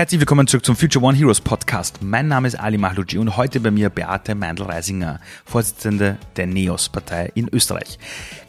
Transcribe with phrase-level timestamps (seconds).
[0.00, 1.98] Herzlich willkommen zurück zum Future One Heroes Podcast.
[2.00, 7.50] Mein Name ist Ali Mahluji und heute bei mir Beate Meindl-Reisinger, Vorsitzende der NEOS-Partei in
[7.52, 7.98] Österreich.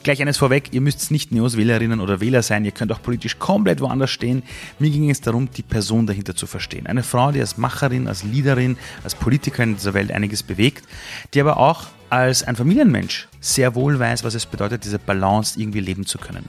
[0.01, 3.81] Gleich eines vorweg, ihr müsst nicht NEOS-Wählerinnen oder Wähler sein, ihr könnt auch politisch komplett
[3.81, 4.43] woanders stehen.
[4.79, 6.87] Mir ging es darum, die Person dahinter zu verstehen.
[6.87, 10.87] Eine Frau, die als Macherin, als Leaderin, als Politikerin in dieser Welt einiges bewegt,
[11.33, 15.81] die aber auch als ein Familienmensch sehr wohl weiß, was es bedeutet, diese Balance irgendwie
[15.81, 16.45] leben zu können.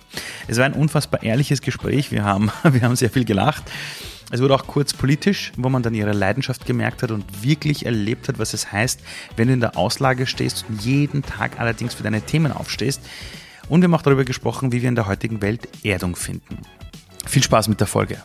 [0.46, 3.64] Es war ein unfassbar ehrliches Gespräch, wir haben, wir haben sehr viel gelacht.
[4.32, 8.28] Es wurde auch kurz politisch, wo man dann ihre Leidenschaft gemerkt hat und wirklich erlebt
[8.28, 9.02] hat, was es heißt,
[9.36, 13.02] wenn du in der Auslage stehst und jeden Tag allerdings für deine Themen aufstehst.
[13.68, 16.56] Und wir haben auch darüber gesprochen, wie wir in der heutigen Welt Erdung finden.
[17.26, 18.22] Viel Spaß mit der Folge.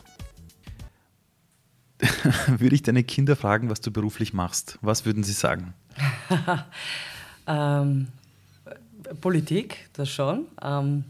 [2.46, 5.74] Würde ich deine Kinder fragen, was du beruflich machst, was würden sie sagen?
[7.46, 8.08] ähm,
[9.20, 10.46] Politik, das schon.
[10.62, 11.04] Ähm,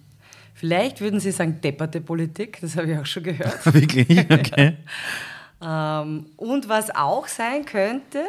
[0.58, 3.64] Vielleicht würden Sie sagen, depperte Politik, das habe ich auch schon gehört.
[3.72, 4.18] Wirklich?
[4.28, 4.76] Okay.
[5.62, 8.24] ähm, und was auch sein könnte,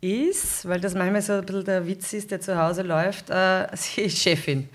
[0.00, 3.66] ist, weil das manchmal so ein bisschen der Witz ist, der zu Hause läuft, äh,
[3.74, 4.68] sie ist Chefin.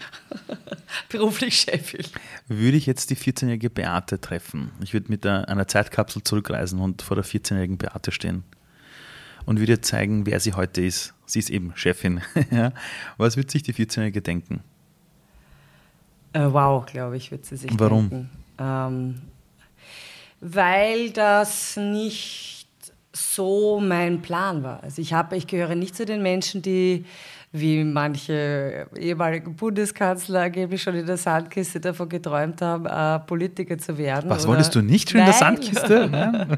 [1.08, 2.06] Beruflich Chefin.
[2.50, 7.16] Würde ich jetzt die 14-jährige Beate treffen, ich würde mit einer Zeitkapsel zurückreisen und vor
[7.16, 8.44] der 14-jährigen Beate stehen
[9.46, 11.14] und würde zeigen, wer sie heute ist.
[11.28, 12.22] Sie ist eben Chefin.
[13.18, 14.64] Was würde sich die 14-jährige denken?
[16.34, 18.10] Äh, wow, glaube ich, wird sie sich Warum?
[18.10, 18.30] denken.
[18.60, 19.22] Ähm,
[20.42, 22.68] weil das nicht
[23.14, 24.84] so mein Plan war.
[24.84, 27.06] Also ich habe, ich gehöre nicht zu den Menschen, die
[27.56, 33.96] wie manche ehemalige Bundeskanzler angeblich schon in der Sandkiste davon geträumt haben, äh, Politiker zu
[33.96, 34.28] werden.
[34.28, 36.10] Was wolltest du nicht schon in der Sandkiste?
[36.12, 36.58] Nein.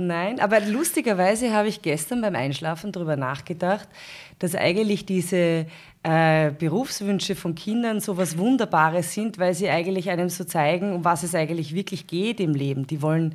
[0.00, 3.88] Nein, aber lustigerweise habe ich gestern beim Einschlafen darüber nachgedacht,
[4.40, 5.66] dass eigentlich diese
[6.02, 11.04] äh, Berufswünsche von Kindern so was Wunderbares sind, weil sie eigentlich einem so zeigen, um
[11.04, 12.86] was es eigentlich wirklich geht im Leben.
[12.86, 13.34] Die wollen,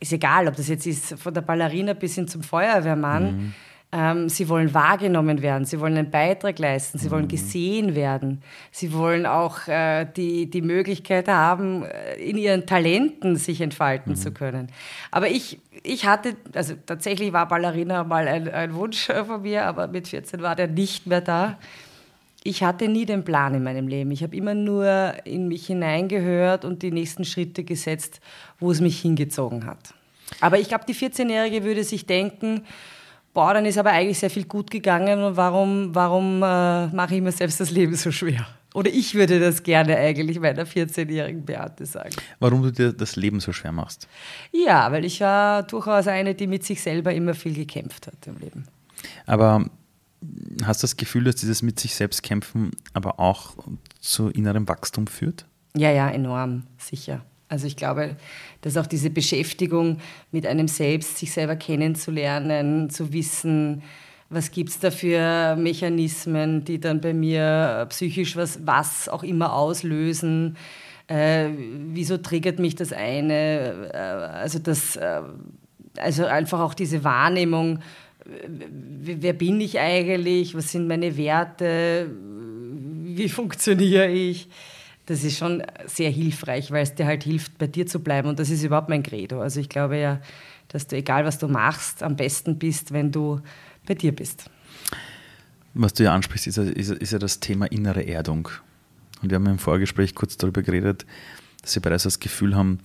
[0.00, 3.54] ist egal, ob das jetzt ist von der Ballerina bis hin zum Feuerwehrmann, mhm.
[3.94, 7.12] Ähm, sie wollen wahrgenommen werden, sie wollen einen Beitrag leisten, sie mhm.
[7.12, 13.36] wollen gesehen werden, sie wollen auch äh, die, die Möglichkeit haben, äh, in ihren Talenten
[13.36, 14.16] sich entfalten mhm.
[14.16, 14.72] zu können.
[15.12, 19.86] Aber ich, ich hatte, also tatsächlich war Ballerina mal ein, ein Wunsch von mir, aber
[19.86, 21.56] mit 14 war der nicht mehr da.
[22.42, 24.10] Ich hatte nie den Plan in meinem Leben.
[24.10, 28.20] Ich habe immer nur in mich hineingehört und die nächsten Schritte gesetzt,
[28.58, 29.94] wo es mich hingezogen hat.
[30.40, 32.64] Aber ich glaube, die 14-Jährige würde sich denken,
[33.34, 37.20] boah, dann ist aber eigentlich sehr viel gut gegangen und warum, warum äh, mache ich
[37.20, 38.46] mir selbst das Leben so schwer?
[38.72, 42.10] Oder ich würde das gerne eigentlich meiner 14-jährigen Beate sagen.
[42.40, 44.08] Warum du dir das Leben so schwer machst?
[44.50, 48.38] Ja, weil ich war durchaus eine, die mit sich selber immer viel gekämpft hat im
[48.38, 48.66] Leben.
[49.26, 49.70] Aber
[50.64, 53.54] hast du das Gefühl, dass dieses mit sich selbst kämpfen aber auch
[54.00, 55.46] zu innerem Wachstum führt?
[55.76, 57.24] Ja, ja, enorm, sicher.
[57.54, 58.16] Also ich glaube,
[58.62, 59.98] dass auch diese Beschäftigung
[60.32, 63.84] mit einem selbst, sich selber kennenzulernen, zu wissen,
[64.28, 69.52] was gibt es da für Mechanismen, die dann bei mir psychisch was, was auch immer
[69.52, 70.56] auslösen?
[71.06, 71.50] Äh,
[71.92, 73.90] wieso triggert mich das eine?
[73.94, 75.20] Äh, also, das, äh,
[75.98, 77.78] also einfach auch diese Wahrnehmung,
[78.24, 80.56] wer bin ich eigentlich?
[80.56, 82.10] Was sind meine Werte?
[82.10, 84.48] Wie funktioniere ich?
[85.06, 88.28] Das ist schon sehr hilfreich, weil es dir halt hilft, bei dir zu bleiben.
[88.28, 89.40] Und das ist überhaupt mein Credo.
[89.40, 90.20] Also ich glaube ja,
[90.68, 93.40] dass du, egal was du machst, am besten bist, wenn du
[93.86, 94.50] bei dir bist.
[95.74, 98.48] Was du ja ansprichst, ist, ist, ist ja das Thema innere Erdung.
[99.20, 101.04] Und wir haben im Vorgespräch kurz darüber geredet,
[101.62, 102.78] dass wir bereits das Gefühl haben,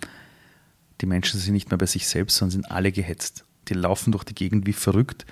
[1.02, 3.46] die Menschen sind nicht mehr bei sich selbst, sondern sind alle gehetzt.
[3.68, 5.26] Die laufen durch die Gegend wie verrückt.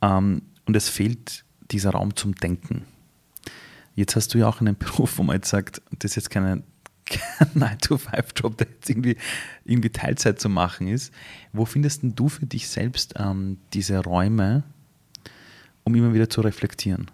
[0.00, 2.84] Ähm, und es fehlt dieser Raum zum Denken.
[3.94, 6.62] Jetzt hast du ja auch einen Beruf, wo man jetzt sagt, das ist jetzt kein
[7.54, 9.16] 9-to-5-Job, der jetzt irgendwie,
[9.64, 11.12] irgendwie Teilzeit zu machen ist.
[11.52, 14.62] Wo findest du für dich selbst ähm, diese Räume,
[15.84, 17.10] um immer wieder zu reflektieren?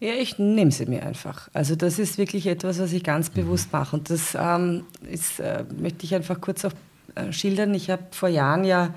[0.00, 1.48] Ja, ich nehme sie mir einfach.
[1.52, 3.34] Also das ist wirklich etwas, was ich ganz mhm.
[3.34, 3.96] bewusst mache.
[3.96, 6.72] Und das ähm, ist, äh, möchte ich einfach kurz auch
[7.14, 7.74] äh, schildern.
[7.74, 8.94] Ich habe vor Jahren ja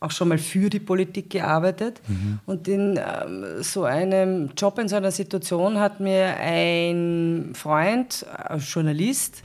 [0.00, 2.00] auch schon mal für die Politik gearbeitet.
[2.08, 2.40] Mhm.
[2.46, 8.58] Und in ähm, so einem Job, in so einer Situation hat mir ein Freund, ein
[8.58, 9.42] äh, Journalist,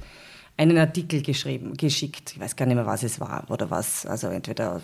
[0.57, 2.31] einen Artikel geschrieben, geschickt.
[2.33, 4.05] Ich weiß gar nicht mehr, was es war oder was.
[4.05, 4.81] Also entweder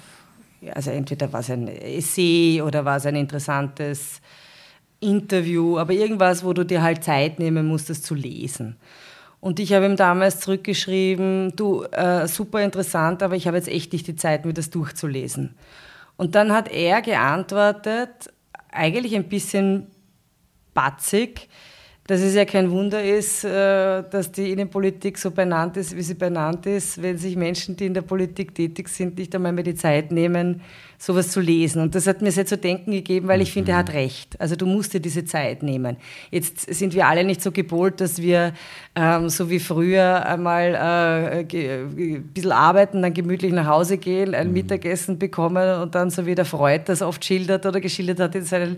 [0.70, 4.22] also entweder war es ein Essay oder war es ein interessantes
[5.00, 8.76] Interview, aber irgendwas, wo du dir halt Zeit nehmen musst, das zu lesen.
[9.42, 13.92] Und ich habe ihm damals zurückgeschrieben, du, äh, super interessant, aber ich habe jetzt echt
[13.92, 15.56] nicht die Zeit, mir das durchzulesen.
[16.16, 18.32] Und dann hat er geantwortet,
[18.72, 19.88] eigentlich ein bisschen
[20.76, 21.50] batzig,
[22.06, 26.14] dass es ja kein Wunder ist, äh, dass die Innenpolitik so benannt ist, wie sie
[26.14, 29.76] benannt ist, wenn sich Menschen, die in der Politik tätig sind, nicht einmal mehr die
[29.76, 30.62] Zeit nehmen,
[31.02, 31.82] sowas zu lesen.
[31.82, 33.54] Und das hat mir sehr zu denken gegeben, weil ich mhm.
[33.54, 34.40] finde, er hat recht.
[34.40, 35.98] Also du musst dir diese Zeit nehmen.
[36.30, 38.54] Jetzt sind wir alle nicht so gepolt, dass wir
[38.96, 44.50] ähm, so wie früher einmal äh, ein bisschen arbeiten, dann gemütlich nach Hause gehen, ein
[44.50, 44.54] mhm.
[44.54, 48.44] Mittagessen bekommen und dann so wie der Freud das oft schildert oder geschildert hat in
[48.44, 48.78] seinen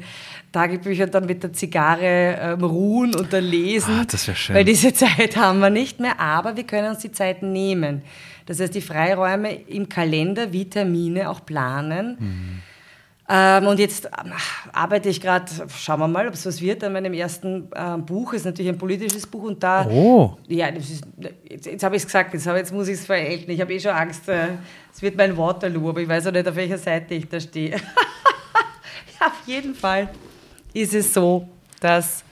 [0.53, 3.99] Tagebüchern, dann mit der Zigarre ähm, ruhen und dann lesen.
[3.99, 4.55] Ah, das wäre schön.
[4.55, 8.01] Weil diese Zeit haben wir nicht mehr, aber wir können uns die Zeit nehmen.
[8.45, 12.17] Das heißt, die Freiräume im Kalender wie Termine auch planen.
[12.19, 12.61] Mhm.
[13.29, 14.33] Ähm, und jetzt ähm,
[14.73, 18.33] arbeite ich gerade, schauen wir mal, ob es was wird, an meinem ersten äh, Buch.
[18.33, 19.87] Ist natürlich ein politisches Buch und da.
[19.87, 20.37] Oh.
[20.47, 21.03] Ja, ist,
[21.49, 23.49] jetzt, jetzt habe ich es gesagt, jetzt, jetzt muss ich es verelten.
[23.51, 24.49] Ich habe eh schon Angst, äh,
[24.93, 27.71] es wird mein Waterloo, aber ich weiß auch nicht, auf welcher Seite ich da stehe.
[29.19, 30.09] ja, auf jeden Fall
[30.73, 31.47] ist es so,
[31.79, 32.25] dass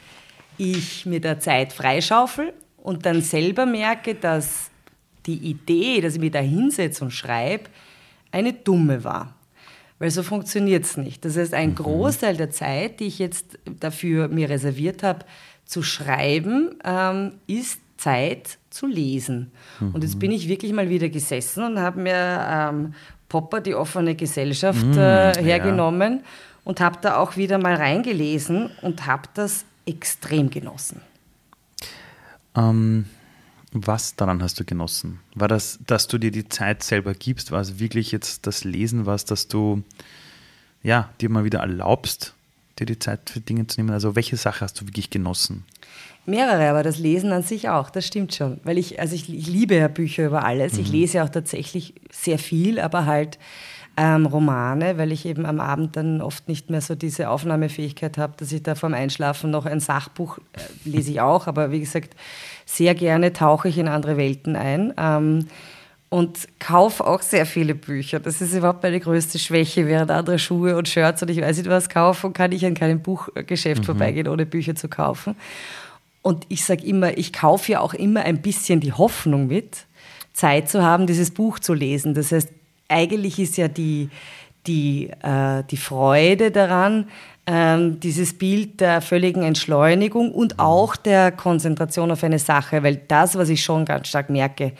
[0.57, 4.70] ich mir da Zeit freischaufel und dann selber merke, dass
[5.25, 7.65] die Idee, dass ich mich da hinsetze und schreibe,
[8.31, 9.35] eine dumme war.
[9.99, 11.23] Weil so funktioniert es nicht.
[11.25, 11.75] Das heißt, ein mhm.
[11.75, 15.25] Großteil der Zeit, die ich jetzt dafür mir reserviert habe,
[15.65, 19.51] zu schreiben, ähm, ist Zeit zu lesen.
[19.79, 19.91] Mhm.
[19.91, 22.93] Und jetzt bin ich wirklich mal wieder gesessen und habe mir ähm,
[23.29, 26.23] Popper, die offene Gesellschaft, mhm, äh, hergenommen ja.
[26.63, 30.99] und habe da auch wieder mal reingelesen und habe das extrem genossen.
[32.55, 33.05] Ähm,
[33.71, 35.19] was daran hast du genossen?
[35.35, 37.51] War das, dass du dir die Zeit selber gibst?
[37.51, 39.83] War es wirklich jetzt das Lesen was, dass du
[40.83, 42.33] ja, dir mal wieder erlaubst,
[42.79, 43.91] dir die Zeit für Dinge zu nehmen?
[43.91, 45.63] Also welche Sache hast du wirklich genossen?
[46.25, 48.59] Mehrere, aber das Lesen an sich auch, das stimmt schon.
[48.63, 50.73] Weil ich, also ich, ich liebe ja Bücher über alles.
[50.73, 50.79] Mhm.
[50.81, 53.39] Ich lese auch tatsächlich sehr viel, aber halt
[53.97, 58.33] ähm, Romane, weil ich eben am Abend dann oft nicht mehr so diese Aufnahmefähigkeit habe,
[58.37, 62.15] dass ich da vorm Einschlafen noch ein Sachbuch äh, lese ich auch, aber wie gesagt,
[62.65, 64.93] sehr gerne tauche ich in andere Welten ein.
[64.97, 65.47] Ähm,
[66.09, 68.19] und kaufe auch sehr viele Bücher.
[68.19, 69.87] Das ist überhaupt meine größte Schwäche.
[69.87, 73.01] Während andere Schuhe und Shirts und ich weiß nicht was kaufen, kann ich an keinem
[73.01, 73.85] Buchgeschäft mhm.
[73.85, 75.37] vorbeigehen, ohne Bücher zu kaufen.
[76.21, 79.85] Und ich sage immer, ich kaufe ja auch immer ein bisschen die Hoffnung mit,
[80.33, 82.13] Zeit zu haben, dieses Buch zu lesen.
[82.13, 82.49] Das heißt,
[82.91, 84.09] eigentlich ist ja die,
[84.67, 87.07] die, äh, die Freude daran,
[87.47, 93.35] ähm, dieses Bild der völligen Entschleunigung und auch der Konzentration auf eine Sache, weil das,
[93.35, 94.73] was ich schon ganz stark merke,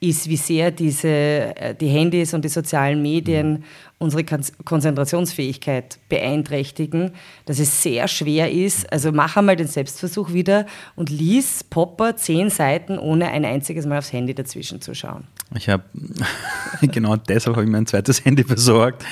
[0.00, 3.64] ist, wie sehr diese, äh, die Handys und die sozialen Medien
[3.98, 7.12] unsere Konzentrationsfähigkeit beeinträchtigen,
[7.46, 8.92] dass es sehr schwer ist.
[8.92, 10.66] Also mach einmal den Selbstversuch wieder
[10.96, 15.24] und lies Popper zehn Seiten, ohne ein einziges Mal aufs Handy dazwischen zu schauen.
[15.54, 15.84] Ich habe,
[16.82, 19.02] genau deshalb habe ich mir ein zweites Handy besorgt,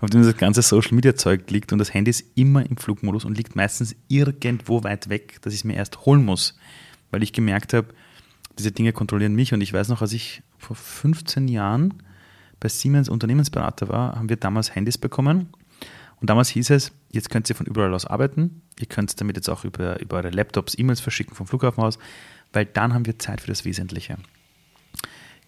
[0.00, 3.24] auf dem das ganze Social Media Zeug liegt und das Handy ist immer im Flugmodus
[3.24, 6.58] und liegt meistens irgendwo weit weg, dass ich es mir erst holen muss,
[7.10, 7.88] weil ich gemerkt habe,
[8.58, 11.94] diese Dinge kontrollieren mich und ich weiß noch, als ich vor 15 Jahren
[12.60, 15.48] bei Siemens Unternehmensberater war, haben wir damals Handys bekommen.
[16.20, 18.62] Und damals hieß es, jetzt könnt ihr von überall aus arbeiten.
[18.78, 21.98] Ihr könnt damit jetzt auch über, über eure Laptops E-Mails verschicken vom Flughafen aus,
[22.52, 24.16] weil dann haben wir Zeit für das Wesentliche.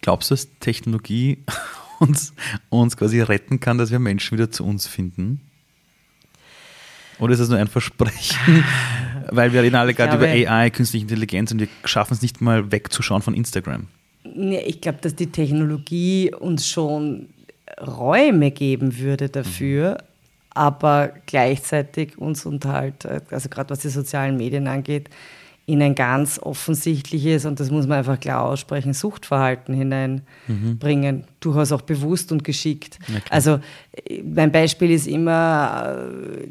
[0.01, 1.43] Glaubst du, dass Technologie
[1.99, 2.33] uns,
[2.69, 5.41] uns quasi retten kann, dass wir Menschen wieder zu uns finden?
[7.19, 8.63] Oder ist das nur ein Versprechen?
[9.31, 12.71] Weil wir reden alle gerade über AI, künstliche Intelligenz und wir schaffen es nicht mal
[12.71, 13.87] wegzuschauen von Instagram.
[14.23, 17.29] Nee, ich glaube, dass die Technologie uns schon
[17.79, 19.97] Räume geben würde dafür, mhm.
[20.51, 25.09] aber gleichzeitig uns und halt, also gerade was die sozialen Medien angeht,
[25.67, 31.15] in ein ganz offensichtliches, und das muss man einfach klar aussprechen, Suchtverhalten hineinbringen.
[31.17, 31.23] Mhm.
[31.41, 32.97] Durchaus auch bewusst und geschickt.
[33.29, 33.59] Also
[34.23, 36.07] mein Beispiel ist immer,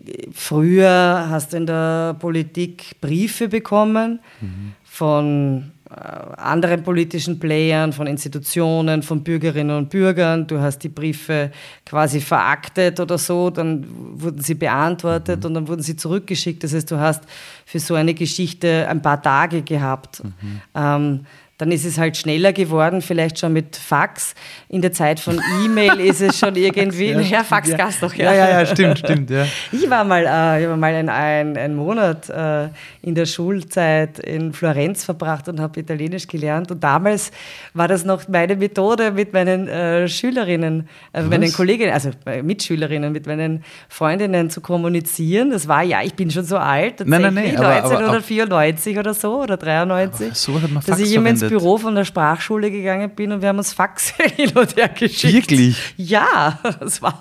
[0.06, 4.75] äh, früher hast du in der Politik Briefe bekommen mhm.
[4.85, 10.46] von anderen politischen Playern, von Institutionen, von Bürgerinnen und Bürgern.
[10.46, 11.50] Du hast die Briefe
[11.86, 15.46] quasi veraktet oder so, dann wurden sie beantwortet mhm.
[15.46, 16.62] und dann wurden sie zurückgeschickt.
[16.62, 17.24] Das heißt, du hast
[17.64, 20.22] für so eine Geschichte ein paar Tage gehabt.
[20.22, 20.60] Mhm.
[20.74, 21.26] Ähm,
[21.58, 24.34] dann ist es halt schneller geworden, vielleicht schon mit Fax.
[24.68, 27.88] In der Zeit von E-Mail ist es schon irgendwie, ja, naja, Fax ja.
[28.00, 28.32] doch, ja.
[28.32, 29.46] Ja, ja, ja, stimmt, stimmt, ja.
[29.72, 32.68] Ich war mal, äh, ich war mal ein, ein, ein Monat äh,
[33.02, 36.70] in der Schulzeit in Florenz verbracht und habe Italienisch gelernt.
[36.70, 37.30] Und damals
[37.72, 43.12] war das noch meine Methode mit meinen äh, Schülerinnen, äh, meinen Kolleginnen, also äh, Mitschülerinnen,
[43.12, 45.50] mit meinen Freundinnen zu kommunizieren.
[45.50, 49.56] Das war, ja, ich bin schon so alt, nein, nein, nein, 1994 oder so oder
[49.56, 50.34] 93.
[50.34, 53.42] so hat man Fax dass ich immer ins Büro von der Sprachschule gegangen bin und
[53.42, 55.50] wir haben uns Faxe hin und her geschickt.
[55.50, 55.94] Wirklich?
[55.96, 57.20] Ja, das war.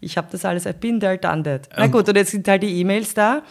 [0.00, 1.68] Ich habe das alles, I been there, done that.
[1.76, 3.42] Na gut, und jetzt sind halt die E-Mails da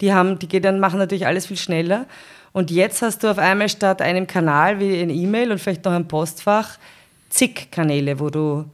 [0.00, 2.06] Die, haben, die gehen dann, machen natürlich alles viel schneller.
[2.52, 5.92] Und jetzt hast du auf einmal statt einem Kanal wie ein E-Mail und vielleicht noch
[5.92, 6.78] ein Postfach
[7.30, 8.66] zig Kanäle, wo du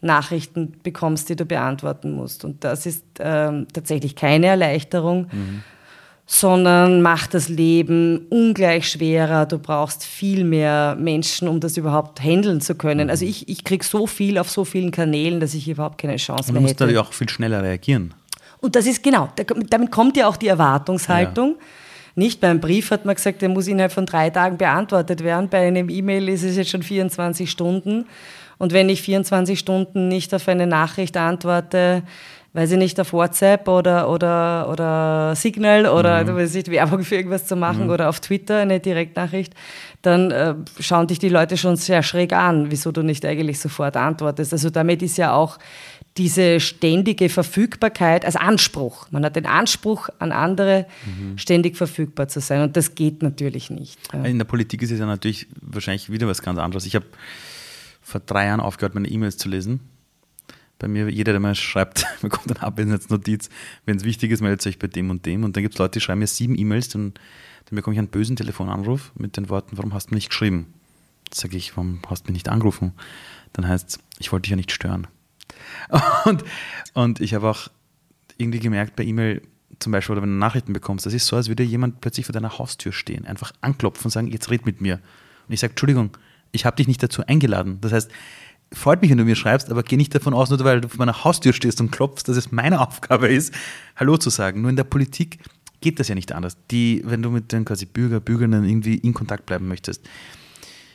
[0.00, 2.44] Nachrichten bekommst, die du beantworten musst.
[2.44, 5.62] Und das ist ähm, tatsächlich keine Erleichterung, mhm.
[6.26, 9.46] Sondern macht das Leben ungleich schwerer.
[9.46, 13.10] Du brauchst viel mehr Menschen, um das überhaupt handeln zu können.
[13.10, 16.52] Also ich, ich kriege so viel auf so vielen Kanälen, dass ich überhaupt keine Chance
[16.52, 16.54] mehr hätte.
[16.54, 18.12] Du musst natürlich auch viel schneller reagieren.
[18.58, 19.28] Und das ist genau,
[19.70, 21.50] damit kommt ja auch die Erwartungshaltung.
[21.50, 21.64] Ja.
[22.16, 25.48] Nicht beim Brief hat man gesagt, der muss innerhalb von drei Tagen beantwortet werden.
[25.48, 28.06] Bei einem E-Mail ist es jetzt schon 24 Stunden.
[28.58, 32.02] Und wenn ich 24 Stunden nicht auf eine Nachricht antworte,
[32.56, 36.36] weiß ich nicht, auf WhatsApp oder, oder, oder Signal oder mhm.
[36.36, 37.90] weiß nicht, Werbung für irgendwas zu machen mhm.
[37.90, 39.52] oder auf Twitter eine Direktnachricht,
[40.00, 43.98] dann äh, schauen dich die Leute schon sehr schräg an, wieso du nicht eigentlich sofort
[43.98, 44.54] antwortest.
[44.54, 45.58] Also damit ist ja auch
[46.16, 49.06] diese ständige Verfügbarkeit als Anspruch.
[49.10, 51.36] Man hat den Anspruch an andere, mhm.
[51.36, 52.62] ständig verfügbar zu sein.
[52.62, 53.98] Und das geht natürlich nicht.
[54.24, 56.86] In der Politik ist es ja natürlich wahrscheinlich wieder was ganz anderes.
[56.86, 57.04] Ich habe
[58.00, 59.80] vor drei Jahren aufgehört, meine E-Mails zu lesen.
[60.78, 63.48] Bei mir, jeder, der mir schreibt, bekommt eine Abwesenheitsnotiz.
[63.84, 65.44] Wenn es wichtig ist, meldet euch bei dem und dem.
[65.44, 67.14] Und dann gibt es Leute, die schreiben mir sieben E-Mails, dann,
[67.66, 70.74] dann bekomme ich einen bösen Telefonanruf mit den Worten, warum hast du nicht geschrieben?
[71.32, 72.92] Sage ich, warum hast du mich nicht angerufen?
[73.52, 75.06] Dann heißt es, ich wollte dich ja nicht stören.
[76.24, 76.44] Und,
[76.94, 77.68] und ich habe auch
[78.36, 79.42] irgendwie gemerkt bei E-Mail,
[79.78, 82.32] zum Beispiel, oder wenn du Nachrichten bekommst, das ist so, als würde jemand plötzlich vor
[82.32, 85.00] deiner Haustür stehen, einfach anklopfen und sagen, jetzt red mit mir.
[85.46, 86.16] Und ich sage, Entschuldigung,
[86.52, 87.78] ich habe dich nicht dazu eingeladen.
[87.80, 88.10] Das heißt,
[88.72, 90.98] freut mich, wenn du mir schreibst, aber geh nicht davon aus, nur weil du vor
[90.98, 93.54] meiner Haustür stehst und klopfst, dass es meine Aufgabe ist,
[93.96, 94.60] Hallo zu sagen.
[94.60, 95.38] Nur in der Politik
[95.80, 96.56] geht das ja nicht anders.
[96.70, 100.04] Die, wenn du mit den quasi Bürger, Bürgerinnen irgendwie in Kontakt bleiben möchtest,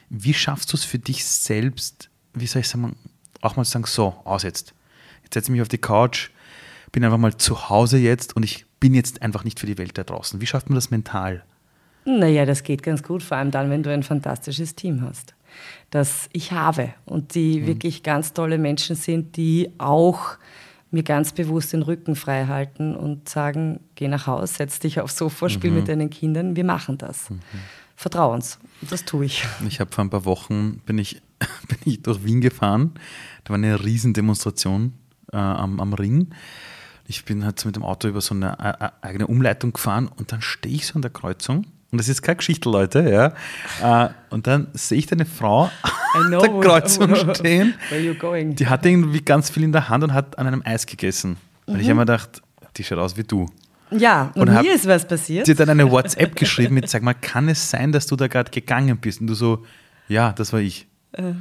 [0.10, 2.96] wie schaffst du es für dich selbst, wie soll ich sagen,
[3.42, 4.74] auch mal zu sagen, so, aus jetzt.
[5.24, 6.30] Jetzt setze ich mich auf die Couch,
[6.92, 9.98] bin einfach mal zu Hause jetzt und ich bin jetzt einfach nicht für die Welt
[9.98, 10.42] da draußen.
[10.42, 11.44] Wie schafft man das mental?
[12.04, 15.36] Naja, das geht ganz gut, vor allem dann, wenn du ein fantastisches Team hast
[15.90, 17.68] das ich habe und die mhm.
[17.68, 20.38] wirklich ganz tolle Menschen sind, die auch
[20.92, 25.18] mir ganz bewusst den Rücken frei halten und sagen, geh nach Hause, setz dich aufs
[25.18, 25.78] Sofa, spiel mhm.
[25.78, 27.30] mit deinen Kindern, wir machen das.
[27.30, 27.40] Mhm.
[27.96, 28.60] Vertrau uns.
[28.90, 29.46] Das tue ich.
[29.68, 31.22] Ich habe vor ein paar Wochen bin ich,
[31.68, 32.94] bin ich durch Wien gefahren.
[33.44, 34.94] Da war eine Riesendemonstration
[35.32, 36.34] äh, am, am Ring.
[37.08, 40.32] Ich bin halt mit dem Auto über so eine äh, äh, eigene Umleitung gefahren und
[40.32, 43.34] dann stehe ich so an der Kreuzung und das ist keine Geschichte, Leute,
[43.82, 44.06] ja.
[44.06, 45.70] Äh, und dann sehe ich da eine Frau
[46.14, 47.74] an der Kreuzung stehen.
[47.92, 51.38] Die hat irgendwie ganz viel in der Hand und hat an einem Eis gegessen.
[51.66, 51.90] Und ich mhm.
[51.90, 52.42] habe mir gedacht,
[52.78, 53.48] die schaut aus wie du.
[53.92, 55.46] Ja, und, und hab, mir ist was passiert.
[55.46, 58.28] Sie hat dann eine WhatsApp geschrieben mit, sag mal, kann es sein, dass du da
[58.28, 59.20] gerade gegangen bist?
[59.20, 59.66] Und du so,
[60.08, 60.88] ja, das war ich.
[61.12, 61.34] Äh.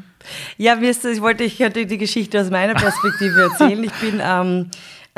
[0.57, 3.85] Ja, ist das, ich wollte, ich könnte die Geschichte aus meiner Perspektive erzählen.
[3.85, 4.71] Ich bin ähm,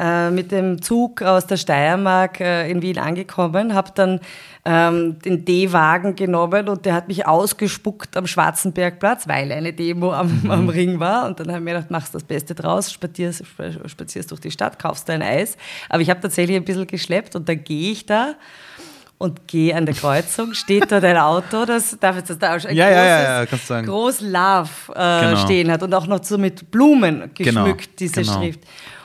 [0.02, 4.18] äh, mit dem Zug aus der Steiermark äh, in Wien angekommen, habe dann
[4.64, 10.40] ähm, den D-Wagen genommen und der hat mich ausgespuckt am Schwarzenbergplatz, weil eine Demo am,
[10.42, 10.50] mhm.
[10.50, 11.26] am Ring war.
[11.26, 13.44] Und dann habe ich mir gedacht, machst das Beste draus, spazierst,
[13.86, 15.56] spazierst durch die Stadt, kaufst dein Eis.
[15.88, 18.34] Aber ich habe tatsächlich ein bisschen geschleppt und dann gehe ich da
[19.18, 22.74] und gehe an der Kreuzung, steht dort ein Auto, das darf jetzt das da ein
[22.74, 22.88] ja,
[23.44, 25.36] großes, ja, ja, groß Love äh, genau.
[25.36, 27.96] stehen hat und auch noch so mit Blumen geschmückt, genau.
[27.98, 28.32] diese genau.
[28.32, 28.60] Schrift.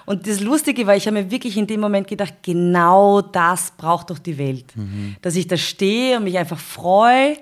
[0.08, 4.10] Und das Lustige war, ich habe mir wirklich in dem Moment gedacht, genau das braucht
[4.10, 4.74] doch die Welt.
[4.74, 5.18] Mhm.
[5.22, 7.34] Dass ich da stehe und mich einfach freue.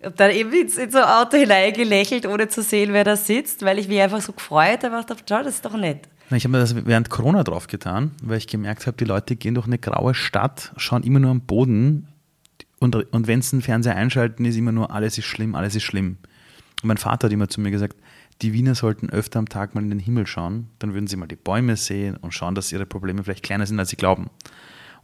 [0.00, 3.64] Ich habe dann eben in so ein Auto hineingelächelt, ohne zu sehen, wer da sitzt,
[3.64, 4.98] weil ich mich einfach so gefreut habe.
[4.98, 6.08] Ich dachte, schau, das ist doch nett.
[6.32, 9.54] Ich habe mir das während Corona drauf getan, weil ich gemerkt habe, die Leute gehen
[9.54, 12.08] durch eine graue Stadt, schauen immer nur am Boden
[12.80, 15.84] und, und wenn sie den Fernseher einschalten, ist immer nur alles ist schlimm, alles ist
[15.84, 16.16] schlimm.
[16.82, 17.96] Und mein Vater hat immer zu mir gesagt,
[18.42, 21.26] die Wiener sollten öfter am Tag mal in den Himmel schauen, dann würden sie mal
[21.26, 24.30] die Bäume sehen und schauen, dass ihre Probleme vielleicht kleiner sind, als sie glauben.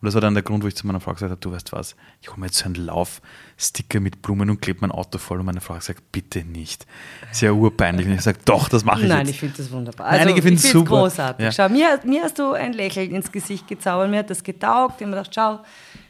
[0.01, 1.73] Und das war dann der Grund, wo ich zu meiner Frau gesagt habe, du weißt
[1.73, 5.41] was, ich hole mir jetzt so einen Laufsticker mit Blumen und klebe mein Auto voll.
[5.41, 6.87] Und meine Frau hat gesagt, bitte nicht.
[7.33, 8.07] Sehr urpeinlich.
[8.07, 9.31] Und ich sage, doch, das mache ich Nein, jetzt.
[9.31, 10.07] ich finde das wunderbar.
[10.09, 11.01] Also, Einige finden es super.
[11.01, 11.45] großartig.
[11.45, 11.53] Ja.
[11.53, 14.97] Schau, mir, mir hast du ein Lächeln ins Gesicht gezaubert, mir hat das getaugt.
[14.97, 15.61] Ich habe mir gedacht, schau,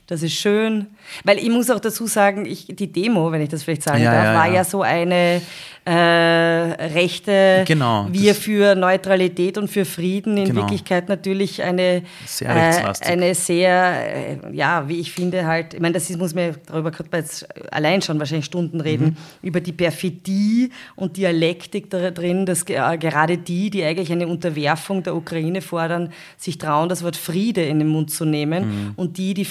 [0.06, 0.86] das ist schön.
[1.24, 4.12] Weil ich muss auch dazu sagen, ich, die Demo, wenn ich das vielleicht sagen ja,
[4.12, 5.40] darf, ja, war ja so eine
[5.86, 10.62] äh, Rechte, genau, wir für Neutralität und für Frieden, in genau.
[10.62, 15.92] Wirklichkeit natürlich eine sehr, äh, eine sehr, äh, ja, wie ich finde halt, ich meine,
[15.92, 19.16] das ist, muss man darüber jetzt allein schon wahrscheinlich Stunden reden, mhm.
[19.42, 25.02] über die Perfidie und Dialektik da drin, dass äh, gerade die, die eigentlich eine Unterwerfung
[25.02, 28.92] der Ukraine fordern, sich trauen, das Wort Friede in den Mund zu nehmen mhm.
[28.96, 29.44] und die, die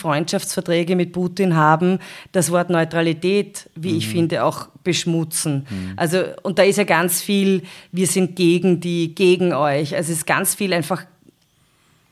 [0.43, 1.99] Freundschaftsverträge mit Putin haben,
[2.31, 3.97] das Wort Neutralität, wie mhm.
[3.97, 5.65] ich finde, auch beschmutzen.
[5.69, 5.93] Mhm.
[5.95, 9.95] Also, und da ist ja ganz viel, wir sind gegen die, gegen euch.
[9.95, 11.03] Also es ist ganz viel einfach,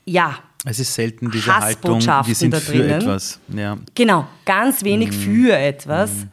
[0.06, 3.40] ja, es ist selten diese Haltung, wir sind für etwas.
[3.48, 3.78] Ja.
[3.96, 5.14] Genau, ganz wenig mm.
[5.14, 6.12] für etwas.
[6.12, 6.30] Mm.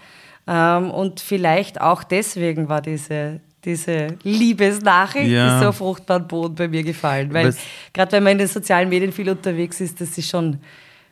[0.49, 5.62] Ähm, und vielleicht auch deswegen war diese, diese Liebesnachricht ja.
[5.62, 7.33] so fruchtbaren Boden bei mir gefallen.
[7.33, 7.55] Weil
[7.95, 10.59] gerade wenn man in den sozialen Medien viel unterwegs ist, das ist schon,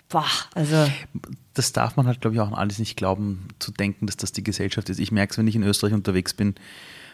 [0.09, 0.91] boah, also.
[1.55, 4.45] Das darf man halt, glaube ich, auch alles nicht glauben, zu denken, dass das die
[4.45, 5.01] Gesellschaft ist.
[5.01, 6.55] Ich merke es, wenn ich in Österreich unterwegs bin,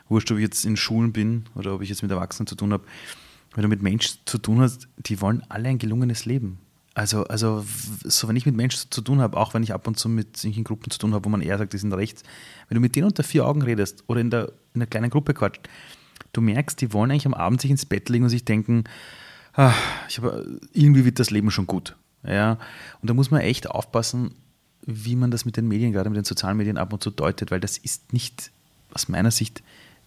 [0.09, 2.73] wurscht, ob ich jetzt in Schulen bin oder ob ich jetzt mit Erwachsenen zu tun
[2.73, 2.85] habe,
[3.55, 6.59] wenn du mit Menschen zu tun hast, die wollen alle ein gelungenes Leben.
[6.95, 7.65] Also, also
[8.05, 10.37] so wenn ich mit Menschen zu tun habe, auch wenn ich ab und zu mit
[10.37, 12.23] solchen Gruppen zu tun habe, wo man eher sagt, die sind rechts,
[12.69, 15.33] wenn du mit denen unter vier Augen redest oder in, der, in einer kleinen Gruppe
[15.33, 15.69] quatscht,
[16.33, 18.85] du merkst, die wollen eigentlich am Abend sich ins Bett legen und sich denken,
[19.55, 19.77] ach,
[20.09, 21.97] ich hab, irgendwie wird das Leben schon gut.
[22.25, 22.59] Ja?
[23.01, 24.35] Und da muss man echt aufpassen,
[24.85, 27.51] wie man das mit den Medien, gerade mit den sozialen Medien ab und zu deutet,
[27.51, 28.51] weil das ist nicht
[28.93, 29.63] aus meiner Sicht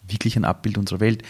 [0.08, 1.24] wirklich ein Abbild unserer Welt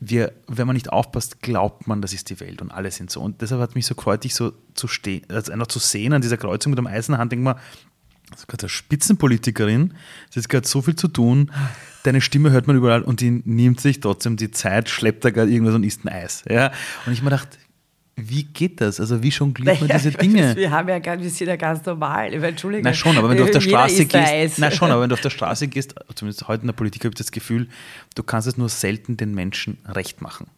[0.00, 3.20] wir, wenn man nicht aufpasst, glaubt man, das ist die Welt und alle sind so.
[3.20, 6.22] Und deshalb hat mich so gefreut, dich so zu stehen, also einfach zu sehen an
[6.22, 7.56] dieser Kreuzung mit dem Eisenhand, denkt man,
[8.30, 9.94] das ist gerade eine Spitzenpolitikerin,
[10.30, 11.52] sie hat gerade so viel zu tun,
[12.04, 15.50] deine Stimme hört man überall und die nimmt sich trotzdem die Zeit, schleppt da gerade
[15.50, 16.44] irgendwas und isst ein Eis.
[16.48, 16.72] Ja?
[17.04, 17.58] Und ich mir gedacht,
[18.28, 19.00] wie geht das?
[19.00, 20.56] Also wie jongliert man naja, diese Dinge?
[20.56, 22.32] Wir haben ja wir sind ja ganz normal.
[22.32, 22.84] Entschuldigung.
[22.84, 25.20] Na schon, aber wenn du auf der Straße gehst, na schon, aber wenn du auf
[25.20, 27.68] der Straße gehst, zumindest heute in der Politik habe ich das Gefühl,
[28.14, 30.48] du kannst es nur selten den Menschen recht machen.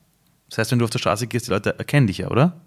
[0.48, 2.60] Das heißt, wenn du auf der Straße gehst, die Leute erkennen dich ja, oder?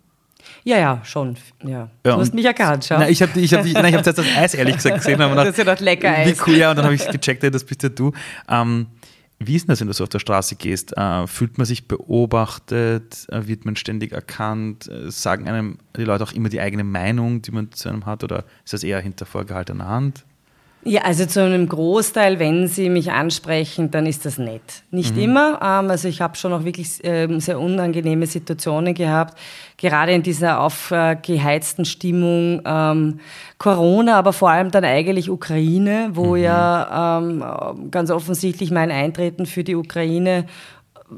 [0.64, 1.36] Ja, ja, schon.
[1.64, 1.90] Ja.
[2.04, 2.98] Du ja, hast mich erkannt, schau.
[2.98, 5.20] Nein, ich habe ich hab, nein, ich hab das Eis ehrlich gesagt gesehen.
[5.36, 6.28] das ist ja doch lecker Eis.
[6.28, 8.12] Wie cool, ja, und dann habe ich gecheckt, hey, das bist ja du.
[8.50, 8.88] Ähm,
[9.40, 10.96] wie ist denn das, wenn du so auf der Straße gehst?
[10.98, 13.28] Äh, fühlt man sich beobachtet?
[13.30, 14.88] Äh, wird man ständig erkannt?
[14.88, 18.24] Äh, sagen einem die Leute auch immer die eigene Meinung, die man zu einem hat?
[18.24, 20.26] Oder ist das eher hinter vorgehaltener Hand?
[20.88, 24.62] Ja, also zu einem Großteil, wenn Sie mich ansprechen, dann ist das nett.
[24.92, 25.22] Nicht mhm.
[25.24, 29.36] immer, ähm, also ich habe schon auch wirklich ähm, sehr unangenehme Situationen gehabt,
[29.78, 33.20] gerade in dieser aufgeheizten Stimmung ähm,
[33.58, 36.44] Corona, aber vor allem dann eigentlich Ukraine, wo mhm.
[36.44, 40.46] ja ähm, ganz offensichtlich mein Eintreten für die Ukraine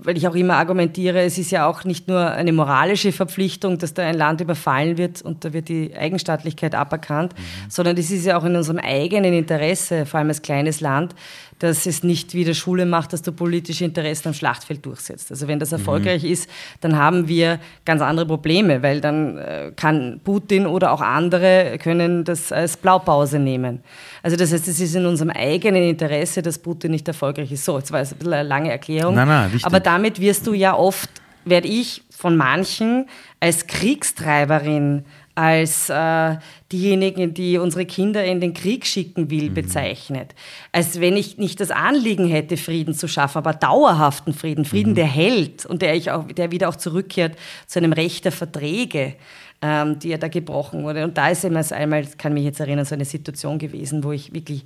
[0.03, 3.93] weil ich auch immer argumentiere, es ist ja auch nicht nur eine moralische Verpflichtung, dass
[3.93, 7.69] da ein Land überfallen wird und da wird die Eigenstaatlichkeit aberkannt, mhm.
[7.69, 11.15] sondern es ist ja auch in unserem eigenen Interesse, vor allem als kleines Land,
[11.59, 15.31] dass es nicht wie der Schule macht, dass du politische Interessen am Schlachtfeld durchsetzt.
[15.31, 15.77] Also wenn das mhm.
[15.77, 16.31] erfolgreich mhm.
[16.31, 16.49] ist,
[16.81, 22.23] dann haben wir ganz andere Probleme, weil dann äh, kann Putin oder auch andere können
[22.23, 23.81] das als Blaupause nehmen.
[24.21, 27.65] Also das heißt, es ist in unserem eigenen Interesse, dass Putin nicht erfolgreich ist.
[27.65, 29.15] So, jetzt war es ein bisschen eine lange Erklärung.
[29.15, 29.65] Nein, nein, wichtig.
[29.65, 31.09] Aber damit wirst du ja oft,
[31.45, 33.07] werde ich von manchen
[33.39, 35.05] als Kriegstreiberin
[35.37, 36.37] als äh,
[36.71, 39.53] diejenigen, die unsere Kinder in den Krieg schicken will, mhm.
[39.53, 40.33] bezeichnet.
[40.71, 44.95] Als wenn ich nicht das Anliegen hätte, Frieden zu schaffen, aber dauerhaften Frieden, Frieden, mhm.
[44.95, 49.13] der hält und der, ich auch, der wieder auch zurückkehrt zu einem Recht der Verträge,
[49.61, 51.03] ähm, die ja da gebrochen wurde.
[51.03, 54.33] Und da ist immer einmal, kann mich jetzt erinnern, so eine Situation gewesen, wo ich
[54.33, 54.65] wirklich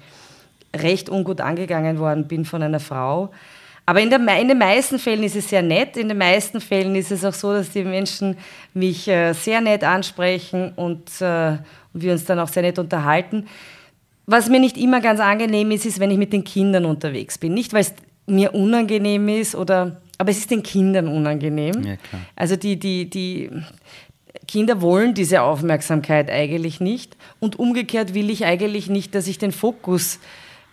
[0.73, 3.31] recht ungut angegangen worden bin von einer Frau,
[3.85, 5.97] aber in, der, in, den meisten Fällen ist es sehr nett.
[5.97, 8.37] In den meisten Fällen ist es auch so, dass die Menschen
[8.73, 11.57] mich äh, sehr nett ansprechen und, äh,
[11.93, 13.47] und wir uns dann auch sehr nett unterhalten.
[14.27, 17.53] Was mir nicht immer ganz angenehm ist, ist, wenn ich mit den Kindern unterwegs bin.
[17.53, 17.93] Nicht, weil es
[18.27, 21.83] mir unangenehm ist, oder, aber es ist den Kindern unangenehm.
[21.83, 21.95] Ja,
[22.35, 23.49] also die, die, die
[24.47, 27.17] Kinder wollen diese Aufmerksamkeit eigentlich nicht.
[27.39, 30.19] Und umgekehrt will ich eigentlich nicht, dass ich den Fokus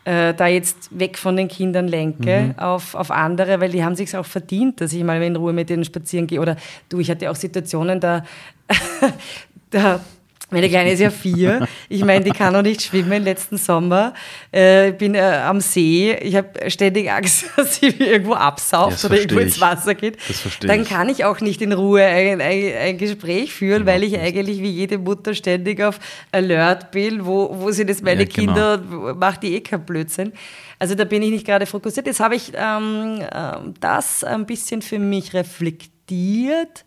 [0.09, 2.59] äh, da jetzt weg von den Kindern lenke mhm.
[2.59, 5.69] auf, auf andere, weil die haben sich auch verdient, dass ich mal in Ruhe mit
[5.69, 6.41] denen spazieren gehe.
[6.41, 6.57] Oder
[6.89, 8.25] du, ich hatte auch Situationen, da,
[9.71, 10.01] da
[10.51, 11.69] meine Kleine ist ja vier.
[11.91, 14.15] Ich meine, die kann noch nicht schwimmen letzten Sommer.
[14.53, 16.15] Äh, ich bin äh, am See.
[16.15, 20.17] Ich habe ständig Angst, dass sie irgendwo absauft oder irgendwo ins Wasser geht.
[20.63, 24.63] Dann kann ich auch nicht in Ruhe ein, ein, ein Gespräch führen, weil ich eigentlich
[24.63, 26.01] wie jede Mutter ständig auf
[26.33, 27.27] Alert bin.
[27.27, 28.55] Wo, wo sind jetzt meine ja, genau.
[28.55, 29.15] Kinder?
[29.15, 30.33] Macht die eh keinen Blödsinn.
[30.79, 32.07] Also da bin ich nicht gerade fokussiert.
[32.07, 36.85] Jetzt habe ich ähm, äh, das ein bisschen für mich reflektiert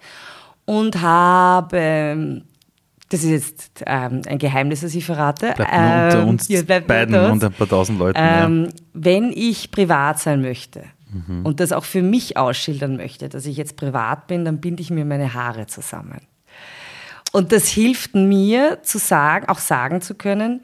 [0.66, 2.42] und habe
[3.12, 5.54] das ist jetzt ähm, ein Geheimnis, das ich verrate.
[5.54, 8.18] Bleibt nur unter ähm, uns ja, beiden unter und ein paar tausend Leuten.
[8.22, 8.72] Ähm, ja.
[8.94, 11.46] Wenn ich privat sein möchte mhm.
[11.46, 14.92] und das auch für mich ausschildern möchte, dass ich jetzt privat bin, dann binde ich
[14.92, 16.22] mir meine Haare zusammen.
[17.34, 20.62] Und das hilft mir zu sagen, auch sagen zu können,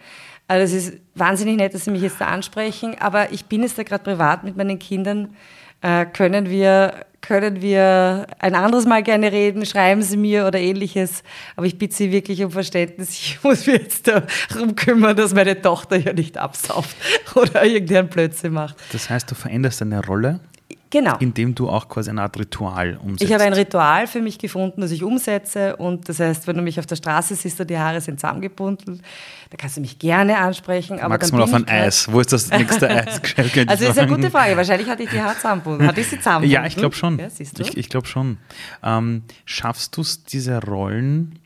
[0.48, 3.78] also es ist wahnsinnig nett, dass Sie mich jetzt da ansprechen, aber ich bin jetzt
[3.78, 5.36] da gerade privat mit meinen Kindern
[5.82, 6.94] äh, können wir
[7.28, 11.24] können wir ein anderes Mal gerne reden, schreiben Sie mir oder ähnliches.
[11.58, 13.10] Aber ich bitte Sie wirklich um Verständnis.
[13.12, 16.96] Ich muss mich jetzt darum kümmern, dass meine Tochter ja nicht absauft
[17.36, 18.78] oder irgendeinen Blödsinn macht.
[18.94, 20.40] Das heißt, du veränderst deine Rolle?
[20.90, 21.18] Genau.
[21.20, 23.24] Indem du auch quasi eine Art Ritual umsetzt.
[23.24, 25.76] Ich habe ein Ritual für mich gefunden, das ich umsetze.
[25.76, 29.02] Und das heißt, wenn du mich auf der Straße siehst und die Haare sind zusammengebunden,
[29.50, 31.00] da kannst du mich gerne ansprechen.
[31.00, 32.10] Aber Magst du mal auf ein Eis?
[32.12, 33.22] Wo ist das nächste Eis?
[33.36, 34.56] also das ist eine gute Frage.
[34.56, 35.88] Wahrscheinlich hatte ich die Haare zusammenbunden.
[35.88, 36.54] Hatte ich sie zusammenbunden?
[36.54, 37.20] Ja, ich glaube schon.
[37.20, 37.64] Ja, siehst du?
[37.64, 38.38] Ich, ich glaube schon.
[38.82, 41.40] Ähm, schaffst du es, diese Rollen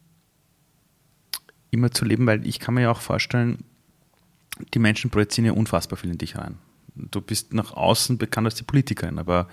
[1.71, 2.27] immer zu leben?
[2.27, 3.63] Weil ich kann mir ja auch vorstellen,
[4.75, 6.57] die Menschen projizieren ja unfassbar viel in dich rein
[6.95, 9.47] du bist nach außen bekannt als die Politikerin, aber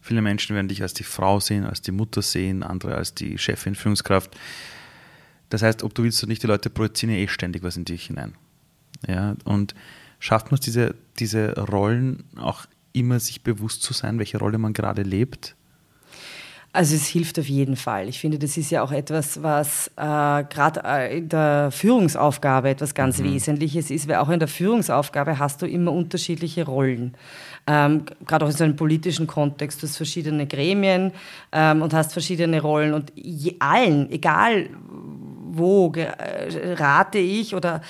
[0.00, 3.38] viele Menschen werden dich als die Frau sehen, als die Mutter sehen, andere als die
[3.38, 4.36] Chefin, Führungskraft.
[5.50, 7.84] Das heißt, ob du willst oder nicht, die Leute projizieren ja eh ständig was in
[7.84, 8.34] dich hinein.
[9.06, 9.74] Ja, und
[10.18, 14.72] schafft man es, diese, diese Rollen auch immer sich bewusst zu sein, welche Rolle man
[14.72, 15.56] gerade lebt?
[16.74, 18.08] Also es hilft auf jeden Fall.
[18.08, 22.96] Ich finde, das ist ja auch etwas, was äh, gerade äh, in der Führungsaufgabe etwas
[22.96, 23.26] ganz mhm.
[23.26, 27.14] Wesentliches ist, weil auch in der Führungsaufgabe hast du immer unterschiedliche Rollen.
[27.68, 29.84] Ähm, gerade auch in so einem politischen Kontext.
[29.84, 31.12] Du hast verschiedene Gremien
[31.52, 34.68] ähm, und hast verschiedene Rollen und je, allen, egal
[35.56, 37.82] wo, äh, rate ich oder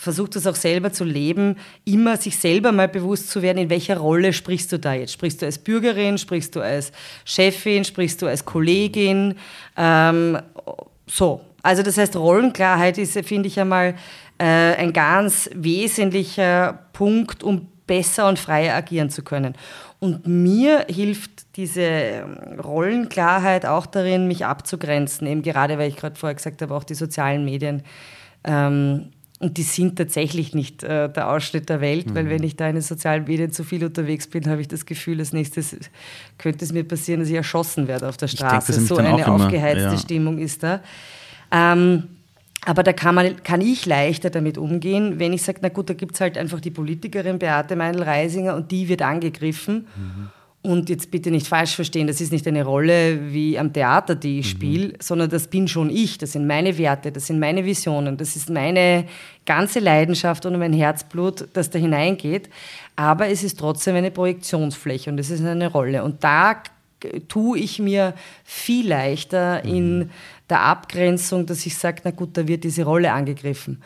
[0.00, 3.98] versucht das auch selber zu leben, immer sich selber mal bewusst zu werden, in welcher
[3.98, 5.12] Rolle sprichst du da jetzt?
[5.12, 6.90] Sprichst du als Bürgerin, sprichst du als
[7.26, 9.34] Chefin, sprichst du als Kollegin?
[9.76, 10.38] Ähm,
[11.06, 11.42] so.
[11.62, 13.94] Also das heißt, Rollenklarheit ist, finde ich einmal,
[14.38, 19.54] äh, ein ganz wesentlicher Punkt, um besser und freier agieren zu können.
[19.98, 26.18] Und mir hilft diese ähm, Rollenklarheit auch darin, mich abzugrenzen, eben gerade, weil ich gerade
[26.18, 27.82] vorher gesagt habe, auch die sozialen Medien.
[28.44, 29.10] Ähm,
[29.40, 32.14] und die sind tatsächlich nicht äh, der Ausschnitt der Welt, mhm.
[32.14, 34.84] weil wenn ich da in den sozialen Medien zu viel unterwegs bin, habe ich das
[34.84, 35.74] Gefühl, als nächstes
[36.36, 38.72] könnte es mir passieren, dass ich erschossen werde auf der Straße.
[38.72, 39.98] Denke, so eine aufgeheizte ja.
[39.98, 40.80] Stimmung ist da.
[41.50, 42.04] Ähm,
[42.66, 45.94] aber da kann, man, kann ich leichter damit umgehen, wenn ich sage, na gut, da
[45.94, 49.86] gibt es halt einfach die Politikerin Beate Meinl-Reisinger und die wird angegriffen.
[49.96, 50.28] Mhm.
[50.62, 54.40] Und jetzt bitte nicht falsch verstehen, das ist nicht eine Rolle wie am Theater, die
[54.40, 54.58] ich mhm.
[54.58, 58.36] spiele, sondern das bin schon ich, das sind meine Werte, das sind meine Visionen, das
[58.36, 59.06] ist meine
[59.46, 62.50] ganze Leidenschaft und mein Herzblut, das da hineingeht.
[62.94, 66.04] Aber es ist trotzdem eine Projektionsfläche und es ist eine Rolle.
[66.04, 66.62] Und da
[67.28, 68.12] tue ich mir
[68.44, 69.74] viel leichter mhm.
[69.74, 70.10] in
[70.50, 73.82] der Abgrenzung, dass ich sage, na gut, da wird diese Rolle angegriffen.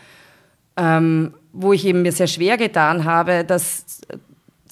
[0.77, 4.01] Ähm, wo ich eben mir sehr schwer getan habe, dass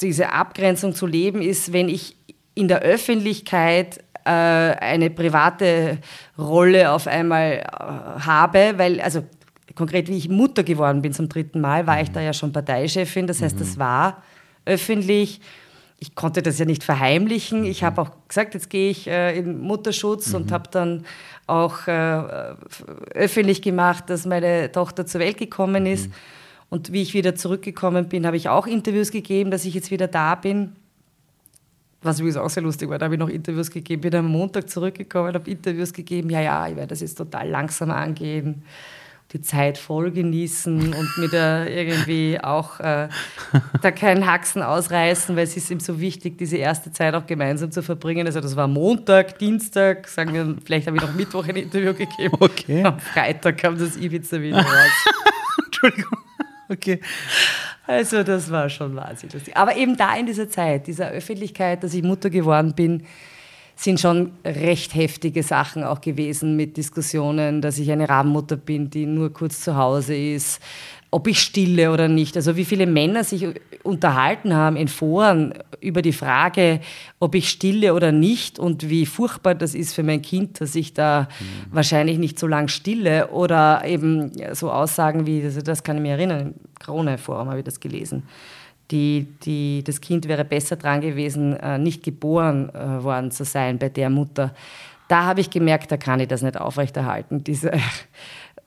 [0.03, 2.17] diese Abgrenzung zu leben ist, wenn ich
[2.55, 5.99] in der Öffentlichkeit äh, eine private
[6.39, 9.25] Rolle auf einmal äh, habe, weil, also
[9.75, 12.15] konkret wie ich Mutter geworden bin zum dritten Mal, war ich mhm.
[12.15, 13.81] da ja schon Parteichefin, das heißt, das mhm.
[13.81, 14.23] war
[14.65, 15.41] öffentlich.
[15.99, 17.65] Ich konnte das ja nicht verheimlichen.
[17.65, 17.87] Ich mhm.
[17.87, 20.37] habe auch gesagt, jetzt gehe ich äh, in Mutterschutz mhm.
[20.37, 21.05] und habe dann
[21.47, 22.23] auch äh,
[23.15, 26.09] öffentlich gemacht, dass meine Tochter zur Welt gekommen ist.
[26.09, 26.15] Mhm.
[26.73, 30.09] Und wie ich wieder zurückgekommen bin, habe ich auch Interviews gegeben, dass ich jetzt wieder
[30.09, 30.73] da bin.
[32.01, 34.01] Was übrigens auch sehr lustig war, da habe ich noch Interviews gegeben.
[34.01, 36.31] Bin am Montag zurückgekommen, habe Interviews gegeben.
[36.31, 38.63] Ja, ja, ich werde das jetzt total langsam angehen,
[39.35, 43.11] die Zeit voll genießen und mir da irgendwie auch äh,
[43.83, 47.71] da keinen Haxen ausreißen, weil es ist ihm so wichtig, diese erste Zeit auch gemeinsam
[47.71, 48.27] zu verbringen.
[48.27, 52.35] Also das war Montag, Dienstag, sagen wir, vielleicht habe ich noch Mittwoch ein Interview gegeben.
[52.41, 52.83] Okay.
[52.83, 55.07] Am Freitag kam das Ibiza-Video raus.
[55.67, 56.19] Entschuldigung.
[56.69, 57.01] Okay.
[57.87, 59.57] Also das war schon wahnsinnig lustig.
[59.57, 63.05] Aber eben da in dieser Zeit, dieser Öffentlichkeit, dass ich Mutter geworden bin,
[63.75, 69.07] sind schon recht heftige Sachen auch gewesen mit Diskussionen, dass ich eine Rabenmutter bin, die
[69.07, 70.63] nur kurz zu Hause ist,
[71.13, 72.37] ob ich stille oder nicht.
[72.37, 73.47] Also wie viele Männer sich
[73.83, 76.81] unterhalten haben in Foren über die Frage,
[77.21, 80.95] ob ich stille oder nicht und wie furchtbar das ist für mein Kind, dass ich
[80.95, 81.75] da mhm.
[81.75, 86.13] wahrscheinlich nicht so lange stille oder eben so Aussagen wie, also das kann ich mir
[86.13, 88.23] erinnern, im Krone-Forum habe ich das gelesen.
[88.91, 93.79] Die, die, das Kind wäre besser dran gewesen, äh, nicht geboren äh, worden zu sein
[93.79, 94.55] bei der Mutter.
[95.09, 97.73] Da habe ich gemerkt, da kann ich das nicht aufrechterhalten, diese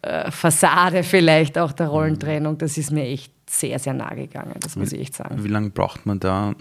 [0.05, 4.75] äh, Fassade vielleicht auch der Rollentrennung, das ist mir echt sehr, sehr nahe gegangen, das
[4.75, 5.43] muss ich echt sagen.
[5.43, 6.55] Wie lange braucht man da,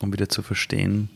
[0.00, 1.10] um wieder zu verstehen,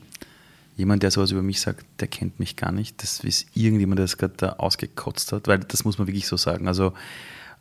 [0.75, 4.05] jemand, der sowas über mich sagt, der kennt mich gar nicht, das ist irgendjemand, der
[4.05, 6.67] das gerade da ausgekotzt hat, weil das muss man wirklich so sagen.
[6.67, 6.93] Also,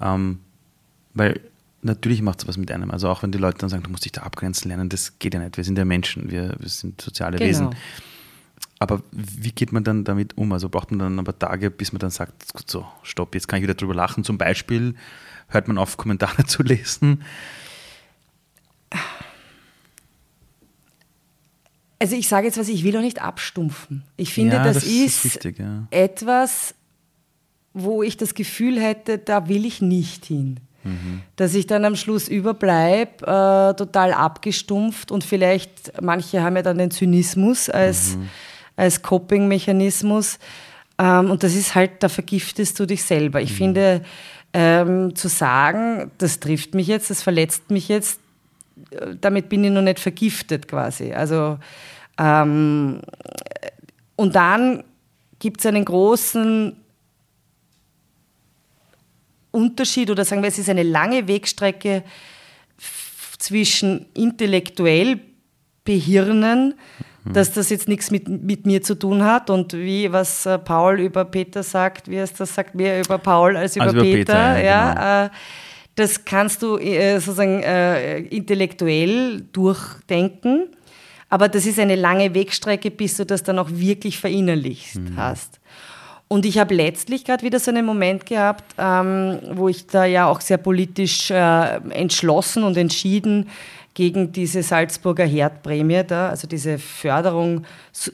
[0.01, 0.39] ähm,
[1.15, 1.41] weil
[1.83, 2.91] natürlich macht es was mit einem.
[2.91, 5.35] Also auch wenn die Leute dann sagen, du musst dich da abgrenzen lernen, das geht
[5.35, 5.57] ja nicht.
[5.57, 7.49] Wir sind ja Menschen, wir, wir sind soziale genau.
[7.49, 7.71] Wesen.
[8.83, 10.53] Aber wie geht man dann damit um?
[10.53, 13.47] Also braucht man dann ein paar Tage, bis man dann sagt, gut, so, stopp, jetzt
[13.47, 14.25] kann ich wieder drüber lachen.
[14.25, 14.97] Zum Beispiel
[15.47, 17.23] hört man auf, Kommentare zu lesen.
[22.01, 24.03] Also ich sage jetzt was, ich will doch nicht abstumpfen.
[24.17, 25.87] Ich finde, ja, das, das, ist, ist wichtig, ja.
[25.93, 26.75] etwas,
[27.75, 30.59] wo ich das Gefühl hätte, da will ich nicht hin.
[30.83, 31.23] mhm.
[31.37, 36.79] dass ich dann am Schluss überbleibe, äh, total abgestumpft und vielleicht, manche haben ja dann
[36.79, 38.29] den Zynismus als, mhm.
[38.83, 40.39] Als Coping-Mechanismus
[40.99, 43.41] ähm, und das ist halt, da vergiftest du dich selber.
[43.41, 43.57] Ich mhm.
[43.57, 44.03] finde,
[44.53, 48.21] ähm, zu sagen, das trifft mich jetzt, das verletzt mich jetzt,
[48.91, 51.13] äh, damit bin ich noch nicht vergiftet quasi.
[51.13, 51.59] Also
[52.19, 53.01] ähm,
[54.17, 54.85] und dann
[55.39, 56.77] gibt es einen großen
[59.53, 62.03] Unterschied oder sagen wir, es ist eine lange Wegstrecke
[63.39, 65.21] zwischen intellektuell
[65.85, 66.75] behirnen.
[67.25, 71.01] Dass das jetzt nichts mit, mit mir zu tun hat und wie was äh, Paul
[71.01, 74.19] über Peter sagt, wie es das sagt, mehr über Paul als über, als über Peter.
[74.19, 74.59] Peter.
[74.59, 75.27] ja, ja genau.
[75.27, 75.31] äh,
[75.95, 80.69] das kannst du äh, sozusagen äh, intellektuell durchdenken,
[81.29, 85.17] aber das ist eine lange Wegstrecke, bis du das dann auch wirklich verinnerlicht mhm.
[85.17, 85.61] hast.
[86.29, 90.27] Und ich habe letztlich gerade wieder so einen Moment gehabt, ähm, wo ich da ja
[90.27, 93.51] auch sehr politisch entschlossen und entschieden
[93.95, 97.65] gegen diese Salzburger Herdprämie da, also diese Förderung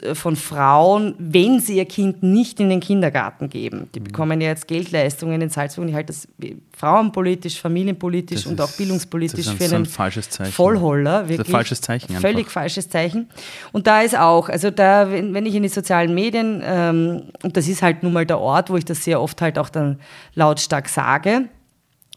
[0.01, 3.89] äh, von Frauen, wenn sie ihr Kind nicht in den Kindergarten geben.
[3.95, 4.05] Die mhm.
[4.05, 6.27] bekommen ja jetzt Geldleistungen in Salzburg und ich halte das
[6.75, 11.29] frauenpolitisch, familienpolitisch das und auch bildungspolitisch ist, für einen Vollholler.
[11.29, 11.37] Wirklich.
[11.37, 12.09] Das ist ein falsches Zeichen.
[12.09, 12.21] Einfach.
[12.29, 13.29] Völlig falsches Zeichen.
[13.71, 17.55] Und da ist auch, also da, wenn, wenn ich in die sozialen Medien, ähm, und
[17.55, 19.99] das ist halt nun mal der Ort, wo ich das sehr oft halt auch dann
[20.35, 21.45] lautstark sage,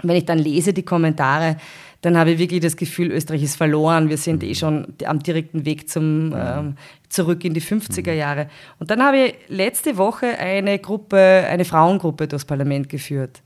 [0.02, 1.56] wenn ich dann lese die Kommentare,
[2.02, 4.08] dann habe ich wirklich das Gefühl, Österreich ist verloren.
[4.08, 4.54] Wir sind eh mhm.
[4.54, 6.74] schon am direkten Weg zum, ähm,
[7.08, 8.18] zurück in die 50er mhm.
[8.18, 8.48] Jahre.
[8.78, 13.40] Und dann habe ich letzte Woche eine Gruppe, eine Frauengruppe durchs Parlament geführt.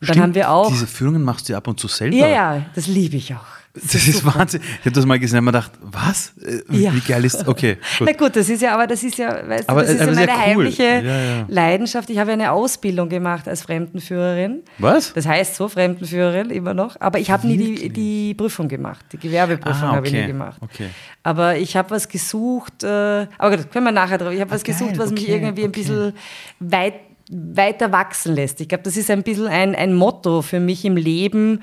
[0.00, 0.68] Stimmt, dann haben wir auch.
[0.68, 2.16] Diese Führungen machst du ab und zu selber?
[2.16, 3.57] Ja, ja, das liebe ich auch.
[3.82, 4.24] Das, das ist.
[4.24, 4.60] Wahnsinn.
[4.80, 6.32] Ich habe das mal gesehen und mir gedacht, was?
[6.42, 6.94] Äh, ja.
[6.94, 7.78] Wie geil ist Okay.
[7.98, 8.08] Gut.
[8.08, 10.14] Na gut, das ist ja, aber das ist ja, weißt aber, du, das ist ja
[10.14, 10.38] meine cool.
[10.38, 11.44] heimliche ja, ja.
[11.48, 12.10] Leidenschaft.
[12.10, 14.62] Ich habe eine Ausbildung gemacht als Fremdenführerin.
[14.78, 15.12] Was?
[15.12, 16.96] Das heißt so, Fremdenführerin immer noch.
[17.00, 19.04] Aber ich habe nie die, die Prüfung gemacht.
[19.12, 19.96] Die Gewerbeprüfung ah, okay.
[19.96, 20.58] habe ich nie gemacht.
[20.60, 20.88] Okay.
[21.22, 24.32] Aber ich habe was gesucht, äh, aber gut, können wir nachher drauf.
[24.32, 26.12] Ich habe was okay, gesucht, was mich irgendwie ein bisschen
[26.60, 26.94] weit,
[27.30, 28.60] weiter wachsen lässt.
[28.60, 31.60] Ich glaube, das ist ein bisschen ein, ein Motto für mich im Leben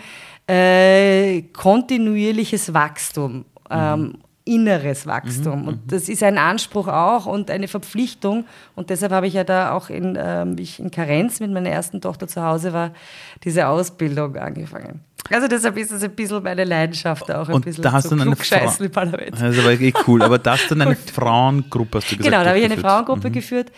[0.47, 4.13] äh, kontinuierliches Wachstum, ähm, mhm.
[4.45, 5.63] inneres Wachstum.
[5.63, 5.87] Mhm, und mhm.
[5.87, 8.45] das ist ein Anspruch auch und eine Verpflichtung.
[8.75, 12.01] Und deshalb habe ich ja da auch, in, ähm, ich in Karenz mit meiner ersten
[12.01, 12.91] Tochter zu Hause war,
[13.43, 15.01] diese Ausbildung angefangen.
[15.31, 18.15] Also deshalb ist das ein bisschen meine Leidenschaft auch ein und bisschen da hast du
[18.15, 19.33] eine Frau im Parlament.
[19.33, 20.21] Das ist aber eh cool.
[20.21, 22.31] Aber das ist dann eine Frauengruppe, hast du gesagt.
[22.31, 23.33] Genau, da habe ich eine Frauengruppe mhm.
[23.33, 23.71] geführt.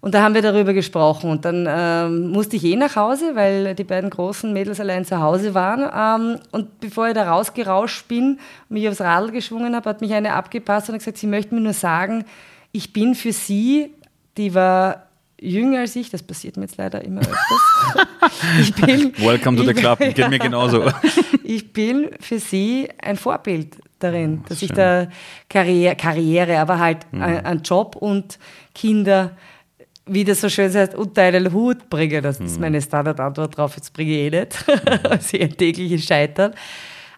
[0.00, 1.30] Und da haben wir darüber gesprochen.
[1.30, 5.20] Und dann ähm, musste ich eh nach Hause, weil die beiden großen Mädels allein zu
[5.20, 5.90] Hause waren.
[5.92, 10.12] Ähm, und bevor ich da rausgerauscht bin und mich aufs Radl geschwungen habe, hat mich
[10.14, 12.24] eine abgepasst und gesagt, sie möchte mir nur sagen,
[12.70, 13.92] ich bin für sie,
[14.36, 15.08] die war
[15.40, 18.32] jünger als ich, das passiert mir jetzt leider immer öfters.
[18.60, 20.90] ich bin, Welcome to the club, geht mir genauso.
[21.44, 24.68] ich bin für sie ein Vorbild darin, das dass schön.
[24.68, 25.08] ich da
[25.48, 27.22] Karriere, Karriere aber halt mhm.
[27.22, 28.38] einen Job und
[28.74, 29.32] Kinder
[30.08, 32.22] wie das so schön heißt, unter einen Hut bringen.
[32.22, 32.62] Das ist mhm.
[32.62, 34.64] meine Standardantwort drauf, jetzt bringe ich eh nicht.
[35.04, 36.52] das ist ein tägliches Scheitern.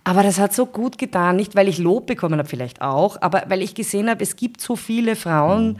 [0.05, 3.45] Aber das hat so gut getan, nicht weil ich Lob bekommen habe, vielleicht auch, aber
[3.49, 5.77] weil ich gesehen habe, es gibt so viele Frauen, mhm.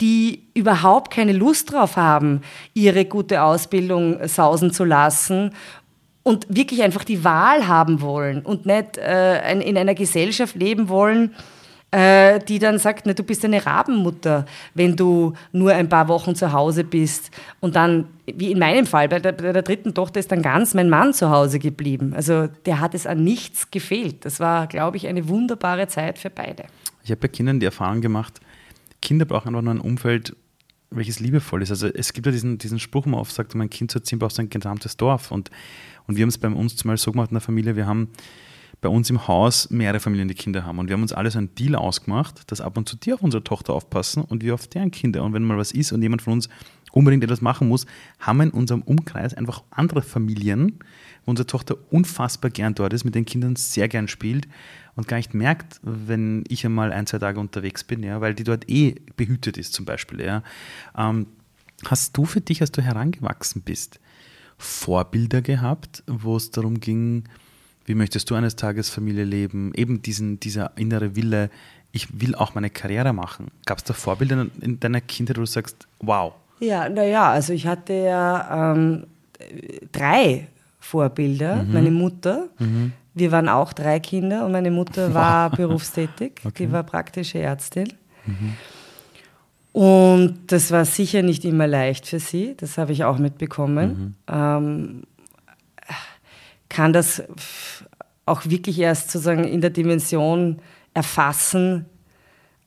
[0.00, 2.42] die überhaupt keine Lust drauf haben,
[2.74, 5.50] ihre gute Ausbildung sausen zu lassen
[6.22, 11.34] und wirklich einfach die Wahl haben wollen und nicht äh, in einer Gesellschaft leben wollen,
[11.96, 16.34] äh, die dann sagt, ne, du bist eine Rabenmutter, wenn du nur ein paar Wochen
[16.34, 17.30] zu Hause bist.
[17.60, 20.74] Und dann, wie in meinem Fall, bei der, bei der dritten Tochter ist dann ganz
[20.74, 22.12] mein Mann zu Hause geblieben.
[22.14, 24.26] Also der hat es an nichts gefehlt.
[24.26, 26.64] Das war, glaube ich, eine wunderbare Zeit für beide.
[27.02, 28.40] Ich habe bei Kindern die Erfahrung gemacht,
[29.00, 30.36] Kinder brauchen einfach nur ein Umfeld,
[30.90, 31.70] welches liebevoll ist.
[31.70, 34.18] Also es gibt ja diesen, diesen Spruch, man oft sagt, um ein Kind zu erziehen,
[34.18, 35.30] brauchst du ein gesamtes Dorf.
[35.30, 35.50] Und,
[36.06, 38.10] und wir haben es bei uns zumal so gemacht in der Familie, wir haben
[38.80, 40.78] bei uns im Haus mehrere Familien, die Kinder haben.
[40.78, 43.22] Und wir haben uns alle so einen Deal ausgemacht, dass ab und zu die auf
[43.22, 45.24] unsere Tochter aufpassen und wir auf deren Kinder.
[45.24, 46.48] Und wenn mal was ist und jemand von uns
[46.92, 47.86] unbedingt etwas machen muss,
[48.20, 50.78] haben wir in unserem Umkreis einfach andere Familien,
[51.24, 54.46] wo unsere Tochter unfassbar gern dort ist, mit den Kindern sehr gern spielt
[54.94, 58.44] und gar nicht merkt, wenn ich einmal ein, zwei Tage unterwegs bin, ja, weil die
[58.44, 60.22] dort eh behütet ist zum Beispiel.
[60.22, 60.42] Ja.
[60.96, 61.26] Ähm,
[61.84, 64.00] hast du für dich, als du herangewachsen bist,
[64.58, 67.24] Vorbilder gehabt, wo es darum ging,
[67.86, 69.72] wie möchtest du eines Tages Familie leben?
[69.74, 71.50] Eben diesen, dieser innere Wille,
[71.92, 73.46] ich will auch meine Karriere machen.
[73.64, 76.34] Gab es da Vorbilder in deiner Kindheit, wo du sagst, wow?
[76.60, 79.04] Ja, naja, also ich hatte ja ähm,
[79.92, 80.48] drei
[80.80, 81.62] Vorbilder.
[81.62, 81.72] Mhm.
[81.72, 82.92] Meine Mutter, mhm.
[83.14, 85.56] wir waren auch drei Kinder und meine Mutter war wow.
[85.56, 86.66] berufstätig, okay.
[86.66, 87.92] die war praktische Ärztin.
[88.26, 88.54] Mhm.
[89.72, 94.16] Und das war sicher nicht immer leicht für sie, das habe ich auch mitbekommen.
[94.26, 94.34] Mhm.
[94.34, 95.02] Ähm,
[96.76, 97.22] kann das
[98.26, 100.58] auch wirklich erst sozusagen in der Dimension
[100.92, 101.86] erfassen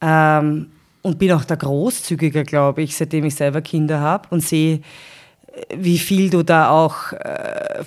[0.01, 0.71] ähm,
[1.03, 4.81] und bin auch da großzügiger, glaube ich, seitdem ich selber Kinder habe und sehe,
[5.75, 7.83] wie viel du da auch äh,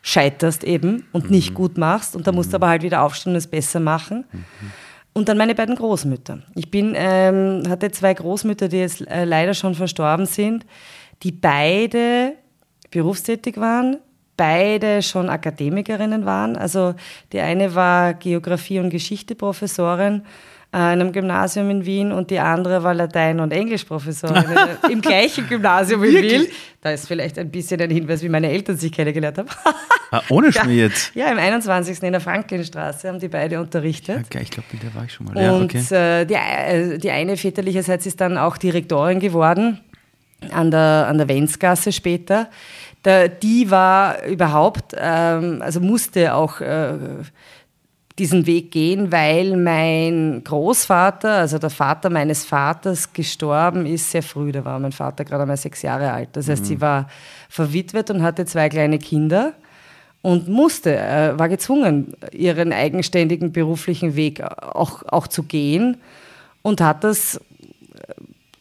[0.00, 1.32] scheiterst eben und mhm.
[1.32, 2.62] nicht gut machst und da musst du mhm.
[2.62, 4.24] aber halt wieder aufstehen und es besser machen.
[4.32, 4.72] Mhm.
[5.12, 6.38] Und dann meine beiden Großmütter.
[6.54, 10.64] Ich bin, ähm, hatte zwei Großmütter, die jetzt äh, leider schon verstorben sind,
[11.22, 12.36] die beide
[12.90, 13.98] berufstätig waren,
[14.38, 16.56] beide schon Akademikerinnen waren.
[16.56, 16.94] Also
[17.32, 20.22] die eine war Geografie- und Geschichte-Professorin
[20.72, 24.44] äh, in einem Gymnasium in Wien und die andere war Latein- und Englischprofessorin
[24.90, 26.46] im gleichen Gymnasium in Wien.
[26.80, 29.48] Da ist vielleicht ein bisschen ein Hinweis, wie meine Eltern sich kennengelernt haben.
[30.12, 31.14] ah, ohne Schmäh jetzt?
[31.14, 32.02] Ja, im 21.
[32.02, 34.24] in der Franklinstraße haben die beide unterrichtet.
[34.26, 35.42] Okay, ich glaube, da war ich schon mal.
[35.42, 35.94] Ja, und okay.
[35.94, 39.80] äh, die, äh, die eine väterlicherseits ist dann auch Direktorin geworden
[40.52, 42.48] an der, an der Wenzgasse später.
[43.04, 46.94] Der, die war überhaupt, ähm, also musste auch äh,
[48.18, 54.50] diesen Weg gehen, weil mein Großvater, also der Vater meines Vaters, gestorben ist sehr früh.
[54.50, 56.30] Da war mein Vater gerade einmal sechs Jahre alt.
[56.32, 56.66] Das heißt, mhm.
[56.66, 57.08] sie war
[57.48, 59.54] verwitwet und hatte zwei kleine Kinder
[60.22, 65.98] und musste, äh, war gezwungen, ihren eigenständigen beruflichen Weg auch, auch zu gehen
[66.62, 67.40] und hat das äh,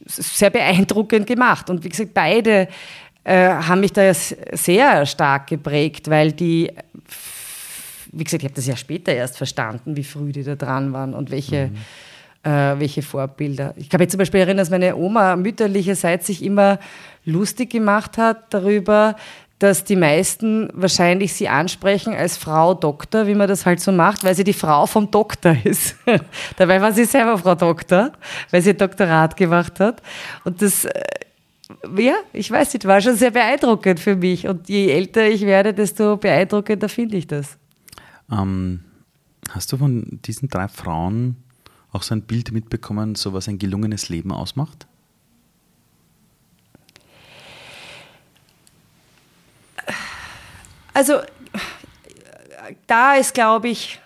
[0.05, 1.69] sehr beeindruckend gemacht.
[1.71, 2.67] Und wie gesagt, beide
[3.27, 6.71] äh, haben mich da sehr stark geprägt, weil die
[8.11, 11.13] wie gesagt, ich habe das ja später erst verstanden, wie früh die da dran waren
[11.13, 12.49] und welche, mhm.
[12.49, 13.73] äh, welche Vorbilder.
[13.77, 16.79] Ich kann mich zum Beispiel erinnern, dass meine Oma mütterlicherseits sich immer
[17.25, 19.15] lustig gemacht hat darüber,
[19.59, 24.23] dass die meisten wahrscheinlich sie ansprechen als Frau Doktor, wie man das halt so macht,
[24.23, 25.95] weil sie die Frau vom Doktor ist.
[26.57, 28.11] Dabei war sie selber Frau Doktor,
[28.51, 30.01] weil sie Doktorat gemacht hat.
[30.43, 31.01] Und das, äh,
[31.97, 34.47] ja, ich weiß nicht, war schon sehr beeindruckend für mich.
[34.47, 37.57] Und je älter ich werde, desto beeindruckender finde ich das.
[38.31, 38.83] Ähm,
[39.49, 41.37] hast du von diesen drei Frauen
[41.91, 44.87] auch so ein Bild mitbekommen, so was ein gelungenes Leben ausmacht?
[50.93, 51.21] Also
[52.87, 53.99] da ist, glaube ich,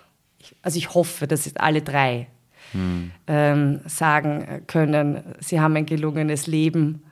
[0.61, 2.27] also ich hoffe, dass es alle drei
[2.73, 3.11] hm.
[3.27, 7.03] ähm, sagen können, sie haben ein gelungenes Leben.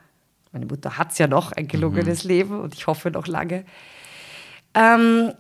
[0.52, 2.30] Meine Mutter hat es ja noch, ein gelungenes mhm.
[2.30, 3.66] Leben und ich hoffe noch lange.
[4.74, 5.34] Ähm,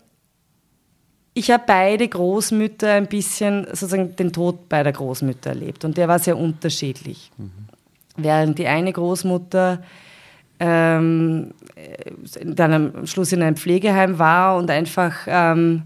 [1.34, 6.19] ich habe beide Großmütter ein bisschen sozusagen den Tod beider Großmütter erlebt und der war
[6.19, 7.32] sehr unterschiedlich.
[7.38, 7.52] Mhm.
[8.17, 9.82] Während die eine Großmutter
[10.60, 11.54] ähm,
[12.43, 15.84] dann am Schluss in einem Pflegeheim war und einfach ähm,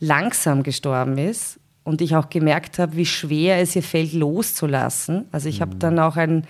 [0.00, 5.26] langsam gestorben ist und ich auch gemerkt habe, wie schwer es ihr fällt, loszulassen.
[5.32, 5.62] Also ich mhm.
[5.62, 6.46] habe dann auch ein,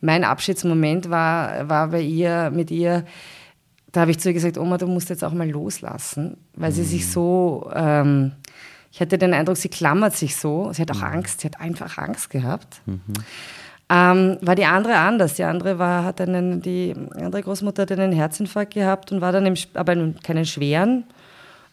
[0.00, 3.04] mein Abschiedsmoment war, war bei ihr, mit ihr,
[3.92, 6.74] da habe ich zu ihr gesagt, Oma, du musst jetzt auch mal loslassen, weil mhm.
[6.74, 7.10] sie sich mhm.
[7.10, 8.32] so, ähm,
[8.92, 11.14] ich hatte den Eindruck, sie klammert sich so, sie hat auch mhm.
[11.14, 12.80] Angst, sie hat einfach Angst gehabt.
[12.86, 13.00] Mhm.
[13.92, 15.34] Ähm, war die andere anders.
[15.34, 19.46] Die andere war, hat einen, die andere Großmutter hat einen Herzinfarkt gehabt und war dann
[19.46, 21.04] im, aber keinen schweren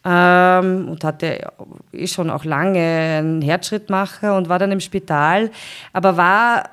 [0.04, 1.52] ähm, und hatte
[1.92, 5.52] eh schon auch lange einen Herzschrittmacher und war dann im Spital,
[5.94, 6.64] aber war,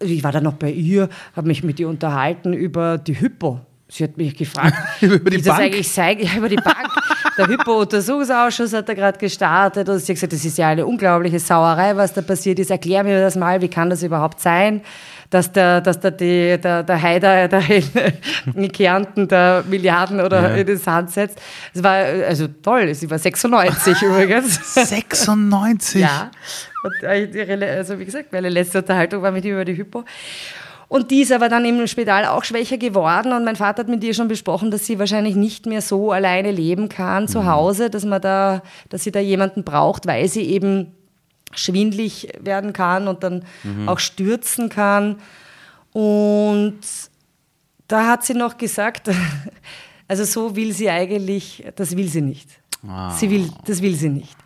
[0.00, 3.60] ich war dann noch bei ihr, habe mich mit ihr unterhalten über die Hypo.
[3.88, 5.44] Sie hat mich gefragt, über die wie Bank?
[5.44, 6.88] das eigentlich sei, ja, über die Bank.
[7.36, 11.40] Der Hypo-Untersuchungsausschuss hat da gerade gestartet und sie hat gesagt, das ist ja eine unglaubliche
[11.40, 12.70] Sauerei, was da passiert ist.
[12.70, 14.82] Erklär mir das mal, wie kann das überhaupt sein,
[15.30, 17.60] dass der, dass der, die, der, der Haider da
[18.54, 20.56] in, Kärnten da Milliarden oder ja.
[20.56, 21.40] in den Sand setzt.
[21.74, 24.74] Es war also toll, sie war 96 übrigens.
[24.74, 26.00] 96?
[26.00, 26.30] ja.
[26.82, 30.04] Und, also wie gesagt, meine letzte Unterhaltung war mit ihm über die Hypo.
[30.90, 34.02] Und die ist aber dann im Spital auch schwächer geworden und mein Vater hat mit
[34.02, 37.46] ihr schon besprochen, dass sie wahrscheinlich nicht mehr so alleine leben kann zu mhm.
[37.46, 40.92] Hause, dass man da, dass sie da jemanden braucht, weil sie eben
[41.54, 43.88] schwindlig werden kann und dann mhm.
[43.88, 45.18] auch stürzen kann.
[45.92, 46.80] Und
[47.86, 49.10] da hat sie noch gesagt,
[50.08, 52.48] also so will sie eigentlich, das will sie nicht.
[52.82, 53.16] Wow.
[53.16, 54.36] Sie will, das will sie nicht.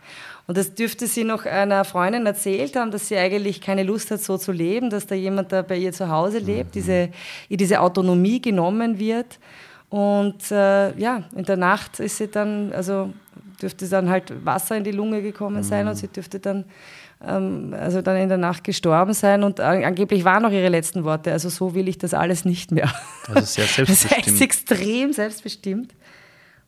[0.47, 4.21] Und das dürfte sie noch einer Freundin erzählt haben, dass sie eigentlich keine Lust hat,
[4.21, 6.73] so zu leben, dass da jemand da bei ihr zu Hause lebt, mhm.
[6.73, 7.09] diese,
[7.49, 9.39] ihr diese Autonomie genommen wird.
[9.89, 13.11] Und äh, ja, in der Nacht ist sie dann, also
[13.63, 15.91] dürfte dann halt Wasser in die Lunge gekommen sein mhm.
[15.91, 16.65] und sie dürfte dann
[17.27, 21.33] ähm, also dann in der Nacht gestorben sein und angeblich waren noch ihre letzten Worte.
[21.33, 22.93] Also so will ich das alles nicht mehr.
[23.29, 23.89] Also sehr selbstbestimmt.
[23.89, 25.95] Das heißt extrem selbstbestimmt.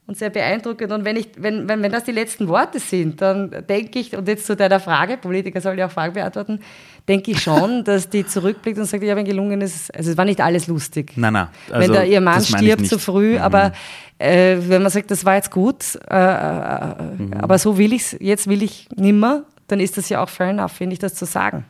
[0.07, 0.93] Und sehr beeindruckend.
[0.93, 4.29] Und wenn, ich, wenn, wenn, wenn das die letzten Worte sind, dann denke ich, und
[4.29, 6.61] jetzt zu deiner Frage, Politiker sollen ja auch Fragen beantworten,
[7.09, 10.25] denke ich schon, dass die zurückblickt und sagt, ich habe ein gelungenes, also es war
[10.25, 11.13] nicht alles lustig.
[11.17, 11.49] Nein, nein.
[11.71, 13.43] Also, wenn da ihr Mann stirbt zu früh, mhm.
[13.43, 13.73] aber
[14.19, 17.33] äh, wenn man sagt, das war jetzt gut, äh, äh, mhm.
[17.35, 20.51] aber so will ich es, jetzt will ich nimmer, dann ist das ja auch fair
[20.51, 21.65] enough, finde ich, das zu sagen.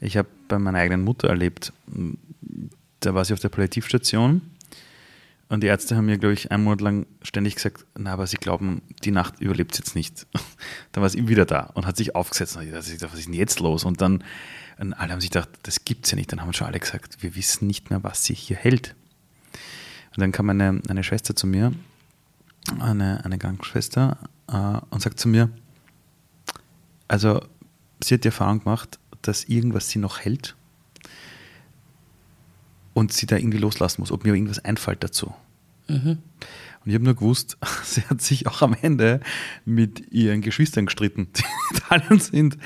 [0.00, 1.72] Ich habe bei meiner eigenen Mutter erlebt,
[3.00, 4.40] da war sie auf der Palliativstation
[5.50, 8.36] und die Ärzte haben mir, glaube ich, einen Monat lang ständig gesagt, na, aber sie
[8.36, 10.28] glauben, die Nacht überlebt jetzt nicht.
[10.92, 12.56] dann war sie wieder da und hat sich aufgesetzt.
[12.56, 13.84] Und ich dachte, was ist denn jetzt los?
[13.84, 14.22] Und dann,
[14.78, 16.30] und alle haben sich gedacht, das gibt es ja nicht.
[16.30, 18.94] Dann haben schon alle gesagt, wir wissen nicht mehr, was sie hier hält.
[20.14, 21.72] Und dann kam eine, eine Schwester zu mir,
[22.78, 25.50] eine, eine Krankenschwester, äh, und sagt zu mir,
[27.08, 27.44] also
[28.00, 30.54] sie hat die Erfahrung gemacht, dass irgendwas sie noch hält
[32.94, 35.32] und sie da irgendwie loslassen muss, ob mir irgendwas einfällt dazu.
[35.88, 36.18] Mhm.
[36.82, 39.20] Und ich habe nur gewusst, sie hat sich auch am Ende
[39.64, 42.58] mit ihren Geschwistern gestritten, die in Italien sind.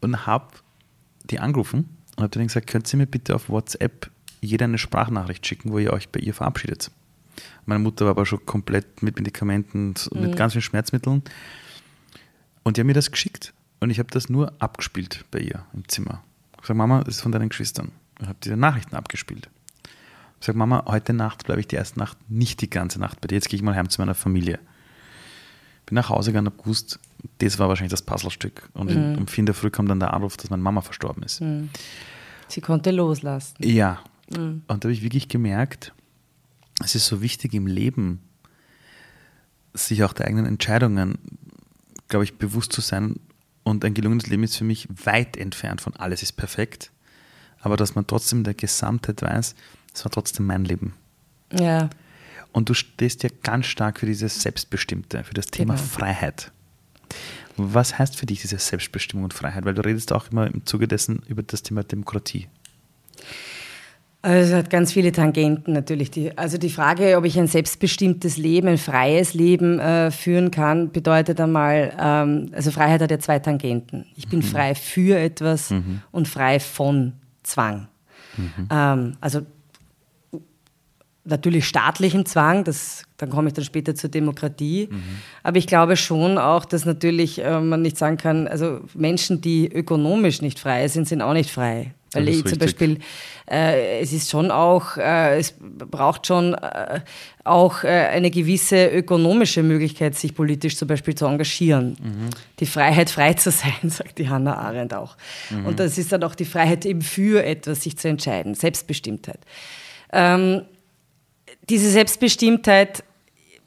[0.00, 0.48] Und habe
[1.24, 4.10] die angerufen und habe denen gesagt, könnt ihr mir bitte auf WhatsApp
[4.40, 6.92] jeder eine Sprachnachricht schicken, wo ihr euch bei ihr verabschiedet.
[7.66, 10.20] Meine Mutter war aber schon komplett mit Medikamenten, mhm.
[10.20, 11.22] mit ganz vielen Schmerzmitteln.
[12.62, 13.52] Und die haben mir das geschickt.
[13.80, 16.22] Und ich habe das nur abgespielt bei ihr im Zimmer.
[16.50, 17.92] Ich habe gesagt, Mama, das ist von deinen Geschwistern.
[18.20, 19.48] Ich habe diese Nachrichten abgespielt.
[20.40, 23.26] Ich sage, Mama, heute Nacht bleibe ich die erste Nacht nicht die ganze Nacht bei
[23.26, 23.36] dir.
[23.36, 24.58] Jetzt gehe ich mal heim zu meiner Familie.
[25.86, 27.00] Bin nach Hause gegangen und habe gewusst,
[27.38, 28.68] das war wahrscheinlich das Puzzlestück.
[28.74, 29.18] Und mhm.
[29.18, 31.40] um vier in der Früh kam dann der Anruf, dass meine Mama verstorben ist.
[31.40, 31.70] Mhm.
[32.46, 33.56] Sie konnte loslassen.
[33.60, 34.00] Ja.
[34.30, 34.62] Mhm.
[34.66, 35.92] Und da habe ich wirklich gemerkt,
[36.84, 38.20] es ist so wichtig im Leben,
[39.74, 41.18] sich auch der eigenen Entscheidungen,
[42.08, 43.16] glaube ich, bewusst zu sein.
[43.64, 46.90] Und ein gelungenes Leben ist für mich weit entfernt von alles ist perfekt.
[47.60, 49.54] Aber dass man trotzdem in der Gesamtheit weiß,
[49.98, 50.94] es war trotzdem mein Leben.
[51.52, 51.90] Ja.
[52.52, 55.86] Und du stehst ja ganz stark für dieses Selbstbestimmte, für das Thema genau.
[55.86, 56.52] Freiheit.
[57.56, 59.64] Was heißt für dich diese Selbstbestimmung und Freiheit?
[59.64, 62.46] Weil du redest auch immer im Zuge dessen über das Thema Demokratie.
[64.22, 66.10] Also es hat ganz viele Tangenten natürlich.
[66.10, 70.92] Die, also die Frage, ob ich ein selbstbestimmtes Leben, ein freies Leben äh, führen kann,
[70.92, 74.06] bedeutet einmal, ähm, also Freiheit hat ja zwei Tangenten.
[74.16, 74.44] Ich bin mhm.
[74.44, 76.02] frei für etwas mhm.
[76.12, 77.88] und frei von Zwang.
[78.36, 78.68] Mhm.
[78.70, 79.42] Ähm, also
[81.28, 84.88] natürlich staatlichen Zwang, das, dann komme ich dann später zur Demokratie.
[84.90, 85.02] Mhm.
[85.42, 89.70] Aber ich glaube schon auch, dass natürlich äh, man nicht sagen kann, also Menschen, die
[89.72, 91.92] ökonomisch nicht frei sind, sind auch nicht frei.
[92.12, 92.98] Weil ich zum Beispiel,
[93.50, 97.00] äh, es ist schon auch, äh, es braucht schon äh,
[97.44, 101.96] auch äh, eine gewisse ökonomische Möglichkeit, sich politisch zum Beispiel zu engagieren.
[102.02, 102.30] Mhm.
[102.60, 105.16] Die Freiheit, frei zu sein, sagt die Hannah Arendt auch.
[105.50, 105.66] Mhm.
[105.66, 109.40] Und das ist dann auch die Freiheit eben für etwas, sich zu entscheiden, Selbstbestimmtheit.
[110.10, 110.62] Ähm,
[111.68, 113.04] diese Selbstbestimmtheit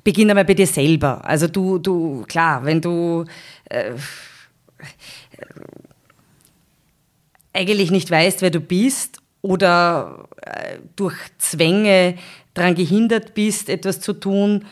[0.04, 1.24] beginnt einmal bei dir selber.
[1.26, 3.26] Also du, du, klar, wenn du
[3.66, 3.93] äh,
[7.54, 12.16] eigentlich nicht weißt, wer du bist oder äh, durch Zwänge
[12.54, 14.66] daran gehindert bist, etwas zu tun,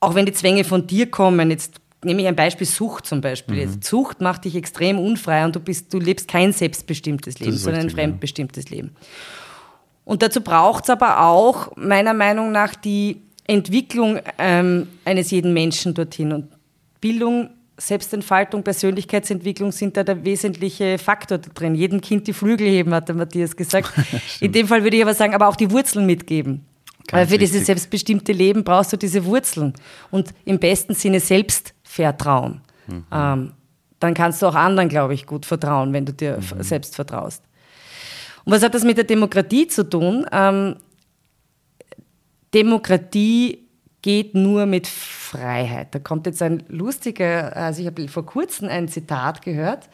[0.00, 3.66] auch wenn die Zwänge von dir kommen, jetzt nehme ich ein Beispiel Sucht zum Beispiel.
[3.66, 3.82] Mhm.
[3.82, 7.90] Sucht macht dich extrem unfrei und du, bist, du lebst kein selbstbestimmtes Leben, sondern ein
[7.90, 8.76] fremdbestimmtes ja.
[8.76, 8.96] Leben.
[10.04, 15.94] Und dazu braucht es aber auch meiner Meinung nach die Entwicklung ähm, eines jeden Menschen
[15.94, 16.32] dorthin.
[16.32, 16.48] Und
[17.00, 21.74] Bildung, Selbstentfaltung, Persönlichkeitsentwicklung sind da der wesentliche Faktor drin.
[21.74, 23.92] Jedem Kind die Flügel heben, hat der Matthias gesagt.
[24.40, 26.64] In dem Fall würde ich aber sagen, aber auch die Wurzeln mitgeben.
[27.06, 27.50] Ganz Weil für wichtig.
[27.50, 29.74] dieses selbstbestimmte Leben brauchst du diese Wurzeln
[30.10, 32.60] und im besten Sinne Selbstvertrauen.
[32.86, 33.04] Mhm.
[33.12, 33.52] Ähm,
[33.98, 36.62] dann kannst du auch anderen, glaube ich, gut vertrauen, wenn du dir mhm.
[36.62, 37.42] selbst vertraust.
[38.50, 40.26] Und was hat das mit der Demokratie zu tun?
[40.32, 40.74] Ähm,
[42.52, 43.68] Demokratie
[44.02, 45.94] geht nur mit Freiheit.
[45.94, 49.88] Da kommt jetzt ein lustiger, also ich habe vor kurzem ein Zitat gehört.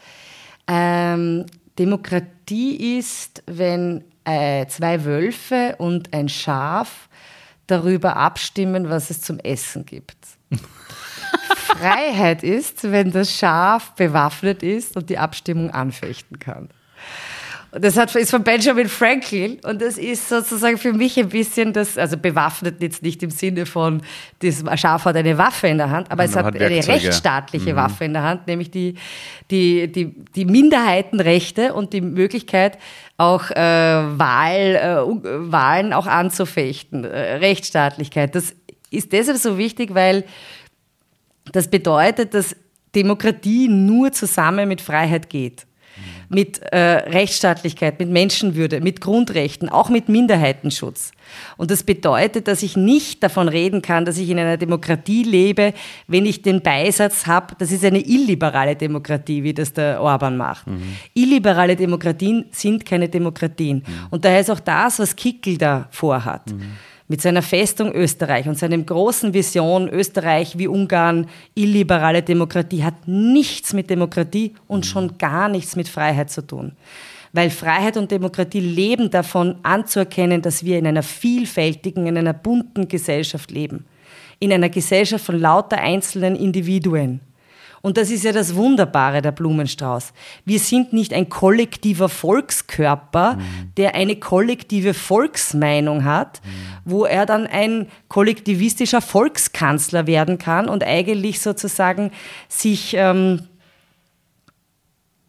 [0.67, 1.45] Ähm,
[1.77, 7.09] Demokratie ist, wenn äh, zwei Wölfe und ein Schaf
[7.67, 10.17] darüber abstimmen, was es zum Essen gibt.
[11.55, 16.69] Freiheit ist, wenn das Schaf bewaffnet ist und die Abstimmung anfechten kann.
[17.71, 21.97] Das hat, ist von Benjamin Franklin und das ist sozusagen für mich ein bisschen das,
[21.97, 24.01] also bewaffnet jetzt nicht im Sinne von,
[24.39, 27.77] das Schaf hat eine Waffe in der Hand, aber es hat, hat eine rechtsstaatliche mhm.
[27.77, 28.95] Waffe in der Hand, nämlich die,
[29.51, 32.77] die, die, die Minderheitenrechte und die Möglichkeit,
[33.17, 38.33] auch äh, Wahl, äh, Wahlen auch anzufechten, äh, Rechtsstaatlichkeit.
[38.33, 38.55] Das
[38.91, 40.23] ist deshalb so wichtig, weil
[41.51, 42.55] das bedeutet, dass
[42.95, 45.66] Demokratie nur zusammen mit Freiheit geht.
[46.29, 51.11] Mit äh, Rechtsstaatlichkeit, mit Menschenwürde, mit Grundrechten, auch mit Minderheitenschutz.
[51.57, 55.73] Und das bedeutet, dass ich nicht davon reden kann, dass ich in einer Demokratie lebe,
[56.07, 60.67] wenn ich den Beisatz habe, das ist eine illiberale Demokratie, wie das der Orban macht.
[60.67, 60.97] Mhm.
[61.13, 63.77] Illiberale Demokratien sind keine Demokratien.
[63.77, 64.07] Mhm.
[64.09, 66.51] Und daher ist auch das, was Kickel da vorhat.
[66.51, 73.07] Mhm mit seiner Festung Österreich und seinem großen Vision Österreich wie Ungarn, illiberale Demokratie, hat
[73.07, 76.73] nichts mit Demokratie und schon gar nichts mit Freiheit zu tun.
[77.33, 82.87] Weil Freiheit und Demokratie leben davon anzuerkennen, dass wir in einer vielfältigen, in einer bunten
[82.87, 83.85] Gesellschaft leben.
[84.39, 87.21] In einer Gesellschaft von lauter einzelnen Individuen.
[87.87, 90.11] Und das ist ja das Wunderbare der Blumenstrauß.
[90.43, 93.71] Wir sind nicht ein kollektiver Volkskörper, mhm.
[93.77, 96.49] der eine kollektive Volksmeinung hat, mhm.
[96.83, 102.11] wo er dann ein kollektivistischer Volkskanzler werden kann und eigentlich sozusagen
[102.49, 103.43] sich ähm,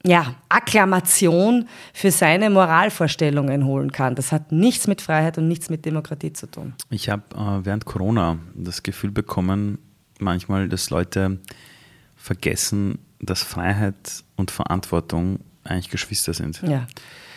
[0.04, 4.16] ja, Akklamation für seine Moralvorstellungen holen kann.
[4.16, 6.74] Das hat nichts mit Freiheit und nichts mit Demokratie zu tun.
[6.90, 9.78] Ich habe äh, während Corona das Gefühl bekommen,
[10.18, 11.38] manchmal, dass Leute
[12.28, 16.60] vergessen, dass Freiheit und Verantwortung eigentlich Geschwister sind.
[16.62, 16.86] Ja.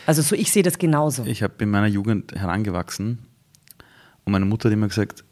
[0.05, 1.23] Also so, ich sehe das genauso.
[1.25, 3.19] Ich habe in meiner Jugend herangewachsen
[4.25, 5.23] und meine Mutter hat immer gesagt,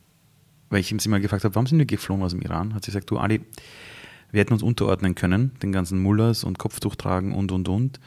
[0.69, 2.91] weil ich sie mal gefragt habe, warum sind wir geflohen aus dem Iran, hat sie
[2.91, 3.41] gesagt, du Ali,
[4.31, 7.99] wir hätten uns unterordnen können, den ganzen Mullers und Kopftuch tragen und und und.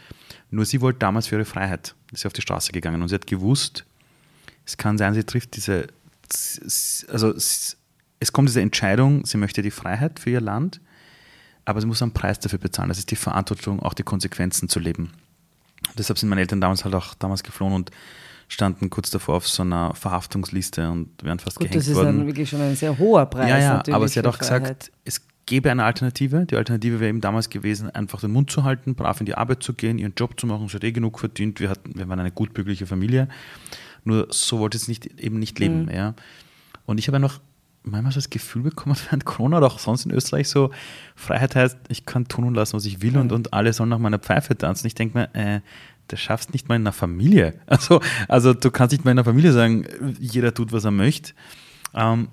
[0.51, 3.15] Nur sie wollte damals für ihre Freiheit, ist sie auf die Straße gegangen und sie
[3.15, 3.85] hat gewusst,
[4.65, 5.89] es kann sein, sie trifft diese,
[7.09, 10.81] also es kommt diese Entscheidung, sie möchte die Freiheit für ihr Land
[11.65, 12.89] aber sie muss einen Preis dafür bezahlen.
[12.89, 15.13] Das ist die Verantwortung, auch die Konsequenzen zu leben.
[15.99, 17.91] deshalb sind meine Eltern damals halt auch damals geflohen und
[18.49, 21.95] standen kurz davor auf so einer Verhaftungsliste und wären fast Gut, gehängt worden.
[21.95, 23.49] Das ist dann wirklich schon ein sehr hoher Preis.
[23.49, 26.47] Ja, ja, aber sie hat auch gesagt, es gäbe eine Alternative.
[26.47, 29.63] Die Alternative wäre eben damals gewesen, einfach den Mund zu halten, brav in die Arbeit
[29.63, 30.69] zu gehen, ihren Job zu machen.
[30.69, 31.61] Sie hat eh genug verdient.
[31.61, 33.29] Wir, hatten, wir waren eine gutbürgerliche Familie.
[34.05, 35.85] Nur so wollte es nicht, eben nicht leben.
[35.85, 35.91] Mhm.
[35.91, 36.15] Ja.
[36.85, 37.41] Und ich habe noch
[37.85, 40.71] manchmal so das Gefühl bekommen während Corona oder auch sonst in Österreich so,
[41.17, 43.99] Freiheit heißt, ich kann tun und lassen, was ich will und, und alle sollen nach
[43.99, 44.87] meiner Pfeife tanzen.
[44.87, 45.61] Ich denke mir, äh,
[46.09, 47.55] das schaffst nicht mal in einer Familie.
[47.67, 49.87] Also, also du kannst nicht mal in einer Familie sagen,
[50.19, 51.33] jeder tut, was er möchte.
[51.95, 52.29] Ähm,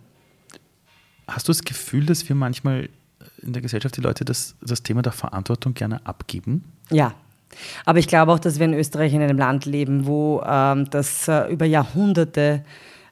[1.28, 2.89] hast du das Gefühl, dass wir manchmal
[3.41, 6.64] in der Gesellschaft die Leute das, das Thema der Verantwortung gerne abgeben?
[6.89, 7.14] Ja,
[7.86, 11.28] aber ich glaube auch, dass wir in Österreich in einem Land leben, wo ähm, das
[11.28, 12.64] äh, über Jahrhunderte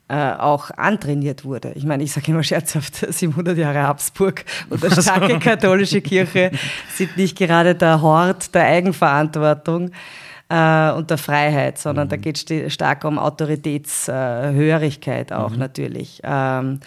[0.10, 1.74] äh, auch antrainiert wurde.
[1.76, 6.51] Ich meine, ich sage immer scherzhaft, 700 Jahre Habsburg und eine starke katholische Kirche
[6.95, 9.91] sind nicht gerade der Hort der Eigenverantwortung
[10.49, 12.12] äh, und der Freiheit, sondern mhm.
[12.12, 15.60] da geht es stark um Autoritätshörigkeit auch mhm.
[15.60, 16.22] natürlich.
[16.24, 16.80] Ähm,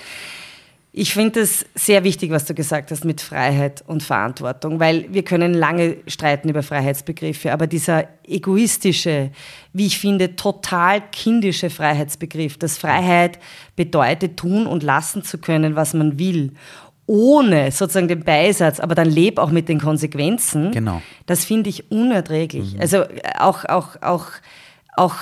[0.92, 5.22] ich finde es sehr wichtig, was du gesagt hast mit Freiheit und Verantwortung, weil wir
[5.22, 9.30] können lange streiten über Freiheitsbegriffe, aber dieser egoistische,
[9.72, 13.38] wie ich finde, total kindische Freiheitsbegriff, dass Freiheit
[13.76, 16.54] bedeutet, tun und lassen zu können, was man will,
[17.06, 21.02] ohne sozusagen den Beisatz, aber dann leb auch mit den Konsequenzen, genau.
[21.26, 22.74] das finde ich unerträglich.
[22.74, 22.80] Mhm.
[22.80, 24.26] Also äh, auch, auch, auch,
[24.96, 25.16] auch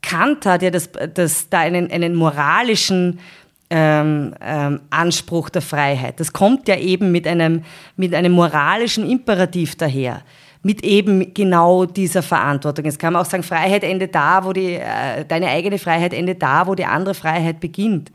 [0.00, 3.20] Kant hat ja das, das, da einen, einen moralischen
[3.74, 6.20] ähm, ähm, Anspruch der Freiheit.
[6.20, 7.64] Das kommt ja eben mit einem,
[7.96, 10.22] mit einem moralischen Imperativ daher
[10.64, 12.84] mit eben genau dieser Verantwortung.
[12.84, 16.40] Es kann man auch sagen, Freiheit endet da, wo die, äh, deine eigene Freiheit endet
[16.40, 18.12] da, wo die andere Freiheit beginnt.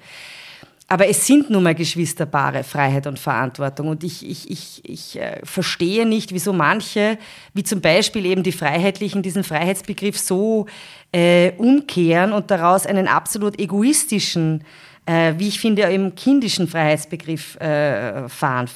[0.88, 3.90] Aber es sind nun mal Geschwisterpaare, Freiheit und Verantwortung.
[3.90, 7.18] Und ich, ich, ich, ich äh, verstehe nicht, wieso manche,
[7.54, 10.68] wie zum Beispiel eben die Freiheitlichen, diesen Freiheitsbegriff so
[11.12, 14.64] äh, umkehren und daraus einen absolut egoistischen
[15.08, 18.70] äh, wie ich finde, im kindischen Freiheitsbegriff äh, fahren.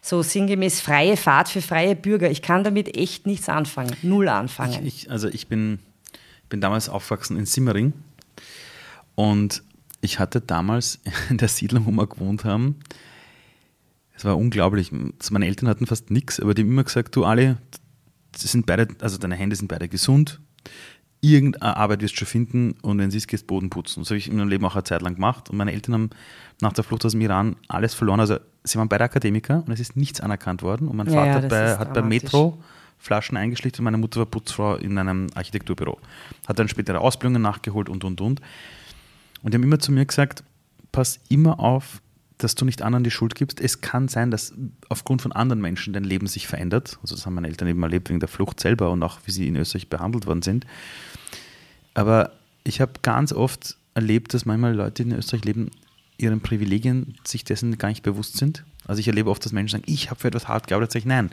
[0.00, 2.30] So sinngemäß freie Fahrt für freie Bürger.
[2.30, 3.94] Ich kann damit echt nichts anfangen.
[4.02, 4.86] Null anfangen.
[4.86, 5.80] Ich, ich, also ich bin,
[6.48, 7.92] bin damals aufgewachsen in Simmering
[9.16, 9.62] und
[10.00, 12.76] ich hatte damals in der Siedlung, wo wir gewohnt haben,
[14.16, 14.90] es war unglaublich.
[15.30, 17.58] Meine Eltern hatten fast nichts, aber die haben immer gesagt, du alle,
[18.34, 20.40] sind beide, also deine Hände sind beide gesund,
[21.20, 24.00] irgendeine Arbeit wirst du schon finden und wenn sie ist, gehst Boden putzen.
[24.00, 25.50] Das habe ich in meinem Leben auch eine Zeit lang gemacht.
[25.50, 26.10] Und meine Eltern haben
[26.60, 28.20] nach der Flucht aus dem Iran alles verloren.
[28.20, 30.88] Also sie waren beide Akademiker und es ist nichts anerkannt worden.
[30.88, 32.62] Und mein Vater ja, hat, bei, hat bei Metro
[32.98, 35.98] Flaschen eingeschlichtet und meine Mutter war Putzfrau in einem Architekturbüro.
[36.46, 38.40] Hat dann spätere Ausbildungen nachgeholt und, und, und.
[39.42, 40.42] Und die haben immer zu mir gesagt,
[40.90, 42.02] pass immer auf,
[42.38, 43.60] dass du nicht anderen die Schuld gibst.
[43.60, 44.54] Es kann sein, dass
[44.88, 46.98] aufgrund von anderen Menschen dein Leben sich verändert.
[47.02, 49.48] Also das haben meine Eltern eben erlebt wegen der Flucht selber und auch wie sie
[49.48, 50.64] in Österreich behandelt worden sind.
[51.98, 52.30] Aber
[52.62, 55.72] ich habe ganz oft erlebt, dass manchmal Leute, die in Österreich leben,
[56.16, 58.64] ihren Privilegien sich dessen gar nicht bewusst sind.
[58.86, 61.06] Also ich erlebe oft, dass Menschen sagen, ich habe für etwas hart gearbeitet, sage ich
[61.06, 61.30] nein.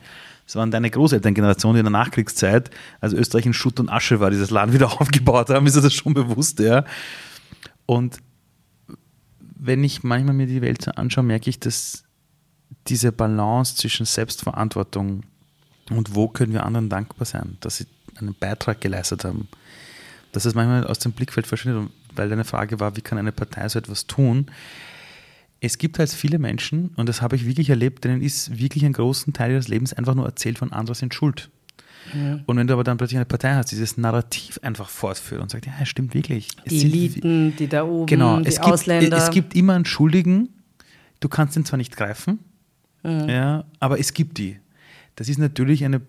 [0.48, 4.32] Das waren deine Großelterngeneration, die in der Nachkriegszeit, als Österreich in Schutt und Asche war,
[4.32, 6.84] dieses Land wieder aufgebaut haben, ist das schon bewusst, ja.
[7.86, 8.18] Und
[9.40, 12.06] wenn ich manchmal mir die Welt anschaue, merke ich, dass
[12.88, 15.26] diese Balance zwischen Selbstverantwortung
[15.92, 17.86] und wo können wir anderen dankbar sein, dass sie
[18.16, 19.48] einen Beitrag geleistet haben,
[20.36, 23.68] dass es manchmal aus dem Blickfeld verschwindet, weil deine Frage war, wie kann eine Partei
[23.70, 24.48] so etwas tun?
[25.62, 28.94] Es gibt halt viele Menschen, und das habe ich wirklich erlebt, denen ist wirklich ein
[28.94, 31.50] großen Teil ihres Lebens einfach nur erzählt von anderen sind schuld.
[32.14, 32.40] Ja.
[32.46, 35.50] Und wenn du aber dann plötzlich eine Partei hast, die dieses Narrativ einfach fortführt und
[35.50, 36.50] sagt, ja, es stimmt wirklich.
[36.66, 39.10] Es die Eliten, die da oben, genau, die es Ausländer.
[39.10, 40.50] Gibt, es gibt immer einen Schuldigen,
[41.22, 42.40] du kannst ihn zwar nicht greifen,
[43.04, 43.26] ja.
[43.26, 44.60] ja aber es gibt die.
[45.16, 46.02] Das ist natürlich eine,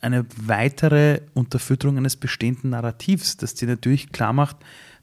[0.00, 4.56] eine weitere Unterfütterung eines bestehenden Narrativs, das dir natürlich klar macht,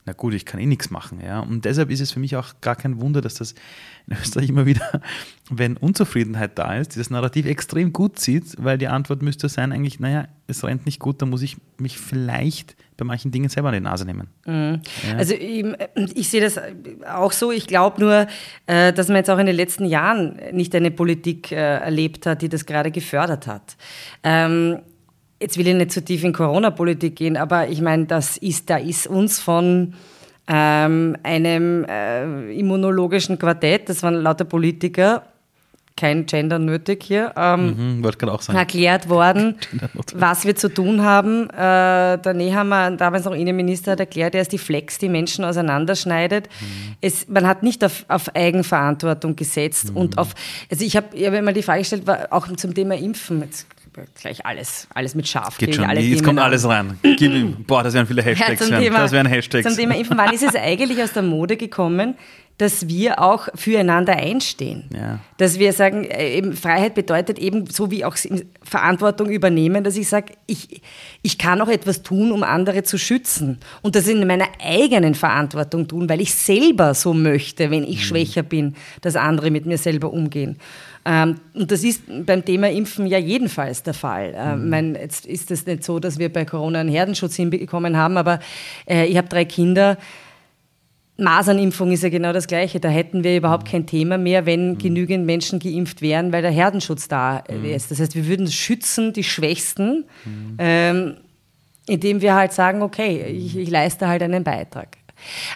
[0.06, 1.22] na gut, ich kann eh nichts machen.
[1.22, 1.40] Ja?
[1.40, 3.56] Und deshalb ist es für mich auch gar kein Wunder, dass das
[4.08, 5.02] in Österreich immer wieder,
[5.50, 10.00] wenn Unzufriedenheit da ist, dieses Narrativ extrem gut sieht, weil die Antwort müsste sein, eigentlich,
[10.00, 13.76] naja, es rennt nicht gut, da muss ich mich vielleicht bei manchen Dingen selber an
[13.76, 14.28] die Nase nehmen.
[14.46, 14.82] Mhm.
[15.10, 15.18] Ja.
[15.18, 15.66] Also ich,
[16.16, 16.60] ich, sehe das
[17.12, 17.52] auch so.
[17.52, 18.28] Ich glaube nur,
[18.68, 22.42] äh, dass man jetzt auch in den letzten Jahren nicht eine Politik äh, erlebt hat,
[22.42, 23.76] die das gerade gefördert hat.
[24.24, 24.80] Ähm,
[25.42, 28.78] jetzt will ich nicht zu tief in Corona-Politik gehen, aber ich meine, das ist, da
[28.78, 29.94] ist uns von
[30.48, 35.24] ähm, einem äh, immunologischen Quartett, das waren lauter Politiker,
[36.04, 38.12] kein Gender nötig hier, ähm, mhm,
[38.54, 39.56] erklärt worden,
[40.14, 41.50] was wir zu tun haben.
[41.50, 46.50] Äh, der Nehammer, damals noch Innenminister, hat erklärt, er ist die Flex, die Menschen auseinanderschneidet.
[46.60, 46.96] Mhm.
[47.00, 49.98] Es, man hat nicht auf, auf Eigenverantwortung gesetzt mhm.
[49.98, 50.36] und auf,
[50.70, 53.66] also ich habe hab immer die Frage gestellt, auch zum Thema Impfen, jetzt
[54.20, 55.58] gleich alles, alles mit scharf.
[55.58, 57.00] Geht schon, jetzt Themen kommt alles rein.
[57.02, 58.70] Gib, boah, das wären viele Hashtags.
[58.70, 59.68] Ja, Thema, das wären Hashtags.
[59.68, 62.16] Zum Thema Impfen, wann ist es eigentlich aus der Mode gekommen,
[62.58, 64.84] dass wir auch füreinander einstehen.
[64.94, 65.20] Ja.
[65.38, 68.16] Dass wir sagen, äh, eben Freiheit bedeutet eben, so wie auch
[68.62, 70.82] Verantwortung übernehmen, dass ich sage, ich,
[71.24, 73.58] ich kann auch etwas tun, um andere zu schützen.
[73.82, 78.04] Und das in meiner eigenen Verantwortung tun, weil ich selber so möchte, wenn ich mhm.
[78.04, 80.58] schwächer bin, dass andere mit mir selber umgehen.
[81.06, 84.34] Ähm, und das ist beim Thema Impfen ja jedenfalls der Fall.
[84.36, 84.70] Ähm, mhm.
[84.70, 88.40] mein, jetzt ist es nicht so, dass wir bei Corona einen Herdenschutz hinbekommen haben, aber
[88.88, 89.98] äh, ich habe drei Kinder.
[91.18, 92.80] Masernimpfung ist ja genau das Gleiche.
[92.80, 94.78] Da hätten wir überhaupt kein Thema mehr, wenn mhm.
[94.78, 97.66] genügend Menschen geimpft wären, weil der Herdenschutz da mhm.
[97.66, 97.92] ist.
[97.92, 100.56] Das heißt, wir würden schützen die Schwächsten, mhm.
[100.58, 101.18] ähm,
[101.88, 104.98] indem wir halt sagen, okay, ich, ich leiste halt einen Beitrag.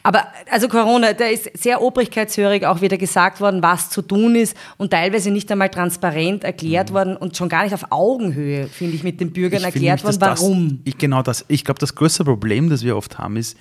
[0.04, 4.56] Aber also Corona, da ist sehr obrigkeitshörig auch wieder gesagt worden, was zu tun ist
[4.78, 6.94] und teilweise nicht einmal transparent erklärt mhm.
[6.94, 10.18] worden und schon gar nicht auf Augenhöhe, finde ich, mit den Bürgern ich erklärt worden,
[10.20, 10.70] warum.
[10.70, 11.46] Das, ich, genau das.
[11.48, 13.58] Ich glaube, das größte Problem, das wir oft haben, ist,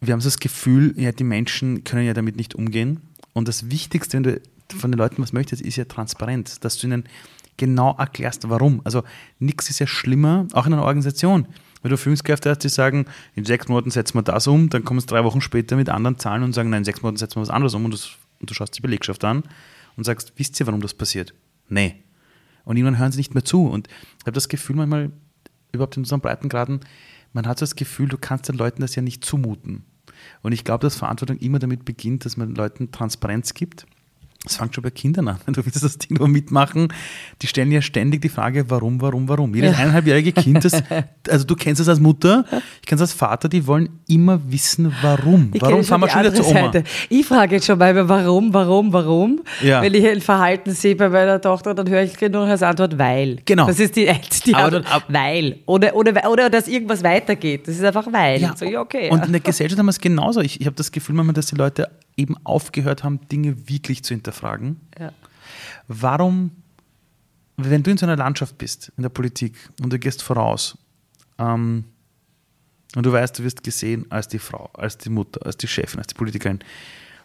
[0.00, 3.00] wir haben so das Gefühl, ja, die Menschen können ja damit nicht umgehen.
[3.32, 4.40] Und das Wichtigste, wenn du
[4.76, 7.04] von den Leuten was möchtest, ist ja Transparenz, dass du ihnen
[7.56, 8.80] genau erklärst, warum.
[8.84, 9.02] Also
[9.38, 11.46] nichts ist ja schlimmer, auch in einer Organisation
[11.82, 14.98] weil du Führungskräfte hast, die sagen, in sechs Monaten setzen wir das um, dann kommen
[14.98, 17.42] es drei Wochen später mit anderen Zahlen und sagen, nein, in sechs Monaten setzen wir
[17.42, 18.10] was anderes um und, das,
[18.40, 19.44] und du schaust die Belegschaft an
[19.96, 21.34] und sagst, wisst ihr, warum das passiert?
[21.68, 21.96] Nee.
[22.64, 23.66] Und irgendwann hören sie nicht mehr zu.
[23.66, 25.10] Und ich habe das Gefühl manchmal,
[25.72, 26.80] überhaupt in unseren Breitengraden,
[27.32, 29.84] man hat so das Gefühl, du kannst den Leuten das ja nicht zumuten.
[30.42, 33.86] Und ich glaube, dass Verantwortung immer damit beginnt, dass man Leuten Transparenz gibt
[34.44, 35.38] das fängt schon bei Kindern an.
[35.48, 36.88] Du willst das Ding nur mitmachen.
[37.42, 39.54] Die stellen ja ständig die Frage, warum, warum, warum.
[39.54, 39.78] Jedes ja.
[39.78, 40.82] eineinhalbjährige Kind, das,
[41.28, 42.46] also du kennst es als Mutter,
[42.80, 45.50] ich kenne es als Vater, die wollen immer wissen, warum.
[45.52, 46.72] Ich warum fahren wir schon wieder zur Oma?
[46.72, 46.84] Seite.
[47.10, 49.40] Ich frage jetzt schon mal, warum, warum, warum?
[49.62, 49.82] Ja.
[49.82, 53.40] Wenn ich ein Verhalten sehe bei meiner Tochter, dann höre ich nur als Antwort, weil.
[53.44, 53.66] Genau.
[53.66, 54.10] Das ist die,
[54.46, 55.58] die aber, Antwort, aber, weil.
[55.66, 57.68] Oder, oder, oder dass irgendwas weitergeht.
[57.68, 58.40] Das ist einfach weil.
[58.40, 58.56] Ja.
[58.56, 59.10] So, ja, okay.
[59.10, 60.40] Und in der Gesellschaft haben wir es genauso.
[60.40, 61.90] Ich, ich habe das Gefühl manchmal, dass die Leute
[62.20, 64.80] eben aufgehört haben, Dinge wirklich zu hinterfragen.
[64.98, 65.12] Ja.
[65.88, 66.50] Warum,
[67.56, 70.78] wenn du in so einer Landschaft bist, in der Politik, und du gehst voraus,
[71.38, 71.84] ähm,
[72.96, 75.98] und du weißt, du wirst gesehen als die Frau, als die Mutter, als die Chefin,
[75.98, 76.58] als die Politikerin,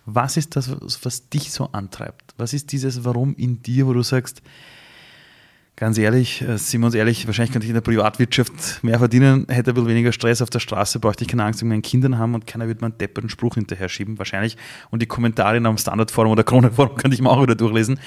[0.05, 0.69] was ist das,
[1.03, 2.35] was dich so antreibt?
[2.37, 4.43] Was ist dieses Warum in dir, wo du sagst,
[5.77, 9.71] Ganz ehrlich, sind wir uns ehrlich, wahrscheinlich könnte ich in der Privatwirtschaft mehr verdienen, hätte
[9.71, 12.33] ein bisschen weniger Stress auf der Straße, bräuchte ich keine Angst um meinen Kindern haben
[12.33, 14.55] und keiner würde mir einen depperten Spruch hinterher schieben, wahrscheinlich.
[14.89, 17.99] Und die Kommentare in einem Standardforum oder Kroneforum könnte ich mir auch wieder durchlesen.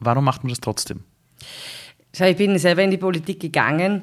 [0.00, 1.04] Warum macht man das trotzdem?
[2.12, 4.02] Ich bin selber in die Politik gegangen,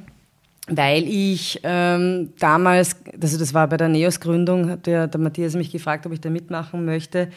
[0.70, 5.72] weil ich ähm, damals, also das war bei der NEOS-Gründung, hat der, der Matthias mich
[5.72, 7.28] gefragt, ob ich da mitmachen möchte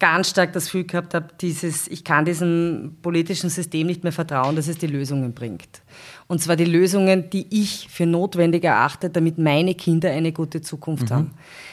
[0.00, 4.56] ganz stark das Gefühl gehabt habe, dieses, ich kann diesem politischen System nicht mehr vertrauen,
[4.56, 5.82] dass es die Lösungen bringt.
[6.26, 11.10] Und zwar die Lösungen, die ich für notwendig erachte, damit meine Kinder eine gute Zukunft
[11.10, 11.14] mhm.
[11.14, 11.30] haben.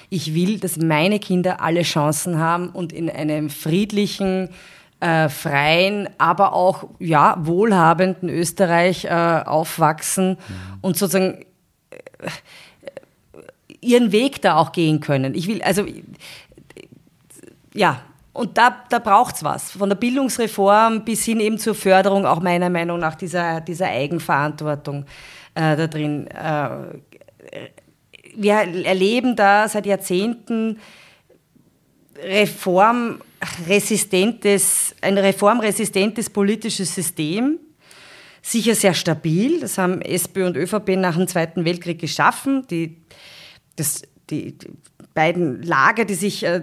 [0.10, 4.50] Ich will, dass meine Kinder alle Chancen haben und in einem friedlichen,
[5.00, 10.78] äh, freien, aber auch ja, wohlhabenden Österreich äh, aufwachsen mhm.
[10.82, 11.46] und sozusagen
[11.92, 12.30] äh,
[13.80, 15.34] ihren Weg da auch gehen können.
[15.34, 15.86] Ich will, also
[17.74, 18.02] ja,
[18.38, 19.72] und da, da braucht es was.
[19.72, 25.06] Von der Bildungsreform bis hin eben zur Förderung auch meiner Meinung nach dieser, dieser Eigenverantwortung
[25.56, 26.28] äh, da drin.
[26.28, 27.00] Äh,
[28.36, 30.78] wir erleben da seit Jahrzehnten
[32.24, 37.58] reformresistentes, ein reformresistentes politisches System,
[38.44, 39.62] sicher sehr stabil.
[39.62, 42.68] Das haben SPÖ und ÖVP nach dem Zweiten Weltkrieg geschaffen.
[42.68, 42.98] Die,
[43.76, 44.56] das, die,
[45.18, 46.62] beiden Lager, die sich äh,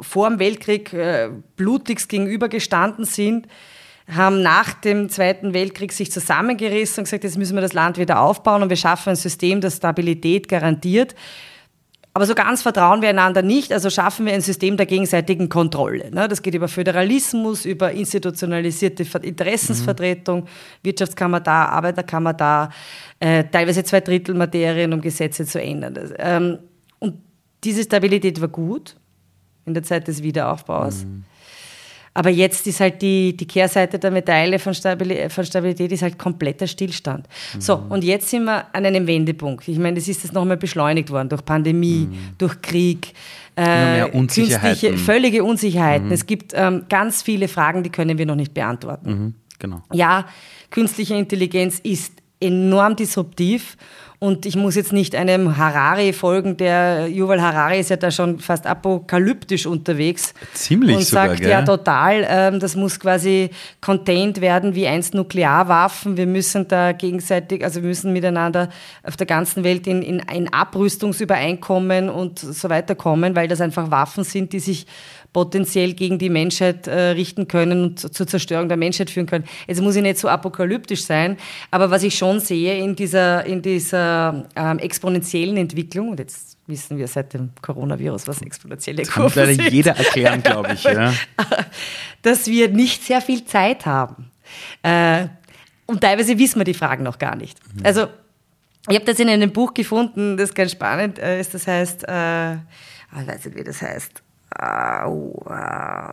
[0.00, 3.48] vor dem Weltkrieg äh, blutigst gegenübergestanden sind,
[4.08, 8.20] haben nach dem Zweiten Weltkrieg sich zusammengerissen und gesagt, jetzt müssen wir das Land wieder
[8.20, 11.16] aufbauen und wir schaffen ein System, das Stabilität garantiert.
[12.14, 16.10] Aber so ganz vertrauen wir einander nicht, also schaffen wir ein System der gegenseitigen Kontrolle.
[16.12, 16.28] Ne?
[16.28, 20.48] Das geht über Föderalismus, über institutionalisierte Interessensvertretung, mhm.
[20.82, 22.70] Wirtschaftskammer da, Arbeiterkammer da,
[23.18, 25.96] äh, teilweise zwei Drittel Materien, um Gesetze zu ändern.
[27.64, 28.96] Diese Stabilität war gut
[29.66, 31.04] in der Zeit des Wiederaufbaus.
[31.04, 31.24] Mhm.
[32.12, 36.18] Aber jetzt ist halt die, die Kehrseite der Medaille von, Stabilität, von Stabilität ist halt
[36.18, 37.28] kompletter Stillstand.
[37.54, 37.60] Mhm.
[37.60, 39.68] So, und jetzt sind wir an einem Wendepunkt.
[39.68, 42.18] Ich meine, das ist jetzt nochmal beschleunigt worden durch Pandemie, mhm.
[42.36, 43.12] durch Krieg,
[43.54, 46.08] äh, künstliche, völlige Unsicherheiten.
[46.08, 46.12] Mhm.
[46.12, 49.10] Es gibt ähm, ganz viele Fragen, die können wir noch nicht beantworten.
[49.10, 49.34] Mhm.
[49.60, 49.82] Genau.
[49.92, 50.26] Ja,
[50.70, 53.76] künstliche Intelligenz ist enorm disruptiv
[54.22, 58.38] und ich muss jetzt nicht einem Harari folgen, der Yuval Harari ist ja da schon
[58.38, 60.34] fast apokalyptisch unterwegs.
[60.52, 61.48] Ziemlich Und sogar, sagt, gell?
[61.48, 63.48] ja total, ähm, das muss quasi
[63.80, 66.18] contained werden wie einst Nuklearwaffen.
[66.18, 68.68] Wir müssen da gegenseitig, also wir müssen miteinander
[69.04, 73.90] auf der ganzen Welt in, in ein Abrüstungsübereinkommen und so weiter kommen, weil das einfach
[73.90, 74.86] Waffen sind, die sich
[75.32, 79.44] potenziell gegen die Menschheit äh, richten können und zur Zerstörung der Menschheit führen können.
[79.66, 81.36] Jetzt muss ich nicht so apokalyptisch sein,
[81.70, 86.98] aber was ich schon sehe in dieser, in dieser ähm, exponentiellen Entwicklung, und jetzt wissen
[86.98, 89.72] wir seit dem Coronavirus, was exponentielle Kurven das kann leider sind.
[89.72, 90.82] jeder erklären, glaube ich.
[90.84, 91.12] Ja.
[92.22, 94.30] dass wir nicht sehr viel Zeit haben.
[94.82, 95.26] Äh,
[95.86, 97.58] und teilweise wissen wir die Fragen noch gar nicht.
[97.74, 97.86] Mhm.
[97.86, 98.06] Also
[98.88, 101.54] ich habe das in einem Buch gefunden, das ganz spannend äh, ist.
[101.54, 104.22] Das heißt, äh, ich weiß nicht, wie das heißt.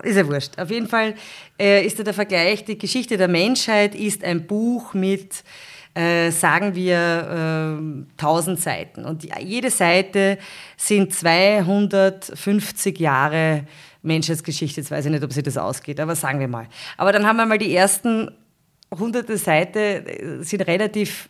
[0.03, 0.59] Ist ja wurscht.
[0.59, 1.15] Auf jeden Fall
[1.59, 5.43] äh, ist da der Vergleich, die Geschichte der Menschheit ist ein Buch mit,
[5.95, 7.79] äh, sagen wir,
[8.17, 9.05] äh, 1000 Seiten.
[9.05, 10.37] Und jede Seite
[10.77, 13.65] sind 250 Jahre
[14.03, 14.81] Menschheitsgeschichte.
[14.81, 16.67] Jetzt weiß ich nicht, ob sich das ausgeht, aber sagen wir mal.
[16.95, 18.29] Aber dann haben wir mal die ersten
[18.97, 21.29] hunderte Seiten, äh, sind relativ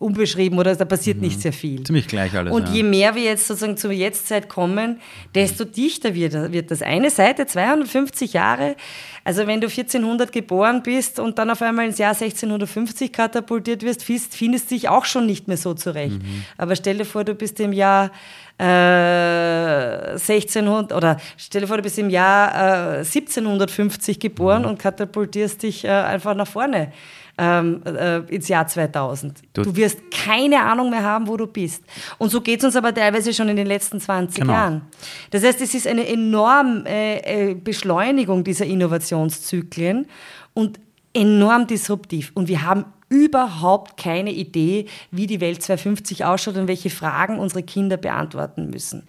[0.00, 1.24] unbeschrieben oder da passiert mhm.
[1.24, 1.82] nicht sehr viel.
[1.84, 2.52] Ziemlich gleich alles.
[2.52, 2.74] Und ja.
[2.74, 5.00] je mehr wir jetzt sozusagen zur Jetztzeit kommen,
[5.34, 6.82] desto dichter wird, wird das.
[6.82, 8.76] Eine Seite, 250 Jahre,
[9.22, 14.04] also wenn du 1400 geboren bist und dann auf einmal ins Jahr 1650 katapultiert wirst,
[14.04, 16.20] findest du dich auch schon nicht mehr so zurecht.
[16.22, 16.44] Mhm.
[16.58, 18.10] Aber stell dir vor, du bist im Jahr
[18.58, 24.68] äh, 1600 oder stell dir vor, du bist im Jahr äh, 1750 geboren mhm.
[24.68, 26.92] und katapultierst dich äh, einfach nach vorne
[27.36, 29.42] ähm, äh, ins Jahr 2000.
[29.52, 31.82] Du, du, wirst keine Ahnung mehr haben, wo du bist.
[32.18, 34.52] Und so geht es uns aber teilweise schon in den letzten 20 genau.
[34.52, 34.82] Jahren.
[35.30, 40.06] Das heißt, es ist eine enorme äh, äh, Beschleunigung dieser Innovationszyklen
[40.52, 40.78] und
[41.12, 42.30] enorm disruptiv.
[42.34, 47.62] Und wir haben überhaupt keine Idee, wie die Welt 2050 ausschaut und welche Fragen unsere
[47.62, 49.06] Kinder beantworten müssen.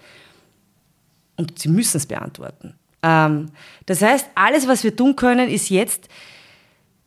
[1.38, 2.76] Und sie müssen es beantworten.
[3.04, 3.48] Ähm,
[3.86, 6.08] das heißt, alles, was wir tun können, ist jetzt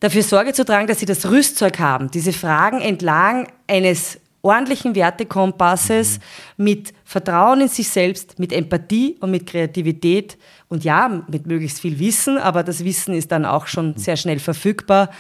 [0.01, 6.19] dafür Sorge zu tragen, dass sie das Rüstzeug haben, diese Fragen entlang eines ordentlichen Wertekompasses
[6.57, 6.65] mhm.
[6.65, 10.39] mit Vertrauen in sich selbst, mit Empathie und mit Kreativität
[10.69, 14.39] und ja, mit möglichst viel Wissen, aber das Wissen ist dann auch schon sehr schnell
[14.39, 15.11] verfügbar.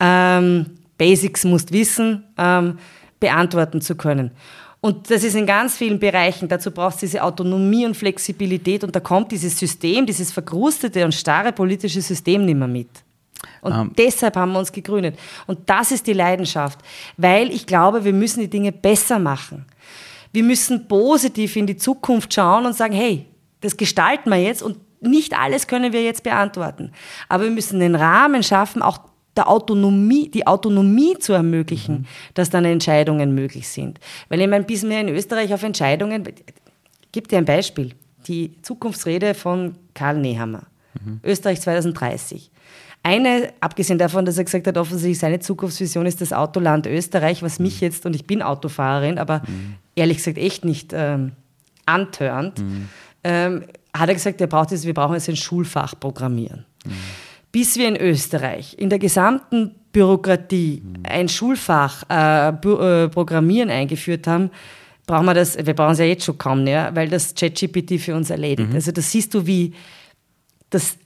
[0.00, 0.66] Ähm,
[0.96, 2.78] Basics musst wissen, ähm,
[3.20, 4.30] beantworten zu können.
[4.80, 6.48] Und das ist in ganz vielen Bereichen.
[6.48, 11.14] Dazu braucht es diese Autonomie und Flexibilität und da kommt dieses System, dieses verkrustete und
[11.14, 12.88] starre politische System nicht mehr mit.
[13.60, 13.80] Und um.
[13.80, 13.92] Ähm.
[13.96, 15.18] deshalb haben wir uns gegründet.
[15.46, 16.78] Und das ist die Leidenschaft,
[17.16, 19.66] weil ich glaube, wir müssen die Dinge besser machen.
[20.32, 23.26] Wir müssen positiv in die Zukunft schauen und sagen, hey,
[23.60, 26.92] das gestalten wir jetzt und nicht alles können wir jetzt beantworten.
[27.28, 29.00] Aber wir müssen den Rahmen schaffen, auch
[29.36, 32.06] der Autonomie, die Autonomie zu ermöglichen, mhm.
[32.34, 33.98] dass dann Entscheidungen möglich sind.
[34.28, 36.24] Weil ich meine, bis wir in Österreich auf Entscheidungen,
[37.12, 37.94] gibt dir ein Beispiel,
[38.26, 40.64] die Zukunftsrede von Karl Nehammer,
[41.02, 41.20] mhm.
[41.24, 42.50] Österreich 2030.
[43.04, 47.58] Eine, abgesehen davon, dass er gesagt hat, offensichtlich seine Zukunftsvision ist das Autoland Österreich, was
[47.58, 47.86] mich mhm.
[47.86, 49.74] jetzt, und ich bin Autofahrerin, aber mhm.
[49.96, 51.32] ehrlich gesagt echt nicht ähm,
[51.84, 52.88] antörnt, mhm.
[53.24, 56.64] ähm, hat er gesagt, er braucht jetzt, wir brauchen jetzt ein Schulfach Programmieren.
[56.84, 56.92] Mhm.
[57.52, 64.50] bis wir in Österreich in der gesamten Bürokratie ein Schulfach äh, äh, Programmieren eingeführt haben,
[65.06, 68.14] brauchen wir das, wir brauchen es ja jetzt schon kaum mehr, weil das ChatGPT für
[68.14, 68.70] uns erledigt.
[68.70, 68.74] Mhm.
[68.74, 69.74] Also das siehst du, wie
[70.70, 70.96] das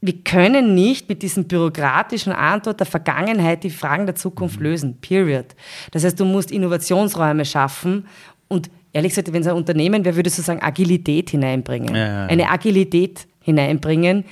[0.00, 4.66] wir können nicht mit diesem bürokratischen Antwort der Vergangenheit die Fragen der Zukunft mhm.
[4.66, 4.98] lösen.
[5.00, 5.46] Period.
[5.90, 8.06] Das heißt, du musst Innovationsräume schaffen
[8.46, 11.94] und ehrlich gesagt, wenn es ein Unternehmen wäre, würdest du sagen, Agilität hineinbringen.
[11.94, 12.26] Ja, ja, ja.
[12.26, 14.24] Eine Agilität hineinbringen,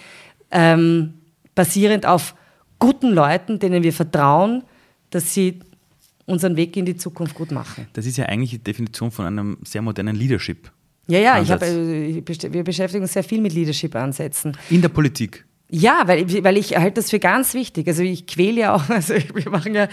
[0.50, 1.14] ähm,
[1.54, 2.34] basierend auf
[2.78, 4.62] guten Leuten, denen wir vertrauen,
[5.10, 5.60] dass sie
[6.26, 7.86] unseren Weg in die Zukunft gut machen.
[7.92, 10.70] Das ist ja eigentlich die Definition von einem sehr modernen Leadership.
[11.08, 14.56] Ja, ja, ich hab, äh, wir beschäftigen uns sehr viel mit Leadership-Ansätzen.
[14.70, 15.45] In der Politik?
[15.68, 17.88] Ja, weil, weil ich halte das für ganz wichtig.
[17.88, 19.88] Also ich quäle ja auch, also wir machen ja,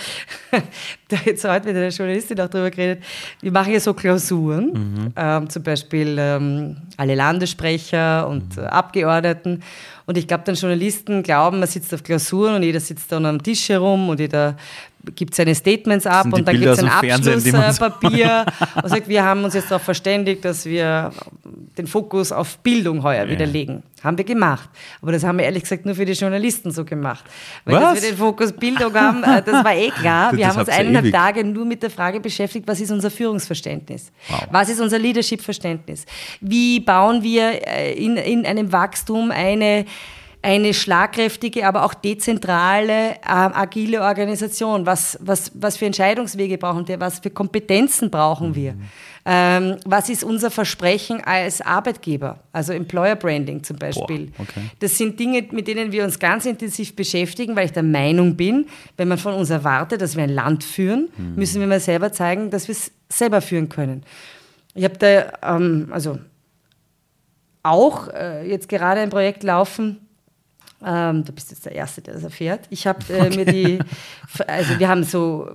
[1.08, 3.04] da jetzt heute mit der Journalistin auch drüber geredet,
[3.42, 5.14] wir machen ja so Klausuren, mhm.
[5.16, 8.64] ähm, zum Beispiel ähm, alle Landessprecher und mhm.
[8.66, 9.64] Abgeordneten.
[10.06, 13.42] Und ich glaube, dann Journalisten glauben, man sitzt auf Klausuren und jeder sitzt dann am
[13.42, 14.58] Tisch herum und jeder
[15.16, 18.46] gibt seine Statements ab und dann gibt es ein Abschlusspapier
[18.82, 21.12] und sagt, wir haben uns jetzt darauf verständigt, dass wir
[21.78, 23.30] den Fokus auf Bildung heuer ja.
[23.30, 23.84] wieder legen.
[24.04, 24.70] Haben wir gemacht.
[25.02, 27.24] Aber das haben wir ehrlich gesagt nur für die Journalisten so gemacht.
[27.66, 27.94] Weil was?
[27.96, 30.34] dass wir den Fokus Bildung haben, äh, das war eh klar.
[30.38, 34.12] Wir haben uns eineinhalb Tage nur mit der Frage beschäftigt, was ist unser Führungsverständnis?
[34.28, 34.48] Wow.
[34.52, 36.06] Was ist unser Leadership-Verständnis?
[36.42, 39.86] Wie bauen wir äh, in, in einem Wachstum eine
[40.44, 44.86] eine schlagkräftige, aber auch dezentrale, äh, agile Organisation.
[44.86, 47.00] Was, was, was für Entscheidungswege brauchen wir?
[47.00, 48.76] Was für Kompetenzen brauchen wir?
[49.26, 52.40] Ähm, was ist unser Versprechen als Arbeitgeber?
[52.52, 54.32] Also Employer Branding zum Beispiel.
[54.38, 54.70] Boah, okay.
[54.80, 58.66] Das sind Dinge, mit denen wir uns ganz intensiv beschäftigen, weil ich der Meinung bin,
[58.98, 61.36] wenn man von uns erwartet, dass wir ein Land führen, mhm.
[61.36, 64.04] müssen wir mal selber zeigen, dass wir es selber führen können.
[64.76, 66.20] Ich habe da ähm, also
[67.64, 70.03] auch äh, jetzt gerade ein Projekt laufen,
[70.86, 72.68] ähm, du bist jetzt der Erste, der das erfährt.
[72.70, 73.36] Ich habe äh, okay.
[73.36, 73.80] mir die,
[74.48, 75.50] also wir haben so,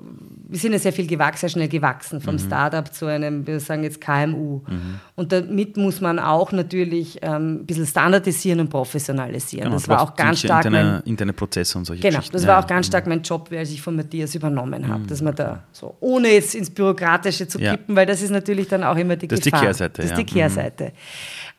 [0.49, 2.39] wir sind ja sehr viel gewachsen, sehr schnell gewachsen, vom mhm.
[2.39, 4.63] Startup zu einem, wir sagen jetzt KMU.
[4.67, 5.01] Mhm.
[5.15, 9.65] Und damit muss man auch natürlich ähm, ein bisschen standardisieren und professionalisieren.
[9.65, 10.65] Genau, das war auch ganz stark.
[10.65, 13.71] Interne, mein, interne Prozesse und solche Genau, das war auch ganz stark mein Job, als
[13.71, 15.07] ich von Matthias übernommen habe, mhm.
[15.07, 17.97] dass man da so, ohne jetzt ins Bürokratische zu kippen, ja.
[17.97, 19.61] weil das ist natürlich dann auch immer die das Gefahr.
[19.67, 20.03] Das ist die Kehrseite.
[20.03, 20.85] Das ist die Kehrseite.
[20.85, 20.91] Mhm.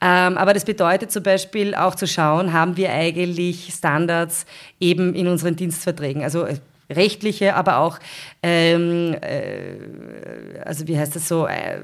[0.01, 4.45] Ähm, aber das bedeutet zum Beispiel auch zu schauen, haben wir eigentlich Standards
[4.79, 6.55] eben in unseren Dienstverträgen, also äh,
[6.89, 7.99] rechtliche, aber auch,
[8.43, 11.81] ähm, äh, also wie heißt das so, äh,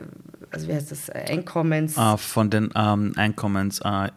[0.55, 1.97] also wie heißt das, Einkommens...
[1.97, 3.79] Ah, von den ähm, Einkommens...
[3.81, 4.09] Äh,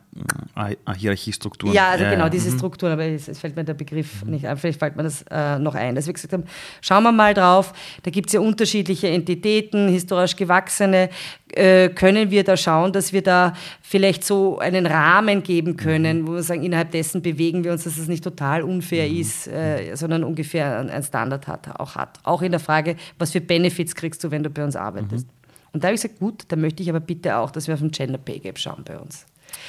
[0.55, 1.75] ah, Hierarchiestrukturen.
[1.75, 2.59] Ja, also genau, diese mhm.
[2.59, 5.59] Strukturen, aber es, es, fällt mir der Begriff nicht ein, vielleicht fällt mir das äh,
[5.59, 5.95] noch ein.
[5.95, 6.45] Dass wir gesagt haben,
[6.81, 7.73] schauen wir mal drauf,
[8.03, 11.11] da gibt es ja unterschiedliche Entitäten, historisch gewachsene,
[11.53, 16.27] äh, können wir da schauen, dass wir da vielleicht so einen Rahmen geben können, mhm.
[16.27, 19.21] wo wir sagen, innerhalb dessen bewegen wir uns, dass es nicht total unfair mhm.
[19.21, 22.19] ist, äh, sondern ungefähr einen Standard hat, auch hat.
[22.23, 25.27] Auch in der Frage, was für Benefits kriegst du, wenn du bei uns arbeitest.
[25.27, 25.38] Mhm.
[25.73, 27.81] Und da habe ich gesagt, gut, da möchte ich aber bitte auch, dass wir auf
[27.81, 29.27] den Gender Pay Gap schauen bei uns.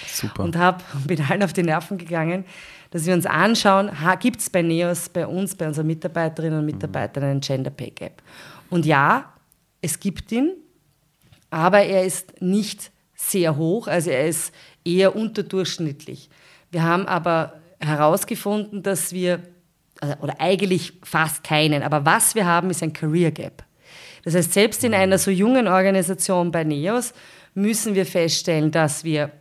[0.08, 0.43] Super.
[0.43, 2.45] Und habe bin allen auf die Nerven gegangen,
[2.91, 7.24] dass wir uns anschauen, gibt es bei NEOS, bei uns, bei unseren Mitarbeiterinnen und Mitarbeitern
[7.24, 8.22] einen Gender Pay Gap.
[8.70, 9.34] Und ja,
[9.82, 10.54] es gibt ihn,
[11.50, 16.30] aber er ist nicht sehr hoch, also er ist eher unterdurchschnittlich.
[16.72, 19.41] Wir haben aber herausgefunden, dass wir,
[20.00, 23.64] also, oder eigentlich fast keinen, aber was wir haben, ist ein Career Gap.
[24.24, 27.14] Das heißt, selbst in einer so jungen Organisation bei NEOS
[27.54, 29.32] müssen wir feststellen, dass wir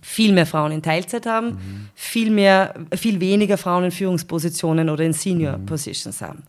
[0.00, 1.88] viel mehr Frauen in Teilzeit haben, mhm.
[1.94, 5.66] viel, mehr, viel weniger Frauen in Führungspositionen oder in Senior mhm.
[5.66, 6.42] Positions haben.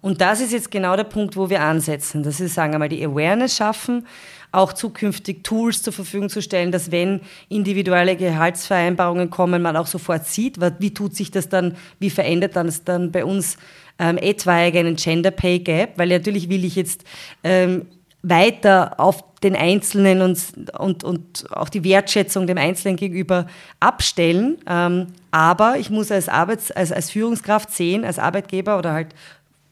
[0.00, 3.04] Und das ist jetzt genau der Punkt, wo wir ansetzen, dass wir sagen einmal die
[3.04, 4.06] Awareness schaffen,
[4.52, 10.26] auch zukünftig Tools zur Verfügung zu stellen, dass wenn individuelle Gehaltsvereinbarungen kommen, man auch sofort
[10.26, 13.58] sieht, wie tut sich das dann, wie verändert das dann bei uns
[13.98, 17.04] ähm, etwaig einen Gender Pay Gap, weil natürlich will ich jetzt
[17.44, 17.86] ähm,
[18.22, 20.40] weiter auf den Einzelnen und,
[20.78, 23.46] und, und auch die Wertschätzung dem Einzelnen gegenüber
[23.78, 24.58] abstellen.
[24.66, 29.08] Ähm, aber ich muss als, Arbeits-, als, als Führungskraft sehen, als Arbeitgeber oder halt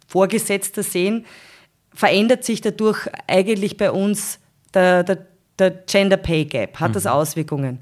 [0.07, 1.27] Vorgesetzter sehen,
[1.93, 4.39] verändert sich dadurch eigentlich bei uns
[4.72, 5.27] der, der,
[5.59, 7.11] der Gender Pay Gap, hat das mhm.
[7.11, 7.79] Auswirkungen.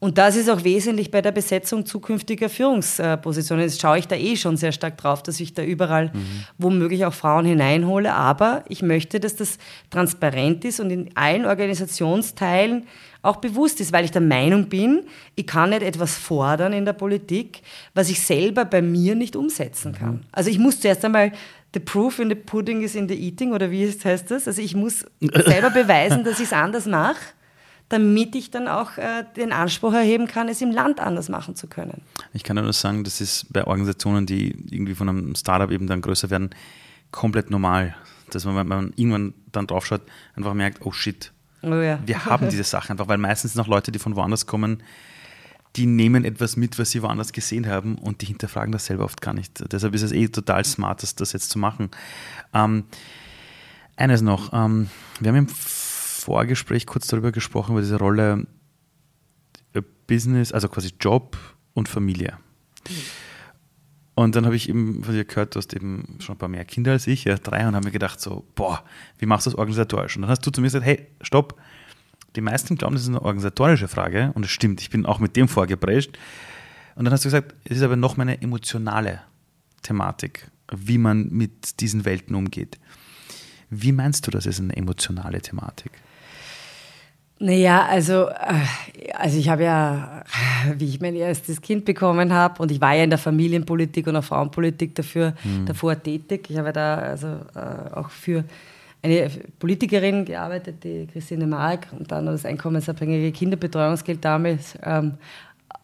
[0.00, 3.64] Und das ist auch wesentlich bei der Besetzung zukünftiger Führungspositionen.
[3.64, 6.44] Jetzt schaue ich da eh schon sehr stark drauf, dass ich da überall mhm.
[6.56, 8.14] womöglich auch Frauen hineinhole.
[8.14, 9.58] Aber ich möchte, dass das
[9.90, 12.86] transparent ist und in allen Organisationsteilen
[13.22, 15.02] auch bewusst ist, weil ich der Meinung bin,
[15.34, 19.92] ich kann nicht etwas fordern in der Politik, was ich selber bei mir nicht umsetzen
[19.92, 20.14] kann.
[20.14, 20.20] Mhm.
[20.30, 21.32] Also ich muss zuerst einmal
[21.74, 24.48] The proof in the pudding is in the eating, oder wie heißt das?
[24.48, 27.16] Also ich muss selber beweisen, dass ich es anders mache
[27.88, 31.66] damit ich dann auch äh, den Anspruch erheben kann, es im Land anders machen zu
[31.66, 32.02] können.
[32.32, 36.02] Ich kann nur sagen, das ist bei Organisationen, die irgendwie von einem Startup eben dann
[36.02, 36.50] größer werden,
[37.10, 37.96] komplett normal.
[38.30, 40.02] Dass man, wenn man irgendwann dann draufschaut,
[40.36, 41.32] einfach merkt, oh shit,
[41.62, 41.98] oh ja.
[42.04, 44.82] wir haben diese Sachen einfach, weil meistens noch Leute, die von woanders kommen,
[45.76, 49.20] die nehmen etwas mit, was sie woanders gesehen haben und die hinterfragen das selber oft
[49.22, 49.72] gar nicht.
[49.72, 51.90] Deshalb ist es eh total smart, das, das jetzt zu machen.
[52.52, 52.84] Ähm,
[53.96, 54.88] eines noch, ähm,
[55.20, 55.48] wir haben im
[56.28, 58.46] Vorgespräch kurz darüber gesprochen, über diese Rolle
[59.72, 61.38] äh, Business, also quasi Job
[61.72, 62.36] und Familie.
[62.86, 62.94] Mhm.
[64.14, 66.66] Und dann habe ich eben von dir gehört, du hast eben schon ein paar mehr
[66.66, 68.84] Kinder als ich, ja, drei, und habe mir gedacht, so, boah,
[69.16, 70.16] wie machst du das organisatorisch?
[70.16, 71.58] Und dann hast du zu mir gesagt, hey, stopp,
[72.36, 75.34] die meisten glauben, das ist eine organisatorische Frage, und das stimmt, ich bin auch mit
[75.34, 76.18] dem vorgeprescht.
[76.94, 79.22] Und dann hast du gesagt, es ist aber noch mal eine emotionale
[79.82, 82.78] Thematik, wie man mit diesen Welten umgeht.
[83.70, 85.92] Wie meinst du, das ist eine emotionale Thematik?
[87.40, 90.24] Naja, also, äh, also ich habe ja,
[90.76, 94.14] wie ich mein erstes Kind bekommen habe, und ich war ja in der Familienpolitik und
[94.14, 95.66] der Frauenpolitik dafür mhm.
[95.66, 96.46] davor tätig.
[96.48, 98.44] Ich habe da also äh, auch für
[99.02, 99.30] eine
[99.60, 105.14] Politikerin gearbeitet, die Christine Mark, und dann das einkommensabhängige Kinderbetreuungsgeld damals ähm,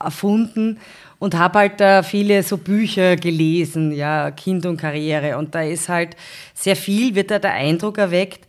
[0.03, 0.79] erfunden
[1.21, 5.39] und habe halt da viele so Bücher gelesen, ja, Kind und Karriere.
[5.39, 6.17] Und da ist halt
[6.53, 8.49] sehr viel, wird da der Eindruck erweckt,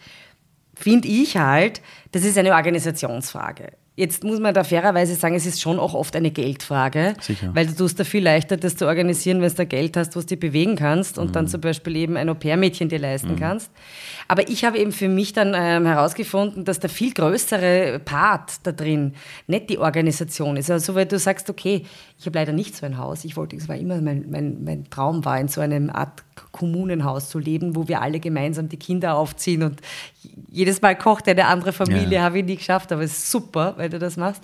[0.76, 3.72] finde ich halt, das ist eine Organisationsfrage.
[3.98, 7.52] Jetzt muss man da fairerweise sagen, es ist schon auch oft eine Geldfrage, Sicher.
[7.54, 10.26] weil du tust da viel leichter, das zu organisieren, wenn du da Geld hast, was
[10.26, 11.32] du bewegen kannst und mhm.
[11.32, 13.40] dann zum Beispiel eben ein Au-pair-Mädchen dir leisten mhm.
[13.40, 13.72] kannst.
[14.28, 18.74] Aber ich habe eben für mich dann ähm, herausgefunden, dass der viel größere Part da
[18.74, 19.14] drin
[19.48, 20.70] nicht die Organisation ist.
[20.70, 21.86] Also, weil du sagst, okay,
[22.20, 23.24] ich habe leider nicht so ein Haus.
[23.24, 27.30] Ich wollte, es war immer mein, mein, mein Traum war, in so einem Art Kommunenhaus
[27.30, 29.82] zu leben, wo wir alle gemeinsam die Kinder aufziehen und
[30.52, 32.24] jedes Mal kocht eine andere Familie, ja.
[32.24, 34.42] habe ich nie geschafft, aber es ist super, weil du das machst.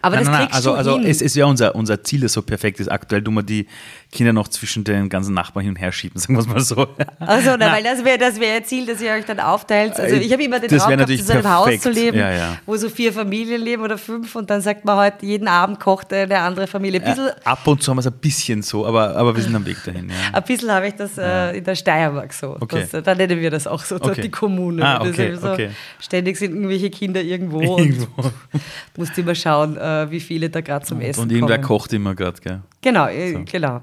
[0.00, 1.06] Aber nein, das nein, kriegst also, du also hin.
[1.06, 2.88] es ist ja unser, unser Ziel, das so perfekt ist.
[2.88, 3.66] Aktuell tun wir die
[4.12, 6.86] Kinder noch zwischen den ganzen Nachbarn hin und her schieben, sagen wir es mal so.
[7.18, 9.98] Also, na, weil das wäre das wär ein Ziel, dass ihr euch dann aufteilt.
[9.98, 12.32] Also ich habe immer den das Traum gehabt, in so einem Haus zu leben, ja,
[12.32, 12.56] ja.
[12.64, 15.80] wo so vier Familien leben oder fünf und dann sagt man heute, halt, jeden Abend
[15.80, 17.02] kocht eine andere Familie.
[17.02, 19.54] Ein bisschen, ab und zu haben wir es ein bisschen so, aber, aber wir sind
[19.54, 20.10] am Weg dahin.
[20.32, 21.22] Ein bisschen habe ich das äh,
[21.56, 22.56] in der Steiermark so.
[22.60, 22.86] Okay.
[22.90, 24.20] Das, da nennen wir das auch so, okay.
[24.20, 24.84] die Kommune.
[24.84, 25.56] Ah, okay, so.
[26.00, 28.22] Ständig sind irgendwelche Kinder irgendwo, irgendwo.
[28.22, 28.32] und
[28.96, 31.30] musst immer schauen, äh, wie viele da gerade zum Essen kommen.
[31.30, 32.60] Und irgendwer kocht immer gerade, gell?
[32.80, 33.40] Genau, äh, so.
[33.50, 33.80] genau.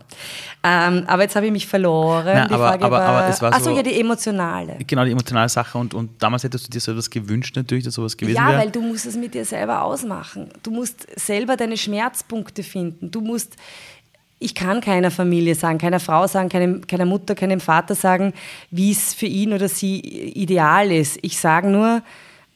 [0.64, 2.26] Ähm, aber jetzt habe ich mich verloren.
[2.26, 4.78] Nein, aber, aber, war, aber es war Achso, so, ja, die emotionale.
[4.88, 5.78] Genau, die emotionale Sache.
[5.78, 8.54] Und, und damals hättest du dir so etwas gewünscht, natürlich, dass sowas gewesen wäre.
[8.54, 10.50] Ja, weil du musst es mit dir selber ausmachen.
[10.64, 13.12] Du musst selber deine Schmerzpunkte finden.
[13.12, 13.58] Du musst
[14.46, 18.32] ich kann keiner Familie sagen, keiner Frau sagen, keinem, keiner Mutter, keinem Vater sagen,
[18.70, 21.18] wie es für ihn oder sie ideal ist.
[21.24, 22.04] Ich sage nur,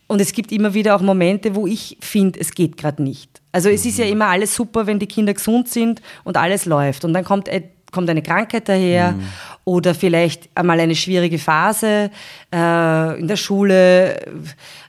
[0.06, 3.42] und es gibt immer wieder auch Momente, wo ich finde, es geht gerade nicht.
[3.52, 4.12] Also es ist ja mhm.
[4.12, 7.06] immer alles super, wenn die Kinder gesund sind und alles läuft.
[7.06, 7.50] Und dann kommt,
[7.92, 9.24] kommt eine Krankheit daher mhm.
[9.66, 12.12] oder vielleicht einmal eine schwierige Phase
[12.54, 14.20] äh, in der Schule,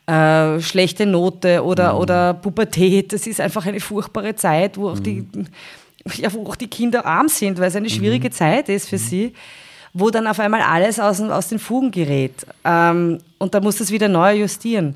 [0.07, 1.99] äh, schlechte Note oder, mhm.
[1.99, 3.13] oder Pubertät.
[3.15, 5.47] Das ist einfach eine furchtbare Zeit, wo auch, die, mhm.
[6.15, 8.33] Ja, wo auch die Kinder arm sind, weil es eine schwierige mhm.
[8.33, 9.01] Zeit ist für mhm.
[9.01, 9.33] sie
[9.93, 12.47] wo dann auf einmal alles aus, aus den Fugen gerät.
[12.65, 14.95] Ähm, und da musst du es wieder neu justieren.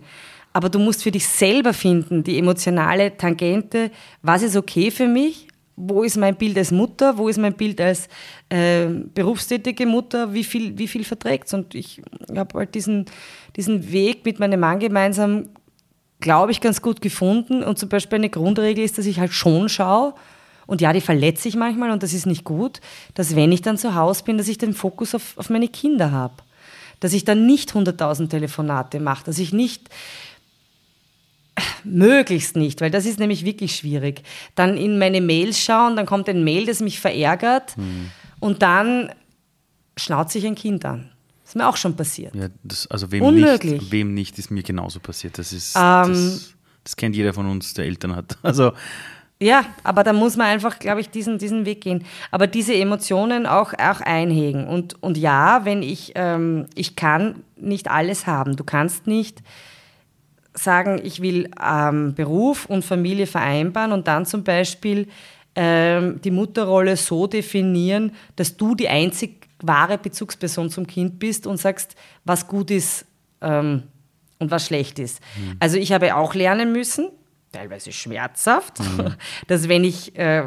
[0.53, 3.91] Aber du musst für dich selber finden, die emotionale Tangente,
[4.23, 7.81] was ist okay für mich, wo ist mein Bild als Mutter, wo ist mein Bild
[7.81, 8.09] als
[8.49, 11.55] äh, berufstätige Mutter, wie viel, wie viel verträgt es.
[11.55, 12.01] Und ich
[12.37, 13.07] habe halt diesen,
[13.57, 15.49] diesen Weg mit meinem Mann gemeinsam,
[16.21, 17.65] glaube ich, ganz gut gefunden.
[17.65, 20.15] Und zum Beispiel eine Grundregel ist, dass ich halt schon schaue,
[20.67, 22.81] und ja, die verletze ich manchmal und das ist nicht gut,
[23.15, 26.11] dass wenn ich dann zu Hause bin, dass ich den Fokus auf, auf meine Kinder
[26.11, 26.35] habe.
[27.01, 29.91] Dass ich dann nicht 100.000 Telefonate mache, dass ich nicht
[31.85, 34.23] möglichst nicht, weil das ist nämlich wirklich schwierig.
[34.55, 38.11] Dann in meine Mails schauen, dann kommt ein Mail, das mich verärgert mhm.
[38.41, 39.13] und dann
[39.97, 41.11] schnauzt sich ein Kind an.
[41.43, 42.35] Das ist mir auch schon passiert.
[42.35, 43.81] Ja, das, also wem Unmöglich.
[43.83, 45.39] nicht, wem nicht, ist mir genauso passiert.
[45.39, 46.55] Das ist, ähm, das,
[46.85, 48.39] das kennt jeder von uns, der Eltern hat.
[48.43, 48.73] Also
[49.41, 52.05] ja, aber da muss man einfach, glaube ich, diesen, diesen Weg gehen.
[52.31, 54.67] Aber diese Emotionen auch, auch einhegen.
[54.67, 58.57] Und, und ja, wenn ich, ähm, ich kann nicht alles haben.
[58.57, 59.43] Du kannst nicht
[60.55, 65.09] sagen, ich will ähm, Beruf und Familie vereinbaren und dann zum Beispiel
[65.57, 71.57] ähm, die Mutterrolle so definieren, dass du die einzig wahre Bezugsperson zum Kind bist und
[71.57, 73.05] sagst, was gut ist
[73.41, 73.85] ähm,
[74.39, 75.21] und was schlecht ist.
[75.37, 75.57] Mhm.
[75.59, 77.09] Also ich habe auch lernen müssen,
[77.55, 79.15] teilweise schmerzhaft, mhm.
[79.47, 80.45] dass wenn ich, äh,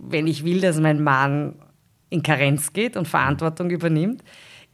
[0.00, 1.54] wenn ich will, dass mein Mann
[2.10, 4.22] in Karenz geht und Verantwortung übernimmt,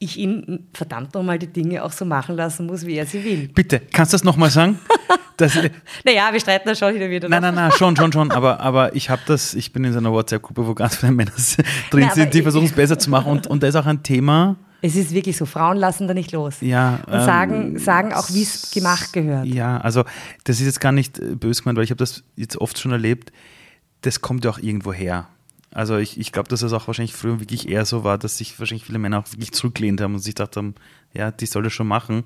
[0.01, 3.49] ich ihn verdammt nochmal die Dinge auch so machen lassen muss, wie er sie will.
[3.49, 4.79] Bitte, kannst du das nochmal sagen?
[5.39, 5.57] Das,
[6.05, 7.29] naja, wir streiten da schon wieder.
[7.29, 8.31] Nein, nein, nein, schon, schon, schon.
[8.33, 11.31] Aber, aber ich habe das, ich bin in so einer WhatsApp-Gruppe, wo ganz viele Männer
[11.91, 13.31] drin nein, sind, die versuchen es besser zu machen.
[13.31, 14.57] Und, und da ist auch ein Thema.
[14.81, 16.57] Es ist wirklich so, Frauen lassen da nicht los.
[16.61, 17.01] Ja.
[17.07, 19.47] Und ähm, sagen, sagen auch, wie es gemacht gehört.
[19.47, 20.05] Ja, also
[20.45, 22.93] das ist jetzt gar nicht äh, böse gemeint, weil ich habe das jetzt oft schon
[22.93, 23.33] erlebt.
[24.03, 25.29] Das kommt ja auch irgendwo her.
[25.71, 28.59] Also ich, ich glaube, dass es auch wahrscheinlich früher wirklich eher so war, dass sich
[28.59, 30.75] wahrscheinlich viele Männer auch wirklich zurückgelehnt haben und sich gedacht haben,
[31.13, 32.25] ja, die soll das schon machen.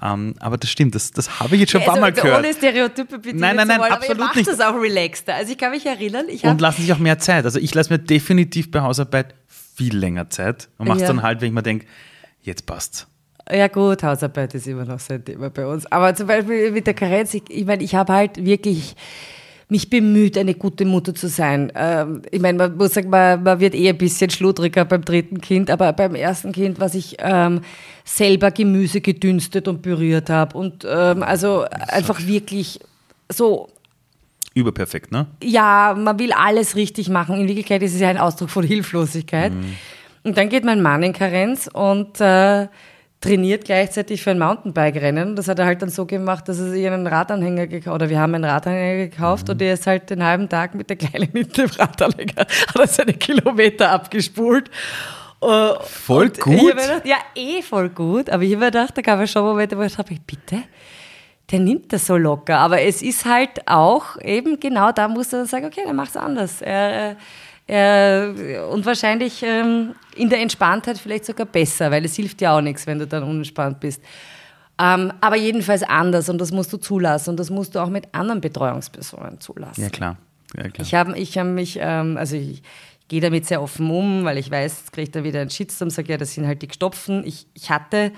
[0.00, 2.12] Um, ähm, aber das stimmt, das, das habe ich jetzt schon ein paar also, Mal
[2.12, 2.38] gehört.
[2.38, 5.34] Ohne Stereotype bitte nein, nein, nein, wollen, absolut aber ihr macht das auch relaxter.
[5.34, 6.26] Also ich kann mich erinnern.
[6.28, 7.44] Ich und lassen sich auch mehr Zeit.
[7.44, 9.34] Also ich lasse mir definitiv bei Hausarbeit
[9.74, 11.08] viel länger Zeit und mache es ja.
[11.08, 11.86] dann halt, wenn ich mir denke,
[12.42, 13.06] jetzt passt's.
[13.50, 15.90] Ja gut, Hausarbeit ist immer noch so ein Thema bei uns.
[15.90, 18.94] Aber zum Beispiel mit der Karenz, ich, ich meine, ich habe halt wirklich
[19.72, 21.72] mich bemüht, eine gute Mutter zu sein.
[21.74, 25.40] Ähm, ich meine, man muss sagen, man, man, wird eh ein bisschen schludriger beim dritten
[25.40, 27.62] Kind, aber beim ersten Kind, was ich ähm,
[28.04, 32.80] selber Gemüse gedünstet und berührt habe und ähm, also einfach wirklich
[33.30, 33.71] so
[34.54, 35.26] Überperfekt, ne?
[35.42, 37.36] Ja, man will alles richtig machen.
[37.40, 39.52] In Wirklichkeit ist es ja ein Ausdruck von Hilflosigkeit.
[39.52, 39.76] Mhm.
[40.24, 42.68] Und dann geht mein Mann in Karenz und äh,
[43.20, 45.36] trainiert gleichzeitig für ein Mountainbike-Rennen.
[45.36, 48.20] Das hat er halt dann so gemacht, dass er sich einen Radanhänger gekauft oder wir
[48.20, 49.52] haben einen Radanhänger gekauft mhm.
[49.52, 52.86] und er ist halt den halben Tag mit der Kleinen mit dem Radanhänger, hat er
[52.86, 54.70] seine Kilometer abgespult.
[55.40, 56.76] Uh, voll gut.
[56.76, 58.30] Gedacht, ja, eh voll gut.
[58.30, 60.62] Aber ich habe mir gedacht, da gab es schon Momente, wo ich dachte, bitte?
[61.52, 62.58] Der nimmt das so locker.
[62.58, 66.16] Aber es ist halt auch eben genau da muss er dann sagen, okay, dann mach's
[66.16, 66.62] anders.
[66.62, 67.16] Er,
[67.66, 72.60] äh, und wahrscheinlich ähm, in der Entspanntheit vielleicht sogar besser, weil es hilft ja auch
[72.60, 74.02] nichts, wenn du dann unentspannt bist.
[74.80, 78.12] Ähm, aber jedenfalls anders und das musst du zulassen und das musst du auch mit
[78.12, 79.82] anderen Betreuungspersonen zulassen.
[79.82, 80.16] Ja, klar.
[80.56, 80.86] Ja, klar.
[80.86, 82.62] Ich habe ich hab mich, ähm, also ich,
[83.12, 86.12] gehe damit sehr offen um, weil ich weiß, kriege ich da wieder einen Shitstorm, sage
[86.12, 87.26] ja, das sind halt die Gestopfen.
[87.26, 88.10] Ich, ich hatte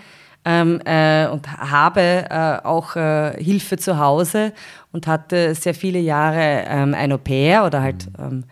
[0.45, 4.53] ähm, äh, und habe äh, auch äh, Hilfe zu Hause
[4.92, 8.24] und hatte sehr viele Jahre ähm, ein Au pair oder halt mhm.
[8.24, 8.45] ähm,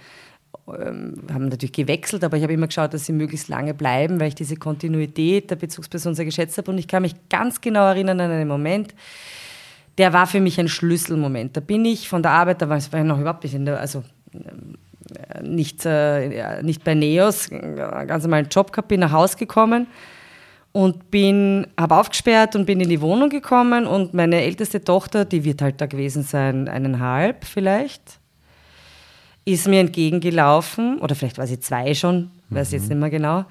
[0.69, 4.29] ähm, haben natürlich gewechselt, aber ich habe immer geschaut, dass sie möglichst lange bleiben, weil
[4.29, 6.71] ich diese Kontinuität der Bezugsperson sehr geschätzt habe.
[6.71, 8.95] Und ich kann mich ganz genau erinnern an einen Moment,
[9.99, 11.57] der war für mich ein Schlüsselmoment.
[11.57, 14.05] Da bin ich von der Arbeit, da war ich noch überhaupt nicht in der, also
[14.33, 19.89] äh, nicht, äh, nicht bei Neos, ganz normal einen Job gehabt, bin nach Hause gekommen
[20.73, 25.45] und bin, habe aufgesperrt und bin in die Wohnung gekommen und meine älteste Tochter, die
[25.45, 28.19] wird halt da gewesen sein, eineinhalb vielleicht,
[29.45, 32.79] ist mir entgegengelaufen, oder vielleicht war sie zwei schon, weiß mhm.
[32.79, 33.45] jetzt nicht mehr genau,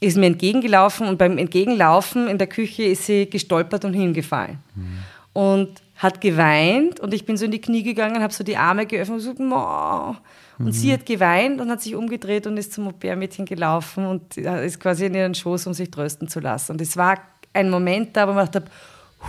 [0.00, 4.58] ist mir entgegengelaufen und beim Entgegenlaufen in der Küche ist sie gestolpert und hingefallen.
[4.74, 4.98] Mhm.
[5.32, 8.86] Und hat geweint und ich bin so in die Knie gegangen, habe so die Arme
[8.86, 10.16] geöffnet und gesagt, Moh.
[10.58, 10.72] Und mhm.
[10.72, 15.06] sie hat geweint und hat sich umgedreht und ist zum Au-pair-Mädchen gelaufen und ist quasi
[15.06, 16.72] in ihren Schoß, um sich trösten zu lassen.
[16.72, 17.18] Und es war
[17.52, 18.70] ein Moment da, wo man dachte,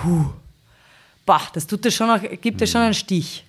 [0.03, 0.25] huh,
[1.25, 3.45] boah, das tut das schon auch, gibt dir schon einen Stich.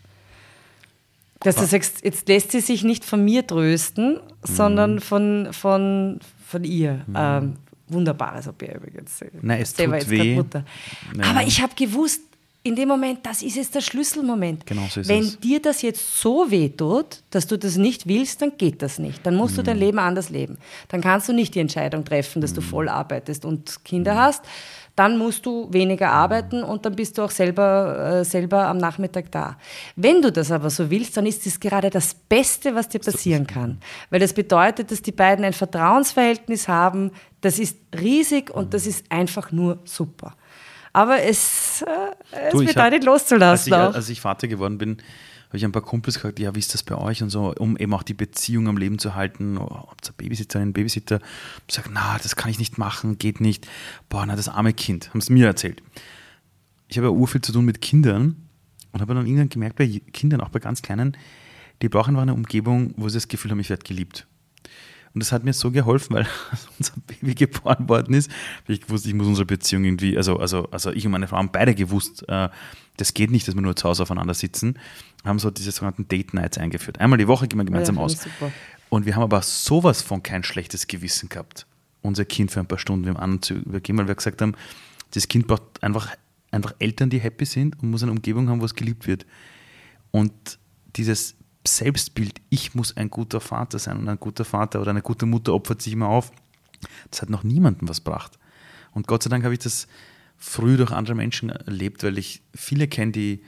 [1.40, 4.20] Dass du sagst, jetzt lässt sie sich nicht von mir trösten, mhm.
[4.42, 7.04] sondern von, von, von ihr.
[7.06, 7.14] Mhm.
[7.16, 7.56] Ähm,
[7.88, 9.20] wunderbares Au übrigens.
[9.42, 10.42] Nein, es tut weh.
[11.22, 12.22] Aber ich habe gewusst,
[12.66, 14.66] in dem Moment, das ist jetzt der Schlüsselmoment.
[14.66, 15.38] Genau so ist Wenn es.
[15.38, 19.24] dir das jetzt so weh tut, dass du das nicht willst, dann geht das nicht.
[19.24, 19.58] Dann musst mhm.
[19.58, 19.82] du dein mhm.
[19.82, 20.58] Leben anders leben.
[20.88, 22.56] Dann kannst du nicht die Entscheidung treffen, dass mhm.
[22.56, 24.18] du voll arbeitest und Kinder mhm.
[24.18, 24.44] hast.
[24.96, 29.30] Dann musst du weniger arbeiten und dann bist du auch selber, äh, selber am Nachmittag
[29.30, 29.58] da.
[29.94, 33.46] Wenn du das aber so willst, dann ist das gerade das Beste, was dir passieren
[33.46, 33.78] kann.
[34.10, 37.12] Weil das bedeutet, dass die beiden ein Vertrauensverhältnis haben.
[37.42, 40.34] Das ist riesig und das ist einfach nur super.
[40.96, 43.70] Aber es, äh, es du, bedeutet hab, loszulassen.
[43.74, 44.96] Als ich, als ich Vater geworden bin,
[45.48, 47.76] habe ich ein paar Kumpels gefragt, ja, wie ist das bei euch und so, um
[47.76, 49.58] eben auch die Beziehung am Leben zu halten.
[49.58, 51.20] Oh, habt ihr Babysitzer, einen Babysitter?
[51.68, 53.68] Ich sage, na, das kann ich nicht machen, geht nicht.
[54.08, 55.82] Boah, na, das arme Kind, haben es mir erzählt.
[56.88, 58.48] Ich habe ja urviel zu tun mit Kindern
[58.92, 61.14] und habe dann irgendwann gemerkt, bei Kindern, auch bei ganz Kleinen,
[61.82, 64.26] die brauchen einfach eine Umgebung, wo sie das Gefühl haben, ich werde geliebt.
[65.16, 66.26] Und das hat mir so geholfen, weil
[66.78, 68.30] unser Baby geboren worden ist.
[68.68, 71.50] Ich gewusst, ich muss unsere Beziehung irgendwie, also, also, also ich und meine Frau haben
[71.50, 72.50] beide gewusst, äh,
[72.98, 74.78] das geht nicht, dass wir nur zu Hause aufeinander sitzen.
[75.24, 77.00] Haben so diese sogenannten Date Nights eingeführt.
[77.00, 78.28] Einmal die Woche gehen wir gemeinsam ja, aus.
[78.90, 81.66] Und wir haben aber sowas von kein schlechtes Gewissen gehabt,
[82.02, 84.52] unser Kind für ein paar Stunden dem anderen zu übergeben, weil wir gesagt haben,
[85.12, 86.14] das Kind braucht einfach,
[86.50, 89.24] einfach Eltern, die happy sind und muss eine Umgebung haben, wo es geliebt wird.
[90.10, 90.58] Und
[90.94, 91.35] dieses
[91.66, 95.54] Selbstbild, ich muss ein guter Vater sein und ein guter Vater oder eine gute Mutter
[95.54, 96.32] opfert sich immer auf.
[97.10, 98.38] Das hat noch niemandem was gebracht.
[98.92, 99.86] Und Gott sei Dank habe ich das
[100.38, 103.42] früh durch andere Menschen erlebt, weil ich viele kenne, die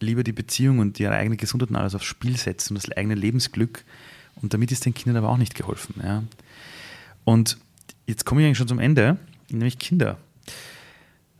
[0.00, 3.14] lieber die Beziehung und ihre eigene Gesundheit und alles aufs Spiel setzen und das eigene
[3.14, 3.84] Lebensglück.
[4.42, 5.94] Und damit ist den Kindern aber auch nicht geholfen.
[6.02, 6.22] Ja.
[7.24, 7.58] Und
[8.06, 9.18] jetzt komme ich eigentlich schon zum Ende.
[9.48, 10.18] nämlich Kinder.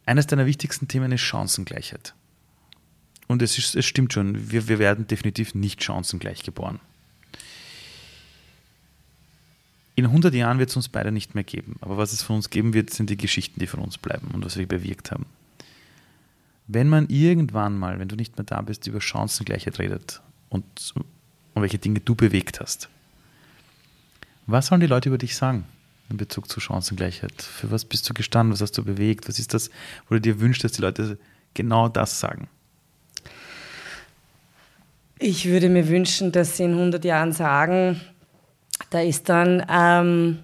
[0.06, 2.14] Eines deiner wichtigsten Themen ist Chancengleichheit.
[3.28, 6.80] Und es, ist, es stimmt schon, wir, wir werden definitiv nicht chancengleich geboren.
[9.96, 11.76] In 100 Jahren wird es uns beide nicht mehr geben.
[11.80, 14.44] Aber was es von uns geben wird, sind die Geschichten, die von uns bleiben und
[14.44, 15.26] was wir bewirkt haben.
[16.68, 20.20] Wenn man irgendwann mal, wenn du nicht mehr da bist, über Chancengleichheit redet
[20.50, 20.64] und,
[21.54, 22.88] und welche Dinge du bewegt hast,
[24.46, 25.64] was sollen die Leute über dich sagen
[26.10, 27.40] in Bezug zu Chancengleichheit?
[27.42, 28.52] Für was bist du gestanden?
[28.52, 29.28] Was hast du bewegt?
[29.28, 29.70] Was ist das,
[30.08, 31.18] wo du dir wünschst, dass die Leute
[31.54, 32.48] genau das sagen?
[35.18, 37.98] Ich würde mir wünschen, dass sie in 100 Jahren sagen,
[38.90, 40.40] da ist dann ähm,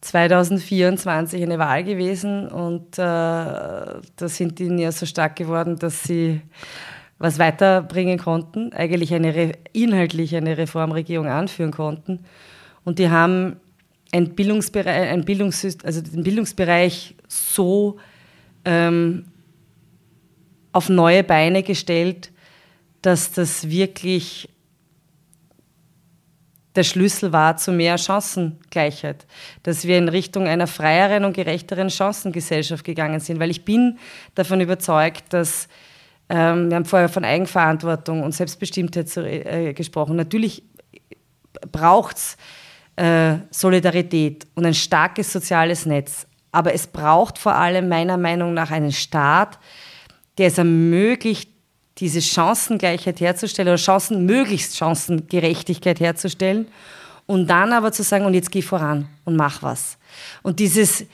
[0.00, 6.40] 2024 eine Wahl gewesen und äh, da sind die ja so stark geworden, dass sie
[7.18, 12.24] was weiterbringen konnten, eigentlich eine inhaltlich eine Reformregierung anführen konnten.
[12.84, 13.60] Und die haben
[14.10, 17.98] ein Bildungsbereich, ein Bildungssystem, also den Bildungsbereich so
[18.64, 19.26] ähm,
[20.72, 22.32] auf neue Beine gestellt,
[23.06, 24.48] dass das wirklich
[26.74, 29.26] der Schlüssel war zu mehr Chancengleichheit,
[29.62, 33.98] dass wir in Richtung einer freieren und gerechteren Chancengesellschaft gegangen sind, weil ich bin
[34.34, 35.68] davon überzeugt, dass
[36.28, 40.16] ähm, wir haben vorher von Eigenverantwortung und Selbstbestimmtheit zu, äh, gesprochen.
[40.16, 40.64] Natürlich
[41.70, 42.36] braucht es
[42.96, 48.72] äh, Solidarität und ein starkes soziales Netz, aber es braucht vor allem meiner Meinung nach
[48.72, 49.60] einen Staat,
[50.38, 51.55] der es ermöglicht,
[51.98, 56.68] diese Chancengleichheit herzustellen oder Chancen, möglichst Chancengerechtigkeit herzustellen
[57.26, 59.98] und dann aber zu sagen, und jetzt geh voran und mach was.
[60.42, 61.04] Und dieses,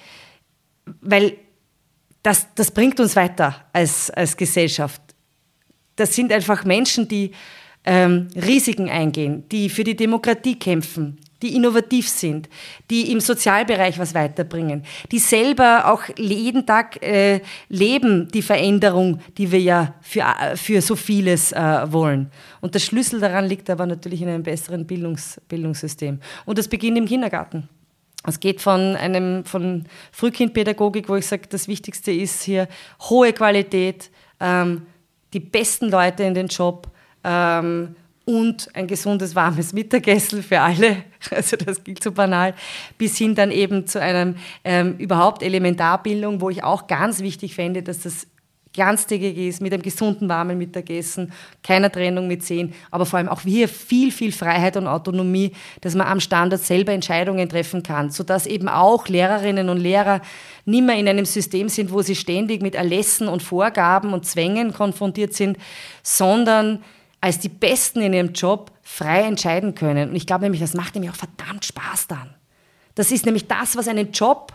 [1.01, 1.37] weil
[2.23, 5.01] das, das bringt uns weiter als, als Gesellschaft.
[5.97, 7.33] Das sind einfach Menschen, die
[7.85, 12.48] ähm, Risiken eingehen, die für die Demokratie kämpfen, die innovativ sind,
[12.90, 19.51] die im Sozialbereich was weiterbringen, die selber auch jeden Tag äh, leben, die Veränderung, die
[19.51, 22.31] wir ja für, äh, für so vieles äh, wollen.
[22.60, 26.20] Und der Schlüssel daran liegt aber natürlich in einem besseren Bildungs, Bildungssystem.
[26.47, 27.69] Und das beginnt im Kindergarten.
[28.24, 32.69] Es geht von einem von Frühkindpädagogik, wo ich sage, das Wichtigste ist hier
[33.01, 34.86] hohe Qualität, ähm,
[35.32, 36.89] die besten Leute in den Job,
[37.24, 37.97] ähm,
[38.33, 42.55] und ein gesundes, warmes Mittagessen für alle, also das gilt so banal,
[42.97, 44.35] bis hin dann eben zu einer
[44.65, 48.27] ähm, überhaupt Elementarbildung, wo ich auch ganz wichtig fände, dass das
[48.75, 51.31] ganztägig ist, mit einem gesunden, warmen Mittagessen,
[51.63, 55.53] keiner Trennung mit Sehen, aber vor allem auch hier viel, viel Freiheit und Autonomie,
[55.83, 60.23] dass man am Standort selber Entscheidungen treffen kann, sodass eben auch Lehrerinnen und Lehrer
[60.65, 64.73] nicht mehr in einem System sind, wo sie ständig mit Erlässen und Vorgaben und Zwängen
[64.73, 65.59] konfrontiert sind,
[66.03, 66.83] sondern
[67.23, 70.11] als die Besten in ihrem Job frei entscheiden können.
[70.11, 72.35] Und ich glaube nämlich, das macht nämlich auch verdammt Spaß dann.
[72.97, 74.53] Das ist nämlich das, was einen Job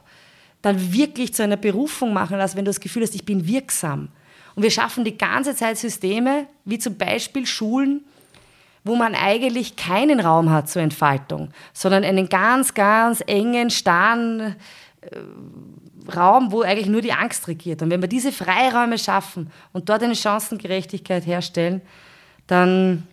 [0.61, 4.10] dann wirklich zu einer Berufung machen lässt, wenn du das Gefühl hast, ich bin wirksam.
[4.53, 8.03] Und wir schaffen die ganze Zeit Systeme, wie zum Beispiel Schulen,
[8.84, 14.57] wo man eigentlich keinen Raum hat zur Entfaltung, sondern einen ganz, ganz engen, starren
[15.02, 17.81] äh, Raum, wo eigentlich nur die Angst regiert.
[17.81, 21.81] Und wenn wir diese Freiräume schaffen und dort eine Chancengerechtigkeit herstellen,
[22.48, 23.03] dann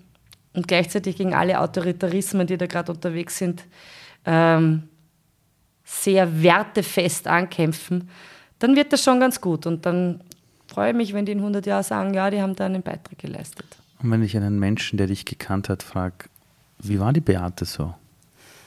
[0.55, 3.65] und gleichzeitig gegen alle Autoritarismen, die da gerade unterwegs sind,
[4.25, 4.85] ähm,
[5.85, 8.09] sehr wertefest ankämpfen,
[8.61, 9.67] dann wird das schon ganz gut.
[9.67, 10.21] Und dann
[10.67, 13.19] freue ich mich, wenn die in 100 Jahren sagen, ja, die haben da einen Beitrag
[13.19, 13.67] geleistet.
[14.03, 16.27] Und wenn ich einen Menschen, der dich gekannt hat, frage,
[16.79, 17.95] wie war die Beate so?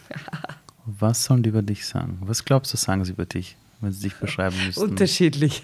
[0.85, 2.17] Was sollen die über dich sagen?
[2.21, 4.81] Was glaubst du, sagen sie über dich, wenn sie dich beschreiben müssten?
[4.81, 5.61] Unterschiedlich.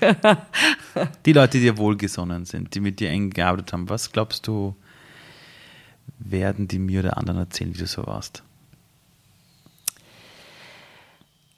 [1.26, 4.76] die Leute, die dir wohlgesonnen sind, die mit dir eng gearbeitet haben, was glaubst du,
[6.26, 8.44] werden die mir oder anderen erzählen, wie du so warst?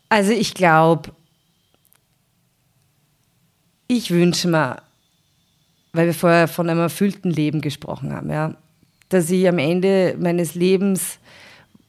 [0.10, 1.12] Also ich glaube,
[3.88, 4.82] ich wünsche mir,
[5.94, 8.56] weil wir vorher von einem erfüllten Leben gesprochen haben, ja,
[9.10, 11.20] dass ich am Ende meines Lebens,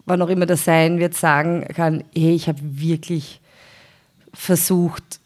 [0.05, 3.41] wann auch immer das sein wird, sagen kann, hey, ich habe wirklich
[4.35, 5.21] versucht,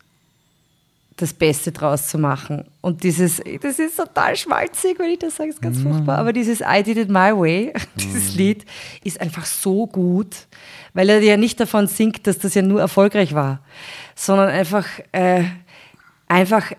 [1.21, 2.65] das Beste draus zu machen.
[2.81, 5.83] Und dieses, das ist total schmalzig, wenn ich das sage, ist ganz mm.
[5.83, 8.39] furchtbar, aber dieses I Did It My Way, dieses mm.
[8.39, 8.65] Lied,
[9.05, 10.47] ist einfach so gut,
[10.95, 13.61] weil er ja nicht davon singt, dass das ja nur erfolgreich war,
[14.15, 15.45] sondern einfach, äh,
[16.29, 16.73] einfach,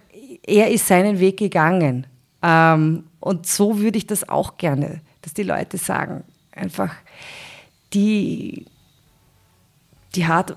[0.45, 2.07] er ist seinen Weg gegangen.
[2.41, 6.95] Ähm, und so würde ich das auch gerne, dass die Leute sagen, einfach,
[7.93, 8.65] die,
[10.15, 10.55] die hat,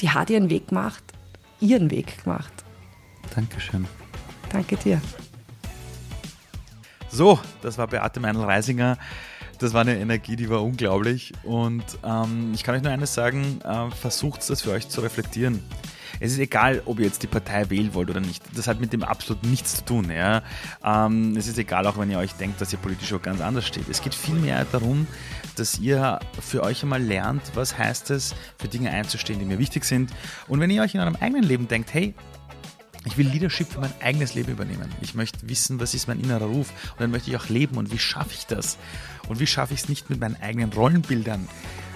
[0.00, 1.02] die hat ihren Weg gemacht,
[1.60, 2.52] ihren Weg gemacht.
[3.34, 3.86] Dankeschön.
[4.50, 5.00] Danke dir.
[7.10, 8.98] So, das war Beate Meinl-Reisinger.
[9.58, 11.32] Das war eine Energie, die war unglaublich.
[11.42, 15.62] Und ähm, ich kann euch nur eines sagen, äh, versucht es für euch zu reflektieren.
[16.20, 18.42] Es ist egal, ob ihr jetzt die Partei wählen wollt oder nicht.
[18.56, 20.10] Das hat mit dem absolut nichts zu tun.
[20.10, 20.42] Ja?
[20.84, 23.66] Ähm, es ist egal, auch wenn ihr euch denkt, dass ihr politisch auch ganz anders
[23.66, 23.88] steht.
[23.88, 25.06] Es geht vielmehr darum,
[25.56, 29.84] dass ihr für euch einmal lernt, was heißt es, für Dinge einzustehen, die mir wichtig
[29.84, 30.12] sind.
[30.46, 32.14] Und wenn ihr euch in eurem eigenen Leben denkt, hey,
[33.04, 34.92] ich will Leadership für mein eigenes Leben übernehmen.
[35.00, 37.92] Ich möchte wissen, was ist mein innerer Ruf und dann möchte ich auch leben und
[37.92, 38.78] wie schaffe ich das?
[39.28, 41.48] Und wie schaffe ich es nicht mit meinen eigenen Rollenbildern,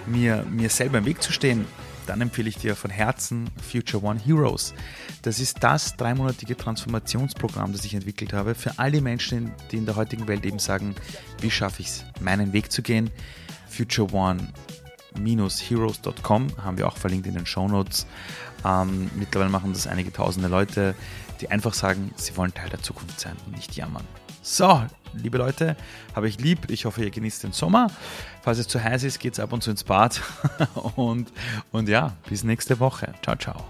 [0.07, 1.65] mir, mir selber im Weg zu stehen?
[2.05, 4.73] Dann empfehle ich dir von Herzen Future One Heroes.
[5.21, 9.85] Das ist das dreimonatige Transformationsprogramm, das ich entwickelt habe für all die Menschen, die in
[9.85, 10.95] der heutigen Welt eben sagen,
[11.39, 13.09] wie schaffe ich es, meinen Weg zu gehen.
[13.69, 14.49] Future One
[15.15, 18.05] heroes.com haben wir auch verlinkt in den Show Notes.
[18.65, 20.95] Ähm, mittlerweile machen das einige tausende Leute,
[21.41, 24.05] die einfach sagen, sie wollen Teil der Zukunft sein und nicht jammern.
[24.41, 24.83] So,
[25.13, 25.77] liebe Leute,
[26.15, 26.69] habe ich lieb.
[26.69, 27.87] Ich hoffe, ihr genießt den Sommer.
[28.41, 30.21] Falls es zu heiß ist, geht es ab und zu ins Bad.
[30.95, 31.31] und,
[31.71, 33.13] und ja, bis nächste Woche.
[33.21, 33.63] Ciao, ciao.